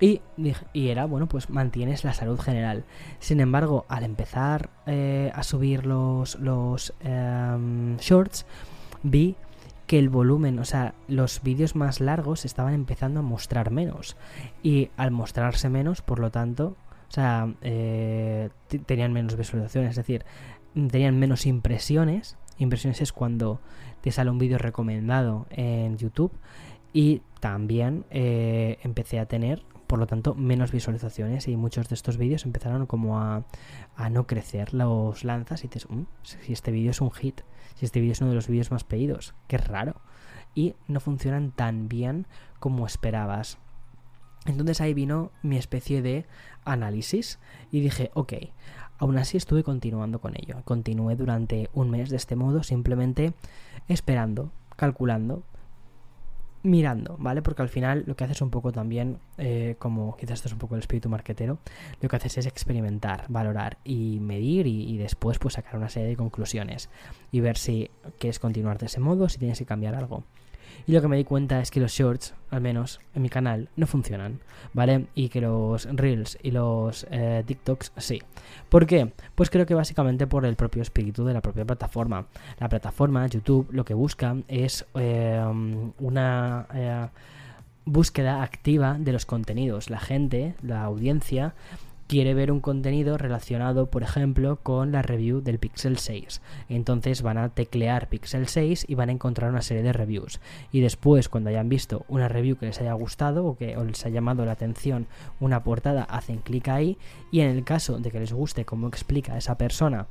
Y, 0.00 0.20
y, 0.72 0.88
era, 0.88 1.06
bueno, 1.06 1.26
pues 1.26 1.50
mantienes 1.50 2.04
la 2.04 2.14
salud 2.14 2.38
general. 2.38 2.84
Sin 3.18 3.40
embargo, 3.40 3.84
al 3.88 4.04
empezar 4.04 4.70
eh, 4.86 5.32
a 5.34 5.42
subir 5.42 5.86
los, 5.86 6.38
los 6.38 6.94
em, 7.00 7.96
shorts, 7.96 8.46
vi 9.02 9.34
que 9.88 9.98
el 9.98 10.10
volumen, 10.10 10.58
o 10.58 10.66
sea, 10.66 10.94
los 11.08 11.42
vídeos 11.42 11.74
más 11.74 12.00
largos 12.00 12.44
estaban 12.44 12.74
empezando 12.74 13.20
a 13.20 13.22
mostrar 13.22 13.70
menos. 13.70 14.18
Y 14.62 14.90
al 14.98 15.10
mostrarse 15.10 15.70
menos, 15.70 16.02
por 16.02 16.18
lo 16.18 16.30
tanto, 16.30 16.76
o 17.08 17.10
sea, 17.10 17.54
eh, 17.62 18.50
tenían 18.84 19.14
menos 19.14 19.34
visualizaciones, 19.34 19.92
es 19.92 19.96
decir, 19.96 20.26
tenían 20.74 21.18
menos 21.18 21.46
impresiones. 21.46 22.36
Impresiones 22.58 23.00
es 23.00 23.14
cuando 23.14 23.60
te 24.02 24.12
sale 24.12 24.30
un 24.30 24.38
vídeo 24.38 24.58
recomendado 24.58 25.46
en 25.48 25.96
YouTube. 25.96 26.32
Y 26.92 27.22
también 27.40 28.04
eh, 28.10 28.78
empecé 28.82 29.18
a 29.18 29.26
tener, 29.26 29.62
por 29.88 29.98
lo 29.98 30.06
tanto, 30.06 30.36
menos 30.36 30.70
visualizaciones. 30.70 31.48
Y 31.48 31.56
muchos 31.56 31.88
de 31.88 31.96
estos 31.96 32.16
vídeos 32.16 32.44
empezaron 32.44 32.86
como 32.86 33.18
a, 33.18 33.42
a 33.96 34.10
no 34.10 34.28
crecer. 34.28 34.72
Los 34.72 35.24
lanzas 35.24 35.64
y 35.64 35.68
dices, 35.68 35.88
mm, 35.90 36.02
si 36.22 36.52
este 36.52 36.70
vídeo 36.70 36.92
es 36.92 37.00
un 37.00 37.10
hit 37.10 37.40
si 37.78 37.84
este 37.84 38.00
vídeo 38.00 38.12
es 38.12 38.20
uno 38.20 38.30
de 38.30 38.36
los 38.36 38.48
vídeos 38.48 38.72
más 38.72 38.82
pedidos. 38.82 39.34
Qué 39.46 39.56
raro. 39.56 40.00
Y 40.54 40.74
no 40.88 40.98
funcionan 40.98 41.52
tan 41.52 41.88
bien 41.88 42.26
como 42.58 42.86
esperabas. 42.86 43.58
Entonces 44.46 44.80
ahí 44.80 44.94
vino 44.94 45.30
mi 45.42 45.56
especie 45.56 46.02
de 46.02 46.26
análisis 46.64 47.38
y 47.70 47.80
dije, 47.80 48.10
ok, 48.14 48.32
aún 48.98 49.16
así 49.16 49.36
estuve 49.36 49.62
continuando 49.62 50.20
con 50.20 50.34
ello. 50.36 50.62
Continué 50.64 51.14
durante 51.14 51.70
un 51.72 51.90
mes 51.90 52.10
de 52.10 52.16
este 52.16 52.34
modo, 52.34 52.64
simplemente 52.64 53.34
esperando, 53.86 54.50
calculando, 54.74 55.44
mirando, 56.62 57.16
¿vale? 57.18 57.42
Porque 57.42 57.62
al 57.62 57.68
final 57.68 58.04
lo 58.06 58.16
que 58.16 58.24
haces 58.24 58.40
un 58.42 58.50
poco 58.50 58.72
también, 58.72 59.18
eh, 59.36 59.76
como 59.78 60.16
quizás 60.16 60.34
esto 60.34 60.48
es 60.48 60.52
un 60.52 60.58
poco 60.58 60.74
el 60.74 60.80
espíritu 60.80 61.08
marquetero, 61.08 61.58
lo 62.00 62.08
que 62.08 62.16
haces 62.16 62.38
es 62.38 62.46
experimentar, 62.46 63.24
valorar 63.28 63.78
y 63.84 64.18
medir 64.20 64.66
y, 64.66 64.96
después 64.98 65.38
pues 65.38 65.54
sacar 65.54 65.76
una 65.76 65.88
serie 65.88 66.08
de 66.08 66.16
conclusiones 66.16 66.90
y 67.30 67.40
ver 67.40 67.56
si 67.56 67.90
quieres 68.18 68.38
continuar 68.38 68.78
de 68.78 68.86
ese 68.86 69.00
modo, 69.00 69.28
si 69.28 69.38
tienes 69.38 69.58
que 69.58 69.66
cambiar 69.66 69.94
algo. 69.94 70.24
Y 70.86 70.92
lo 70.92 71.02
que 71.02 71.08
me 71.08 71.16
di 71.16 71.24
cuenta 71.24 71.60
es 71.60 71.70
que 71.70 71.80
los 71.80 71.92
shorts, 71.92 72.34
al 72.50 72.60
menos 72.60 73.00
en 73.14 73.22
mi 73.22 73.28
canal, 73.28 73.68
no 73.76 73.86
funcionan, 73.86 74.40
¿vale? 74.72 75.06
Y 75.14 75.28
que 75.28 75.40
los 75.40 75.86
reels 75.90 76.38
y 76.42 76.50
los 76.50 77.06
eh, 77.10 77.42
TikToks 77.46 77.92
sí. 77.96 78.22
¿Por 78.68 78.86
qué? 78.86 79.12
Pues 79.34 79.50
creo 79.50 79.66
que 79.66 79.74
básicamente 79.74 80.26
por 80.26 80.46
el 80.46 80.56
propio 80.56 80.82
espíritu 80.82 81.24
de 81.24 81.34
la 81.34 81.40
propia 81.40 81.64
plataforma. 81.64 82.26
La 82.58 82.68
plataforma, 82.68 83.26
YouTube, 83.26 83.68
lo 83.70 83.84
que 83.84 83.94
busca 83.94 84.36
es 84.48 84.86
eh, 84.94 85.42
una... 85.98 86.66
Eh, 86.74 87.06
búsqueda 87.88 88.42
activa 88.42 88.96
de 88.98 89.12
los 89.12 89.26
contenidos. 89.26 89.90
La 89.90 89.98
gente, 89.98 90.54
la 90.62 90.84
audiencia, 90.84 91.54
quiere 92.08 92.32
ver 92.32 92.50
un 92.50 92.60
contenido 92.60 93.18
relacionado, 93.18 93.86
por 93.86 94.02
ejemplo, 94.02 94.56
con 94.62 94.92
la 94.92 95.02
review 95.02 95.42
del 95.42 95.58
Pixel 95.58 95.98
6. 95.98 96.40
Entonces 96.70 97.20
van 97.20 97.36
a 97.36 97.50
teclear 97.50 98.08
Pixel 98.08 98.48
6 98.48 98.86
y 98.88 98.94
van 98.94 99.10
a 99.10 99.12
encontrar 99.12 99.50
una 99.50 99.60
serie 99.60 99.82
de 99.82 99.92
reviews. 99.92 100.40
Y 100.72 100.80
después, 100.80 101.28
cuando 101.28 101.50
hayan 101.50 101.68
visto 101.68 102.06
una 102.08 102.26
review 102.26 102.56
que 102.56 102.66
les 102.66 102.80
haya 102.80 102.94
gustado 102.94 103.44
o 103.44 103.56
que 103.56 103.76
les 103.76 104.06
haya 104.06 104.14
llamado 104.14 104.46
la 104.46 104.52
atención 104.52 105.06
una 105.38 105.62
portada, 105.62 106.02
hacen 106.04 106.38
clic 106.38 106.68
ahí. 106.68 106.96
Y 107.30 107.40
en 107.40 107.50
el 107.50 107.62
caso 107.62 107.98
de 107.98 108.10
que 108.10 108.20
les 108.20 108.32
guste 108.32 108.64
cómo 108.64 108.88
explica 108.88 109.36
esa 109.36 109.58
persona 109.58 110.06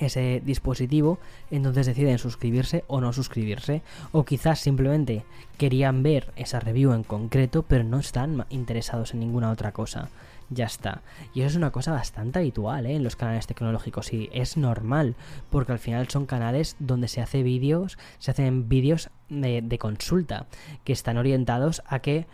ese 0.00 0.42
dispositivo, 0.44 1.20
entonces 1.52 1.86
deciden 1.86 2.18
suscribirse 2.18 2.82
o 2.88 3.00
no 3.00 3.12
suscribirse. 3.12 3.82
O 4.10 4.24
quizás 4.24 4.58
simplemente 4.58 5.24
querían 5.58 6.02
ver 6.02 6.32
esa 6.34 6.58
review 6.58 6.92
en 6.92 7.04
concreto, 7.04 7.62
pero 7.62 7.84
no 7.84 8.00
están 8.00 8.44
interesados 8.50 9.14
en 9.14 9.20
ninguna 9.20 9.52
otra 9.52 9.70
cosa 9.70 10.10
ya 10.50 10.66
está. 10.66 11.02
Y 11.32 11.40
eso 11.40 11.48
es 11.48 11.56
una 11.56 11.70
cosa 11.70 11.92
bastante 11.92 12.38
habitual 12.38 12.86
¿eh? 12.86 12.96
en 12.96 13.04
los 13.04 13.16
canales 13.16 13.46
tecnológicos 13.46 14.12
y 14.12 14.30
es 14.32 14.56
normal, 14.56 15.14
porque 15.50 15.72
al 15.72 15.78
final 15.78 16.08
son 16.08 16.26
canales 16.26 16.76
donde 16.78 17.08
se 17.08 17.20
hace 17.20 17.42
vídeos, 17.42 17.98
se 18.18 18.30
hacen 18.30 18.68
vídeos 18.68 19.10
de, 19.28 19.62
de 19.62 19.78
consulta, 19.78 20.46
que 20.84 20.92
están 20.92 21.18
orientados 21.18 21.82
a 21.86 22.00
que 22.00 22.26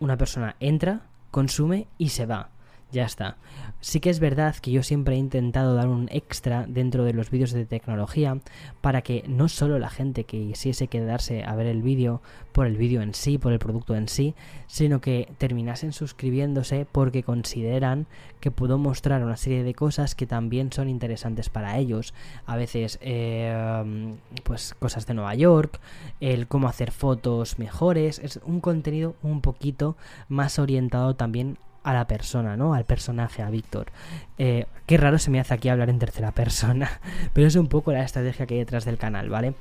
una 0.00 0.16
persona 0.16 0.56
entra, 0.60 1.02
consume 1.30 1.86
y 1.98 2.10
se 2.10 2.26
va. 2.26 2.50
Ya 2.94 3.04
está. 3.04 3.36
Sí 3.80 4.00
que 4.00 4.08
es 4.08 4.20
verdad 4.20 4.56
que 4.56 4.70
yo 4.70 4.82
siempre 4.82 5.16
he 5.16 5.18
intentado 5.18 5.74
dar 5.74 5.88
un 5.88 6.08
extra 6.10 6.64
dentro 6.66 7.04
de 7.04 7.12
los 7.12 7.30
vídeos 7.30 7.52
de 7.52 7.66
tecnología 7.66 8.38
para 8.80 9.02
que 9.02 9.24
no 9.26 9.48
solo 9.48 9.78
la 9.78 9.90
gente 9.90 10.24
que 10.24 10.38
quisiese 10.38 10.86
quedarse 10.86 11.44
a 11.44 11.54
ver 11.54 11.66
el 11.66 11.82
vídeo 11.82 12.22
por 12.52 12.66
el 12.66 12.76
vídeo 12.76 13.02
en 13.02 13.12
sí, 13.14 13.36
por 13.36 13.52
el 13.52 13.58
producto 13.58 13.96
en 13.96 14.08
sí, 14.08 14.34
sino 14.68 15.00
que 15.00 15.28
terminasen 15.38 15.92
suscribiéndose 15.92 16.86
porque 16.90 17.24
consideran 17.24 18.06
que 18.40 18.50
puedo 18.50 18.78
mostrar 18.78 19.24
una 19.24 19.36
serie 19.36 19.64
de 19.64 19.74
cosas 19.74 20.14
que 20.14 20.26
también 20.26 20.72
son 20.72 20.88
interesantes 20.88 21.48
para 21.48 21.76
ellos. 21.76 22.14
A 22.46 22.56
veces, 22.56 22.98
eh, 23.02 24.14
pues 24.44 24.74
cosas 24.78 25.06
de 25.06 25.14
Nueva 25.14 25.34
York, 25.34 25.80
el 26.20 26.46
cómo 26.46 26.68
hacer 26.68 26.92
fotos 26.92 27.58
mejores, 27.58 28.20
es 28.20 28.38
un 28.44 28.60
contenido 28.60 29.16
un 29.22 29.40
poquito 29.40 29.96
más 30.28 30.58
orientado 30.58 31.16
también 31.16 31.58
a 31.84 31.92
la 31.92 32.06
persona, 32.06 32.56
¿no? 32.56 32.74
Al 32.74 32.84
personaje, 32.84 33.42
a 33.42 33.50
Víctor. 33.50 33.86
Eh, 34.38 34.66
qué 34.86 34.96
raro 34.96 35.18
se 35.18 35.30
me 35.30 35.38
hace 35.38 35.54
aquí 35.54 35.68
hablar 35.68 35.90
en 35.90 35.98
tercera 35.98 36.32
persona, 36.32 37.00
pero 37.32 37.46
es 37.46 37.54
un 37.54 37.68
poco 37.68 37.92
la 37.92 38.02
estrategia 38.02 38.46
que 38.46 38.54
hay 38.54 38.60
detrás 38.60 38.84
del 38.84 38.96
canal, 38.96 39.28
¿vale? 39.28 39.54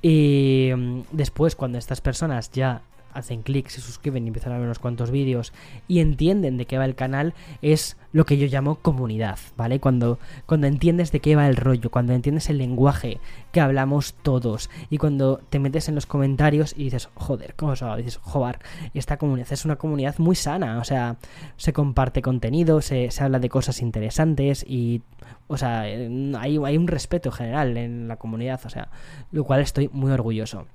Y 0.00 0.70
mm, 0.74 1.00
después, 1.10 1.56
cuando 1.56 1.76
estas 1.76 2.00
personas 2.00 2.50
ya 2.52 2.80
hacen 3.14 3.42
clic, 3.42 3.68
se 3.68 3.80
suscriben 3.80 4.24
y 4.24 4.28
empiezan 4.28 4.52
a 4.52 4.56
ver 4.56 4.66
unos 4.66 4.78
cuantos 4.78 5.10
vídeos 5.10 5.52
y 5.88 6.00
entienden 6.00 6.56
de 6.56 6.66
qué 6.66 6.78
va 6.78 6.84
el 6.84 6.94
canal, 6.94 7.34
es 7.62 7.96
lo 8.12 8.24
que 8.24 8.38
yo 8.38 8.46
llamo 8.46 8.76
comunidad, 8.76 9.38
¿vale? 9.56 9.80
Cuando, 9.80 10.18
cuando 10.46 10.66
entiendes 10.66 11.10
de 11.10 11.20
qué 11.20 11.34
va 11.34 11.48
el 11.48 11.56
rollo, 11.56 11.90
cuando 11.90 12.12
entiendes 12.12 12.48
el 12.50 12.58
lenguaje 12.58 13.18
que 13.52 13.60
hablamos 13.60 14.14
todos 14.14 14.70
y 14.90 14.98
cuando 14.98 15.40
te 15.50 15.58
metes 15.58 15.88
en 15.88 15.94
los 15.94 16.06
comentarios 16.06 16.74
y 16.76 16.84
dices, 16.84 17.08
joder, 17.14 17.54
¿cómo 17.56 17.74
se 17.74 17.84
dices, 17.96 18.18
joder, 18.18 18.58
esta 18.94 19.16
comunidad 19.16 19.52
es 19.52 19.64
una 19.64 19.76
comunidad 19.76 20.18
muy 20.18 20.36
sana, 20.36 20.78
o 20.78 20.84
sea, 20.84 21.16
se 21.56 21.72
comparte 21.72 22.22
contenido, 22.22 22.80
se, 22.80 23.10
se 23.10 23.24
habla 23.24 23.38
de 23.38 23.48
cosas 23.48 23.82
interesantes 23.82 24.64
y, 24.68 25.02
o 25.46 25.56
sea, 25.56 25.80
hay, 25.80 26.58
hay 26.64 26.76
un 26.76 26.86
respeto 26.86 27.30
general 27.30 27.76
en 27.76 28.08
la 28.08 28.16
comunidad, 28.16 28.60
o 28.64 28.70
sea, 28.70 28.88
lo 29.32 29.44
cual 29.44 29.60
estoy 29.60 29.90
muy 29.92 30.12
orgulloso. 30.12 30.66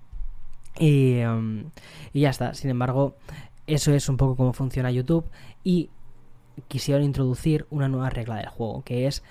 Em, 0.79 1.65
y, 2.13 2.21
ya 2.21 2.29
está. 2.29 2.53
Sin 2.53 2.69
embargo, 2.69 3.15
eso 3.67 3.93
es 3.93 4.09
un 4.09 4.17
poco 4.17 4.35
cómo 4.35 4.53
funciona 4.53 4.91
YouTube. 4.91 5.25
Y 5.63 5.89
quisieron 6.67 7.03
introducir 7.03 7.65
una 7.69 7.87
nueva 7.87 8.09
regla 8.09 8.37
del 8.37 8.47
juego, 8.49 8.83
que 8.83 9.07
es 9.07 9.23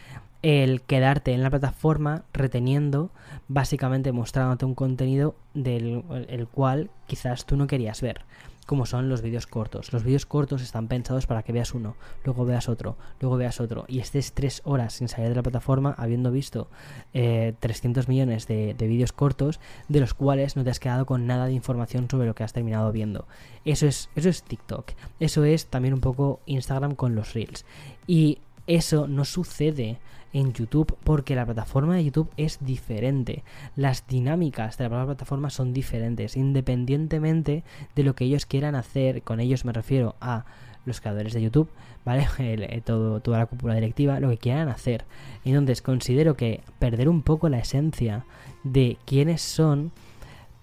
el 0.43 0.83
quedarte 0.83 1.33
en 1.33 1.43
la 1.43 1.51
plataforma 1.51 2.25
reteniendo, 2.33 3.11
básicamente 3.49 4.13
mostrándote 4.13 4.65
un 4.65 4.75
contenido 4.75 5.35
del 5.53 6.05
el 6.29 6.47
cual 6.47 6.91
quizás 7.07 7.45
tú 7.45 7.57
no 7.57 7.67
querías 7.67 8.01
ver 8.01 8.25
como 8.69 8.85
son 8.85 9.09
los 9.09 9.23
vídeos 9.23 9.47
cortos. 9.47 9.95
Los 9.95 10.05
vídeos 10.05 10.27
cortos 10.27 10.61
están 10.61 10.89
pensados 10.89 11.27
para 11.27 11.43
que 11.43 11.53
veas 11.55 11.73
uno, 11.73 11.97
luego 12.23 12.45
veas 12.45 12.69
otro, 12.69 12.99
luego 13.19 13.39
veas 13.39 13.63
otro, 13.63 13.87
y 13.89 14.01
estés 14.01 14.35
tres 14.35 14.61
horas 14.67 14.93
sin 14.93 15.09
salir 15.09 15.31
de 15.31 15.37
la 15.37 15.43
plataforma 15.43 15.95
habiendo 15.97 16.31
visto 16.31 16.69
300 17.13 18.05
eh, 18.05 18.09
millones 18.09 18.47
de, 18.47 18.75
de 18.75 18.87
vídeos 18.87 19.13
cortos, 19.13 19.59
de 19.89 20.01
los 20.01 20.13
cuales 20.13 20.55
no 20.55 20.65
te 20.65 20.71
has 20.71 20.81
quedado 20.81 21.07
con 21.07 21.27
nada 21.27 21.47
de 21.47 21.55
información 21.55 22.11
sobre 22.11 22.27
lo 22.27 22.35
que 22.35 22.45
has 22.45 22.53
terminado 22.53 22.93
viendo. 22.93 23.27
Eso 23.65 23.87
es, 23.87 24.11
eso 24.15 24.29
es 24.29 24.43
TikTok. 24.43 24.93
Eso 25.19 25.45
es 25.45 25.69
también 25.69 25.95
un 25.95 26.01
poco 26.01 26.41
Instagram 26.45 26.95
con 26.95 27.15
los 27.15 27.33
Reels. 27.33 27.65
Y 28.07 28.37
eso 28.67 29.09
no 29.09 29.25
sucede 29.25 29.99
en 30.33 30.53
YouTube 30.53 30.97
porque 31.05 31.35
la 31.35 31.45
plataforma 31.45 31.97
de 31.97 32.05
YouTube 32.05 32.31
es 32.37 32.59
diferente. 32.61 33.45
Las 33.77 34.07
dinámicas 34.07 34.79
de 34.79 34.89
la 34.89 35.05
plataforma 35.05 35.51
son 35.51 35.73
diferentes, 35.73 36.37
independientemente 36.37 37.65
de 37.95 38.03
lo 38.03 38.15
que 38.15 38.25
ellos 38.25 38.47
quieran 38.47 38.75
hacer. 38.75 39.23
Con 39.23 39.41
ellos 39.41 39.65
me 39.65 39.73
refiero 39.73 40.17
a 40.21 40.45
los 40.85 41.01
creadores 41.01 41.33
de 41.33 41.43
YouTube, 41.43 41.69
¿vale? 42.05 42.27
Eh, 42.39 42.83
toda 42.85 43.39
la 43.39 43.47
cúpula 43.47 43.75
directiva, 43.75 44.21
lo 44.21 44.31
que 44.31 44.39
quieran 44.39 44.69
hacer. 44.69 45.05
Entonces 45.45 45.83
considero 45.83 46.37
que 46.37 46.63
perder 46.79 47.09
un 47.09 47.23
poco 47.23 47.49
la 47.49 47.59
esencia 47.59 48.25
de 48.65 48.97
quiénes 49.05 49.43
son 49.43 49.93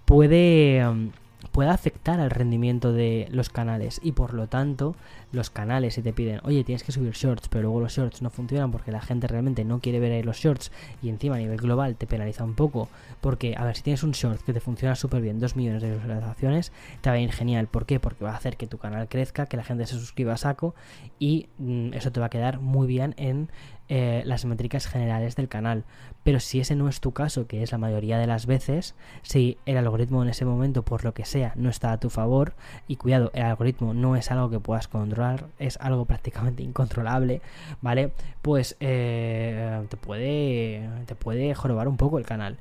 puede... 0.06 0.86
Um, 0.88 1.12
puede 1.56 1.70
afectar 1.70 2.20
al 2.20 2.32
rendimiento 2.32 2.92
de 2.92 3.30
los 3.32 3.50
canales 3.50 4.02
y 4.04 4.12
por 4.12 4.34
lo 4.34 4.48
tanto 4.48 4.94
los 5.36 5.50
canales 5.50 5.96
si 5.96 6.02
te 6.02 6.14
piden 6.14 6.40
oye 6.44 6.64
tienes 6.64 6.84
que 6.84 6.92
subir 6.92 7.14
shorts 7.14 7.48
pero 7.50 7.64
luego 7.64 7.82
los 7.82 7.94
shorts 7.94 8.22
no 8.22 8.30
funcionan 8.30 8.72
porque 8.72 8.92
la 8.92 9.02
gente 9.02 9.28
realmente 9.28 9.64
no 9.64 9.80
quiere 9.80 10.00
ver 10.00 10.26
los 10.26 10.38
shorts 10.38 10.72
y 11.02 11.10
encima 11.10 11.36
a 11.36 11.40
nivel 11.40 11.58
global 11.58 11.96
te 11.96 12.08
penaliza 12.08 12.44
un 12.44 12.56
poco 12.56 12.90
porque 13.22 13.56
a 13.58 13.66
ver 13.66 13.76
si 13.76 13.84
tienes 13.84 14.04
un 14.04 14.12
short 14.12 14.42
que 14.42 14.54
te 14.54 14.60
funciona 14.60 14.96
súper 14.96 15.22
bien 15.22 15.40
2 15.40 15.56
millones 15.56 15.82
de 15.82 15.94
visualizaciones 15.94 16.72
te 17.02 17.10
va 17.10 17.16
a 17.16 17.20
ir 17.20 17.32
genial 17.32 17.68
¿por 17.68 17.86
qué? 17.86 18.00
porque 18.00 18.24
va 18.24 18.32
a 18.32 18.38
hacer 18.38 18.58
que 18.58 18.68
tu 18.68 18.78
canal 18.78 19.08
crezca 19.08 19.46
que 19.46 19.58
la 19.58 19.64
gente 19.64 19.86
se 19.86 19.96
suscriba 19.96 20.34
a 20.34 20.38
saco 20.38 20.76
y 21.20 21.48
mm, 21.58 21.94
eso 21.94 22.12
te 22.12 22.20
va 22.20 22.28
a 22.28 22.30
quedar 22.30 22.60
muy 22.60 22.88
bien 22.88 23.14
en 23.18 23.50
eh, 23.88 24.24
las 24.26 24.46
métricas 24.46 24.88
generales 24.88 25.36
del 25.36 25.48
canal. 25.48 25.84
Pero 26.24 26.40
si 26.40 26.60
ese 26.60 26.76
no 26.76 26.90
es 26.90 27.02
tu 27.02 27.12
caso, 27.12 27.46
que 27.46 27.62
es 27.62 27.72
la 27.72 27.78
mayoría 27.78 28.18
de 28.18 28.26
las 28.26 28.48
veces, 28.48 28.96
si 29.22 29.60
el 29.68 29.78
algoritmo 29.78 30.24
en 30.24 30.30
ese 30.30 30.44
momento, 30.44 30.82
por 30.82 31.04
lo 31.04 31.14
que 31.14 31.24
sea, 31.24 31.54
no 31.56 31.70
está 31.70 31.92
a 31.92 32.00
tu 32.00 32.10
favor, 32.10 32.56
y 32.88 32.96
cuidado, 32.96 33.30
el 33.36 33.44
algoritmo 33.44 33.94
no 33.94 34.16
es 34.16 34.32
algo 34.32 34.50
que 34.50 34.60
puedas 34.60 34.88
controlar, 34.88 35.25
es 35.60 35.78
algo 35.78 36.06
prácticamente 36.06 36.64
incontrolable, 36.64 37.42
¿vale? 37.82 38.12
Pues 38.42 38.76
eh, 38.80 39.84
te 39.90 39.98
puede. 39.98 40.90
te 41.06 41.16
puede 41.16 41.54
jorobar 41.56 41.88
un 41.88 41.98
poco 41.98 42.18
el 42.18 42.26
canal. 42.26 42.58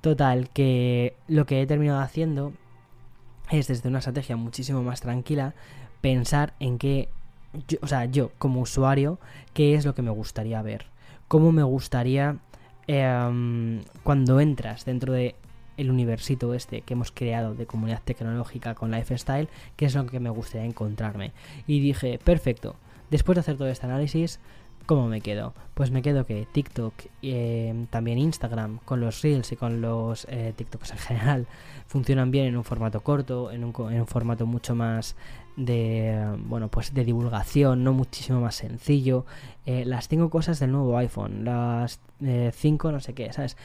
Total, 0.00 0.48
que 0.50 1.14
lo 1.28 1.46
que 1.46 1.62
he 1.62 1.66
terminado 1.66 2.00
haciendo 2.00 2.52
es 3.50 3.68
desde 3.68 3.88
una 3.88 3.98
estrategia 3.98 4.36
muchísimo 4.36 4.82
más 4.82 5.00
tranquila 5.00 5.54
pensar 6.00 6.54
en 6.58 6.78
qué 6.78 7.08
o 7.80 7.86
sea, 7.86 8.06
yo 8.06 8.30
como 8.38 8.60
usuario, 8.60 9.18
qué 9.52 9.74
es 9.74 9.84
lo 9.84 9.94
que 9.94 10.02
me 10.02 10.10
gustaría 10.10 10.62
ver. 10.62 10.86
Cómo 11.28 11.52
me 11.52 11.62
gustaría 11.62 12.38
em, 12.86 13.82
cuando 14.02 14.40
entras 14.40 14.84
dentro 14.84 15.12
de 15.12 15.34
el 15.82 15.90
universito 15.90 16.54
este 16.54 16.80
que 16.80 16.94
hemos 16.94 17.12
creado 17.12 17.54
de 17.54 17.66
comunidad 17.66 18.02
tecnológica 18.04 18.74
con 18.74 18.90
Lifestyle, 18.90 19.48
qué 19.76 19.84
es 19.86 19.94
lo 19.94 20.06
que 20.06 20.20
me 20.20 20.30
gustaría 20.30 20.66
encontrarme. 20.66 21.32
Y 21.66 21.80
dije, 21.80 22.18
perfecto, 22.18 22.76
después 23.10 23.36
de 23.36 23.40
hacer 23.40 23.56
todo 23.56 23.68
este 23.68 23.86
análisis, 23.86 24.40
¿Cómo 24.84 25.06
me 25.06 25.20
quedo? 25.20 25.54
Pues 25.74 25.92
me 25.92 26.02
quedo 26.02 26.26
que 26.26 26.44
TikTok, 26.50 26.92
eh, 27.22 27.86
también 27.90 28.18
Instagram, 28.18 28.80
con 28.84 29.00
los 29.00 29.22
Reels 29.22 29.52
y 29.52 29.56
con 29.56 29.80
los 29.80 30.26
eh, 30.28 30.52
TikToks 30.56 30.90
en 30.90 30.98
general, 30.98 31.46
funcionan 31.86 32.32
bien 32.32 32.46
en 32.46 32.56
un 32.56 32.64
formato 32.64 33.00
corto, 33.00 33.52
en 33.52 33.62
un, 33.62 33.72
en 33.92 34.00
un 34.00 34.06
formato 34.08 34.44
mucho 34.44 34.74
más 34.74 35.14
de 35.56 36.34
bueno 36.46 36.68
pues 36.68 36.94
de 36.94 37.04
divulgación 37.04 37.84
no 37.84 37.92
muchísimo 37.92 38.40
más 38.40 38.54
sencillo 38.54 39.26
eh, 39.66 39.84
las 39.84 40.08
cinco 40.08 40.30
cosas 40.30 40.58
del 40.60 40.72
nuevo 40.72 40.96
iPhone 40.96 41.44
las 41.44 42.00
eh, 42.22 42.50
cinco 42.54 42.90
no 42.90 43.00
sé 43.00 43.12
qué 43.12 43.32
sabes 43.32 43.56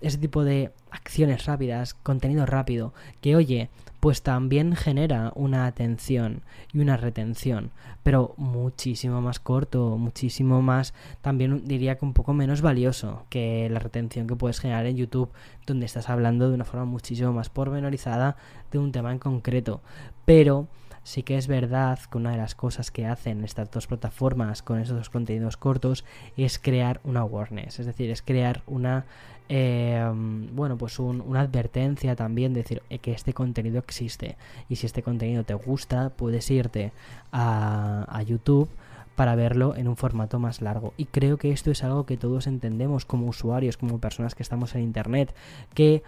ese 0.00 0.18
tipo 0.18 0.44
de 0.44 0.72
acciones 0.90 1.46
rápidas 1.46 1.94
contenido 1.94 2.46
rápido 2.46 2.94
que 3.20 3.36
oye 3.36 3.70
pues 4.00 4.22
también 4.22 4.76
genera 4.76 5.32
una 5.34 5.66
atención 5.66 6.42
y 6.72 6.80
una 6.80 6.96
retención 6.96 7.70
pero 8.02 8.34
muchísimo 8.36 9.20
más 9.20 9.40
corto 9.40 9.96
muchísimo 9.96 10.62
más 10.62 10.94
también 11.22 11.66
diría 11.66 11.96
que 11.98 12.04
un 12.04 12.12
poco 12.12 12.34
menos 12.34 12.60
valioso 12.60 13.24
que 13.30 13.68
la 13.70 13.80
retención 13.80 14.26
que 14.26 14.36
puedes 14.36 14.60
generar 14.60 14.86
en 14.86 14.96
YouTube 14.96 15.30
donde 15.66 15.86
estás 15.86 16.10
hablando 16.10 16.48
de 16.48 16.54
una 16.54 16.64
forma 16.64 16.84
muchísimo 16.84 17.32
más 17.32 17.48
pormenorizada 17.48 18.36
de 18.70 18.78
un 18.78 18.92
tema 18.92 19.12
en 19.12 19.18
concreto. 19.18 19.80
Pero 20.24 20.68
sí 21.04 21.22
que 21.22 21.36
es 21.36 21.46
verdad 21.46 21.98
que 22.10 22.18
una 22.18 22.32
de 22.32 22.38
las 22.38 22.54
cosas 22.54 22.90
que 22.90 23.06
hacen 23.06 23.44
estas 23.44 23.70
dos 23.70 23.86
plataformas 23.86 24.62
con 24.62 24.80
esos 24.80 24.96
dos 24.96 25.10
contenidos 25.10 25.56
cortos 25.56 26.04
es 26.36 26.58
crear 26.58 27.00
una 27.04 27.20
awareness, 27.20 27.78
es 27.78 27.86
decir, 27.86 28.10
es 28.10 28.22
crear 28.22 28.62
una 28.66 29.04
eh, 29.48 30.10
bueno, 30.52 30.78
pues 30.78 30.98
una 30.98 31.40
advertencia 31.40 32.16
también, 32.16 32.54
decir 32.54 32.82
eh, 32.88 32.98
que 32.98 33.12
este 33.12 33.34
contenido 33.34 33.78
existe 33.78 34.36
y 34.68 34.76
si 34.76 34.86
este 34.86 35.02
contenido 35.02 35.44
te 35.44 35.54
gusta, 35.54 36.10
puedes 36.10 36.50
irte 36.50 36.92
a 37.30 38.22
YouTube 38.26 38.70
para 39.16 39.36
verlo 39.36 39.76
en 39.76 39.88
un 39.88 39.96
formato 39.96 40.38
más 40.38 40.60
largo. 40.60 40.92
Y 40.96 41.06
creo 41.06 41.36
que 41.36 41.52
esto 41.52 41.70
es 41.70 41.84
algo 41.84 42.06
que 42.06 42.16
todos 42.16 42.46
entendemos 42.46 43.04
como 43.04 43.26
usuarios, 43.26 43.76
como 43.76 43.98
personas 43.98 44.34
que 44.34 44.42
estamos 44.42 44.74
en 44.74 44.82
Internet, 44.82 45.34
que 45.74 46.02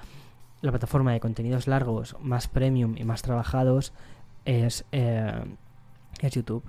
la 0.62 0.72
plataforma 0.72 1.12
de 1.12 1.20
contenidos 1.20 1.66
largos, 1.66 2.16
más 2.20 2.48
premium 2.48 2.96
y 2.96 3.04
más 3.04 3.22
trabajados, 3.22 3.92
es, 4.46 4.84
eh, 4.92 5.44
es 6.20 6.32
YouTube. 6.32 6.64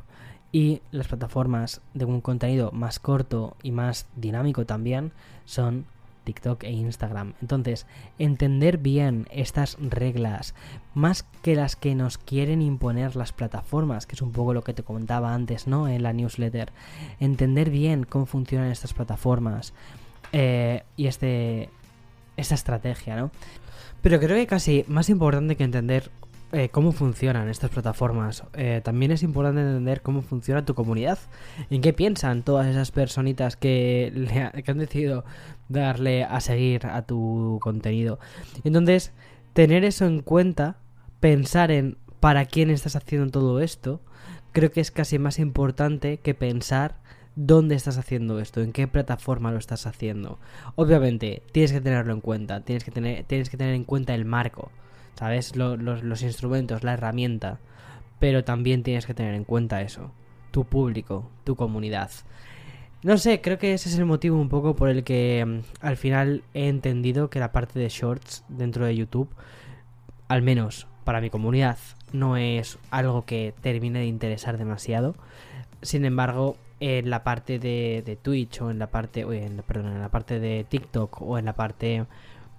Y 0.51 0.82
las 0.91 1.07
plataformas 1.07 1.82
de 1.93 2.05
un 2.05 2.21
contenido 2.21 2.71
más 2.71 2.99
corto 2.99 3.55
y 3.63 3.71
más 3.71 4.07
dinámico 4.15 4.65
también 4.65 5.11
son 5.45 5.86
TikTok 6.28 6.63
e 6.65 6.71
Instagram. 6.71 7.36
Entonces, 7.41 7.86
entender 8.19 8.78
bien 8.80 9.28
estas 9.32 9.78
reglas, 9.80 10.55
más 10.93 11.23
que 11.41 11.55
las 11.55 11.78
que 11.78 11.95
nos 11.95 12.17
quieren 12.17 12.61
imponer 12.61 13.15
las 13.15 13.32
plataformas, 13.32 14.05
que 14.05 14.15
es 14.15 14.21
un 14.21 14.34
poco 14.34 14.53
lo 14.53 14.61
que 14.61 14.73
te 14.73 14.84
comentaba 14.84 15.34
antes, 15.34 15.67
¿no? 15.67 15.88
En 15.88 16.03
la 16.03 16.11
newsletter. 16.11 16.73
Entender 17.21 17.69
bien 17.69 18.03
cómo 18.03 18.25
funcionan 18.25 18.71
estas 18.71 18.93
plataformas 18.93 19.73
eh, 20.34 20.84
y 20.97 21.07
este, 21.07 21.69
esta 22.36 22.55
estrategia, 22.55 23.15
¿no? 23.15 23.32
Pero 24.01 24.19
creo 24.19 24.36
que 24.36 24.47
casi 24.47 24.84
más 24.88 25.09
importante 25.09 25.55
que 25.55 25.63
entender 25.63 26.11
eh, 26.51 26.69
cómo 26.69 26.91
funcionan 26.91 27.49
estas 27.49 27.69
plataformas. 27.69 28.43
Eh, 28.53 28.81
también 28.83 29.11
es 29.11 29.23
importante 29.23 29.61
entender 29.61 30.01
cómo 30.01 30.21
funciona 30.21 30.65
tu 30.65 30.75
comunidad. 30.75 31.19
En 31.69 31.81
qué 31.81 31.93
piensan 31.93 32.43
todas 32.43 32.67
esas 32.67 32.91
personitas 32.91 33.57
que, 33.57 34.53
que 34.63 34.71
han 34.71 34.77
decidido 34.77 35.25
darle 35.69 36.23
a 36.23 36.39
seguir 36.39 36.87
a 36.87 37.01
tu 37.01 37.59
contenido. 37.61 38.19
Entonces, 38.63 39.11
tener 39.53 39.83
eso 39.83 40.05
en 40.05 40.21
cuenta, 40.21 40.77
pensar 41.19 41.71
en 41.71 41.97
para 42.19 42.45
quién 42.45 42.69
estás 42.69 42.95
haciendo 42.95 43.29
todo 43.29 43.59
esto, 43.59 44.01
creo 44.51 44.71
que 44.71 44.81
es 44.81 44.91
casi 44.91 45.19
más 45.19 45.39
importante 45.39 46.17
que 46.19 46.33
pensar 46.33 46.95
dónde 47.35 47.75
estás 47.75 47.97
haciendo 47.97 48.39
esto, 48.39 48.61
en 48.61 48.73
qué 48.73 48.87
plataforma 48.87 49.51
lo 49.51 49.59
estás 49.59 49.85
haciendo. 49.85 50.39
Obviamente, 50.75 51.43
tienes 51.51 51.71
que 51.71 51.81
tenerlo 51.81 52.13
en 52.13 52.21
cuenta, 52.21 52.61
tienes 52.61 52.83
que 52.83 52.91
tener, 52.91 53.23
tienes 53.25 53.49
que 53.49 53.57
tener 53.57 53.75
en 53.75 53.83
cuenta 53.83 54.15
el 54.15 54.25
marco, 54.25 54.71
¿sabes? 55.18 55.55
Los, 55.55 55.80
los 56.03 56.22
instrumentos, 56.22 56.84
la 56.84 56.93
herramienta, 56.93 57.59
pero 58.20 58.43
también 58.43 58.84
tienes 58.84 59.05
que 59.05 59.13
tener 59.13 59.34
en 59.34 59.43
cuenta 59.43 59.82
eso, 59.82 60.11
tu 60.51 60.65
público, 60.65 61.30
tu 61.43 61.55
comunidad. 61.55 62.11
No 63.03 63.18
sé, 63.18 63.41
creo 63.41 63.57
que 63.57 63.74
ese 63.74 63.89
es 63.89 63.97
el 63.97 64.05
motivo 64.05 64.39
un 64.39 64.49
poco 64.49 64.76
por 64.76 64.89
el 64.89 65.03
que 65.03 65.45
mm, 65.45 65.86
al 65.86 65.97
final 65.97 66.43
he 66.53 66.68
entendido 66.68 67.30
que 67.30 67.39
la 67.39 67.51
parte 67.51 67.80
de 67.80 67.89
shorts 67.89 68.43
dentro 68.47 68.86
de 68.86 68.95
YouTube, 68.95 69.30
al 70.28 70.41
menos 70.41 70.88
para 71.03 71.22
mi 71.22 71.30
comunidad, 71.30 71.78
no 72.11 72.38
es 72.38 72.80
algo 72.89 73.26
que 73.26 73.53
termine 73.61 73.99
de 73.99 74.07
interesar 74.07 74.57
demasiado. 74.57 75.15
Sin 75.82 76.05
embargo, 76.05 76.57
en 76.80 77.09
la 77.09 77.24
parte 77.24 77.59
de, 77.59 78.18
Twitch 78.22 78.61
o 78.61 78.72
en 78.72 78.80
la 78.80 78.88
parte, 78.88 79.26
perdón, 79.65 79.93
en 79.93 80.01
la 80.01 80.09
parte 80.09 80.39
de 80.39 80.65
TikTok 80.68 81.22
o 81.22 81.38
en 81.38 81.45
la 81.45 81.53
parte 81.53 82.05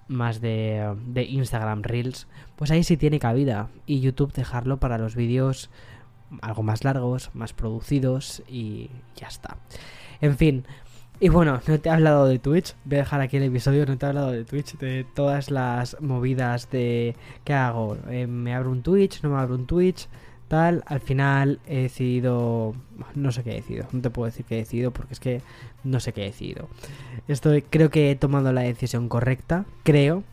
más 0.09 0.41
de, 0.41 0.93
de 1.07 1.23
Instagram 1.23 1.83
Reels, 1.83 2.27
pues 2.57 2.71
ahí 2.71 2.83
sí 2.83 2.97
tiene 2.97 3.19
cabida. 3.19 3.69
Y 3.85 4.01
YouTube 4.01 4.33
dejarlo 4.33 4.77
para 4.77 4.97
los 4.97 5.15
vídeos 5.15 5.69
algo 6.41 6.63
más 6.63 6.83
largos, 6.83 7.31
más 7.33 7.53
producidos 7.53 8.43
y 8.47 8.89
ya 9.15 9.27
está. 9.27 9.57
En 10.21 10.35
fin, 10.37 10.65
y 11.21 11.29
bueno, 11.29 11.61
no 11.67 11.79
te 11.79 11.89
he 11.89 11.91
hablado 11.91 12.27
de 12.27 12.39
Twitch, 12.39 12.75
voy 12.85 12.95
a 12.95 12.99
dejar 12.99 13.21
aquí 13.21 13.37
el 13.37 13.43
episodio, 13.43 13.85
no 13.85 13.97
te 13.97 14.05
he 14.05 14.09
hablado 14.09 14.31
de 14.31 14.45
Twitch, 14.45 14.77
de 14.77 15.05
todas 15.15 15.51
las 15.51 15.99
movidas 16.01 16.69
de 16.69 17.15
qué 17.43 17.53
hago, 17.53 17.97
eh, 18.09 18.25
me 18.25 18.55
abro 18.55 18.71
un 18.71 18.83
Twitch, 18.83 19.21
no 19.21 19.29
me 19.29 19.37
abro 19.37 19.55
un 19.55 19.65
Twitch, 19.65 20.07
tal, 20.49 20.83
al 20.87 20.99
final 20.99 21.59
he 21.65 21.83
decidido, 21.83 22.75
no 23.15 23.31
sé 23.31 23.43
qué 23.43 23.51
he 23.51 23.55
decidido, 23.55 23.87
no 23.93 24.01
te 24.01 24.09
puedo 24.09 24.25
decir 24.25 24.45
qué 24.45 24.55
he 24.55 24.59
decidido 24.59 24.91
porque 24.91 25.13
es 25.13 25.19
que 25.19 25.41
no 25.85 26.01
sé 26.01 26.11
qué 26.11 26.23
he 26.23 26.25
decidido. 26.25 26.67
Estoy, 27.29 27.61
creo 27.61 27.89
que 27.89 28.11
he 28.11 28.15
tomado 28.15 28.51
la 28.51 28.61
decisión 28.61 29.07
correcta, 29.07 29.65
creo 29.83 30.23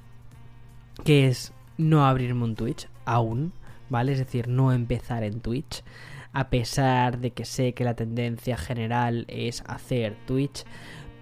que 1.04 1.28
es 1.28 1.52
no 1.78 2.06
abrirme 2.06 2.44
un 2.44 2.56
Twitch 2.56 2.88
aún, 3.04 3.52
¿vale? 3.88 4.12
Es 4.12 4.18
decir, 4.18 4.48
no 4.48 4.72
empezar 4.72 5.22
en 5.22 5.40
Twitch, 5.40 5.84
a 6.32 6.50
pesar 6.50 7.18
de 7.18 7.30
que 7.30 7.44
sé 7.44 7.74
que 7.74 7.84
la 7.84 7.94
tendencia 7.94 8.56
general 8.56 9.26
es 9.28 9.62
hacer 9.66 10.16
Twitch, 10.26 10.64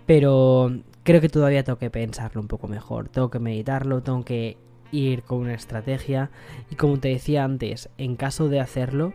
pero 0.07 0.73
creo 1.03 1.21
que 1.21 1.29
todavía 1.29 1.65
tengo 1.65 1.79
que 1.79 1.91
pensarlo 1.91 2.41
un 2.41 2.49
poco 2.49 2.69
mejor, 2.69 3.09
tengo 3.09 3.31
que 3.31 3.39
meditarlo, 3.39 4.03
tengo 4.03 4.25
que 4.25 4.57
ir 4.99 5.23
con 5.23 5.39
una 5.39 5.55
estrategia 5.55 6.31
y 6.71 6.77
como 6.77 6.99
te 6.99 7.09
decía 7.09 7.45
antes, 7.45 7.89
en 7.99 8.17
caso 8.17 8.49
de 8.49 8.61
hacerlo, 8.61 9.13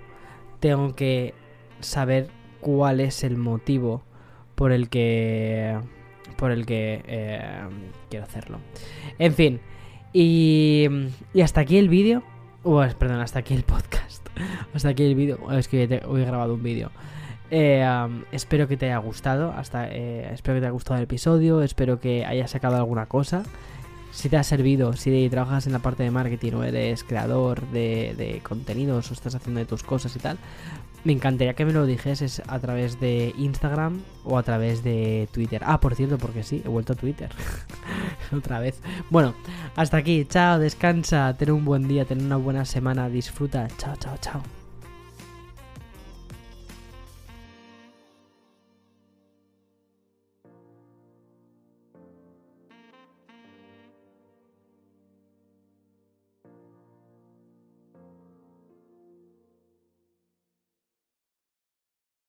tengo 0.60 0.96
que 0.96 1.34
saber 1.80 2.30
cuál 2.60 3.00
es 3.00 3.24
el 3.24 3.38
motivo 3.38 4.04
por 4.56 4.72
el 4.72 4.90
que 4.90 5.80
por 6.38 6.52
el 6.52 6.66
que 6.66 7.04
eh, 7.06 7.42
quiero 8.10 8.26
hacerlo. 8.26 8.60
En 9.18 9.34
fin, 9.34 9.60
y, 10.14 10.88
hasta 11.42 11.62
aquí 11.62 11.78
el 11.78 11.90
vídeo. 11.90 12.24
perdón, 12.64 13.20
hasta 13.20 13.40
aquí 13.40 13.54
el 13.54 13.64
podcast. 13.64 14.28
hasta 14.74 14.90
aquí 14.90 15.04
el 15.04 15.16
vídeo. 15.16 15.52
Es 15.52 15.68
que 15.68 15.84
he 15.84 16.26
grabado 16.26 16.54
un 16.54 16.64
vídeo. 16.64 16.92
Eh, 17.52 17.86
espero 18.32 18.68
que 18.68 18.78
te 18.78 18.86
haya 18.86 18.98
gustado. 18.98 19.52
Hasta, 19.52 19.90
eh, 19.90 20.32
espero 20.34 20.56
que 20.56 20.62
te 20.62 20.68
haya 20.68 20.72
gustado 20.74 20.98
el 20.98 21.04
episodio. 21.04 21.62
Espero 21.62 22.00
que 22.00 22.26
hayas 22.26 22.52
sacado 22.52 22.78
alguna 22.78 23.08
cosa 23.08 23.44
si 24.12 24.30
te 24.30 24.38
ha 24.38 24.44
servido, 24.44 24.94
si 24.94 25.30
trabajas 25.30 25.68
en 25.68 25.74
la 25.74 25.80
parte 25.80 26.04
de 26.04 26.12
marketing 26.12 26.54
o 26.54 26.64
eres 26.64 27.04
creador 27.04 27.68
de, 27.70 28.42
contenidos 28.44 29.10
o 29.12 29.14
estás 29.14 29.36
haciendo 29.36 29.60
de 29.60 29.66
tus 29.66 29.84
cosas 29.84 30.16
y 30.16 30.20
tal, 30.20 30.38
me 31.04 31.14
encantaría 31.14 31.54
que 31.54 31.66
me 31.66 31.74
lo 31.74 31.86
dijeses 31.86 32.42
a 32.48 32.60
través 32.60 33.00
de 33.00 33.34
Instagram 33.38 34.02
o 34.26 34.38
a 34.38 34.44
través 34.44 34.84
de 34.84 35.30
Twitter. 35.32 35.62
Ah, 35.66 35.80
por 35.80 35.96
cierto, 35.96 36.18
porque 36.18 36.44
sí, 36.44 36.62
he 36.66 36.68
vuelto 36.68 36.94
a 36.94 36.96
Twitter. 36.96 37.30
Otra 38.36 38.60
vez. 38.60 38.82
Bueno, 39.10 39.34
hasta 39.76 39.98
aquí. 39.98 40.26
Chao, 40.26 40.60
descansa, 40.60 41.36
ten 41.38 41.52
un 41.52 41.64
buen 41.64 41.88
día, 41.88 42.06
ten 42.06 42.26
una 42.26 42.38
buena 42.38 42.66
semana, 42.66 43.10
disfruta. 43.10 43.68
Chao, 43.78 43.96
chao, 43.98 44.18
chao. 44.20 44.59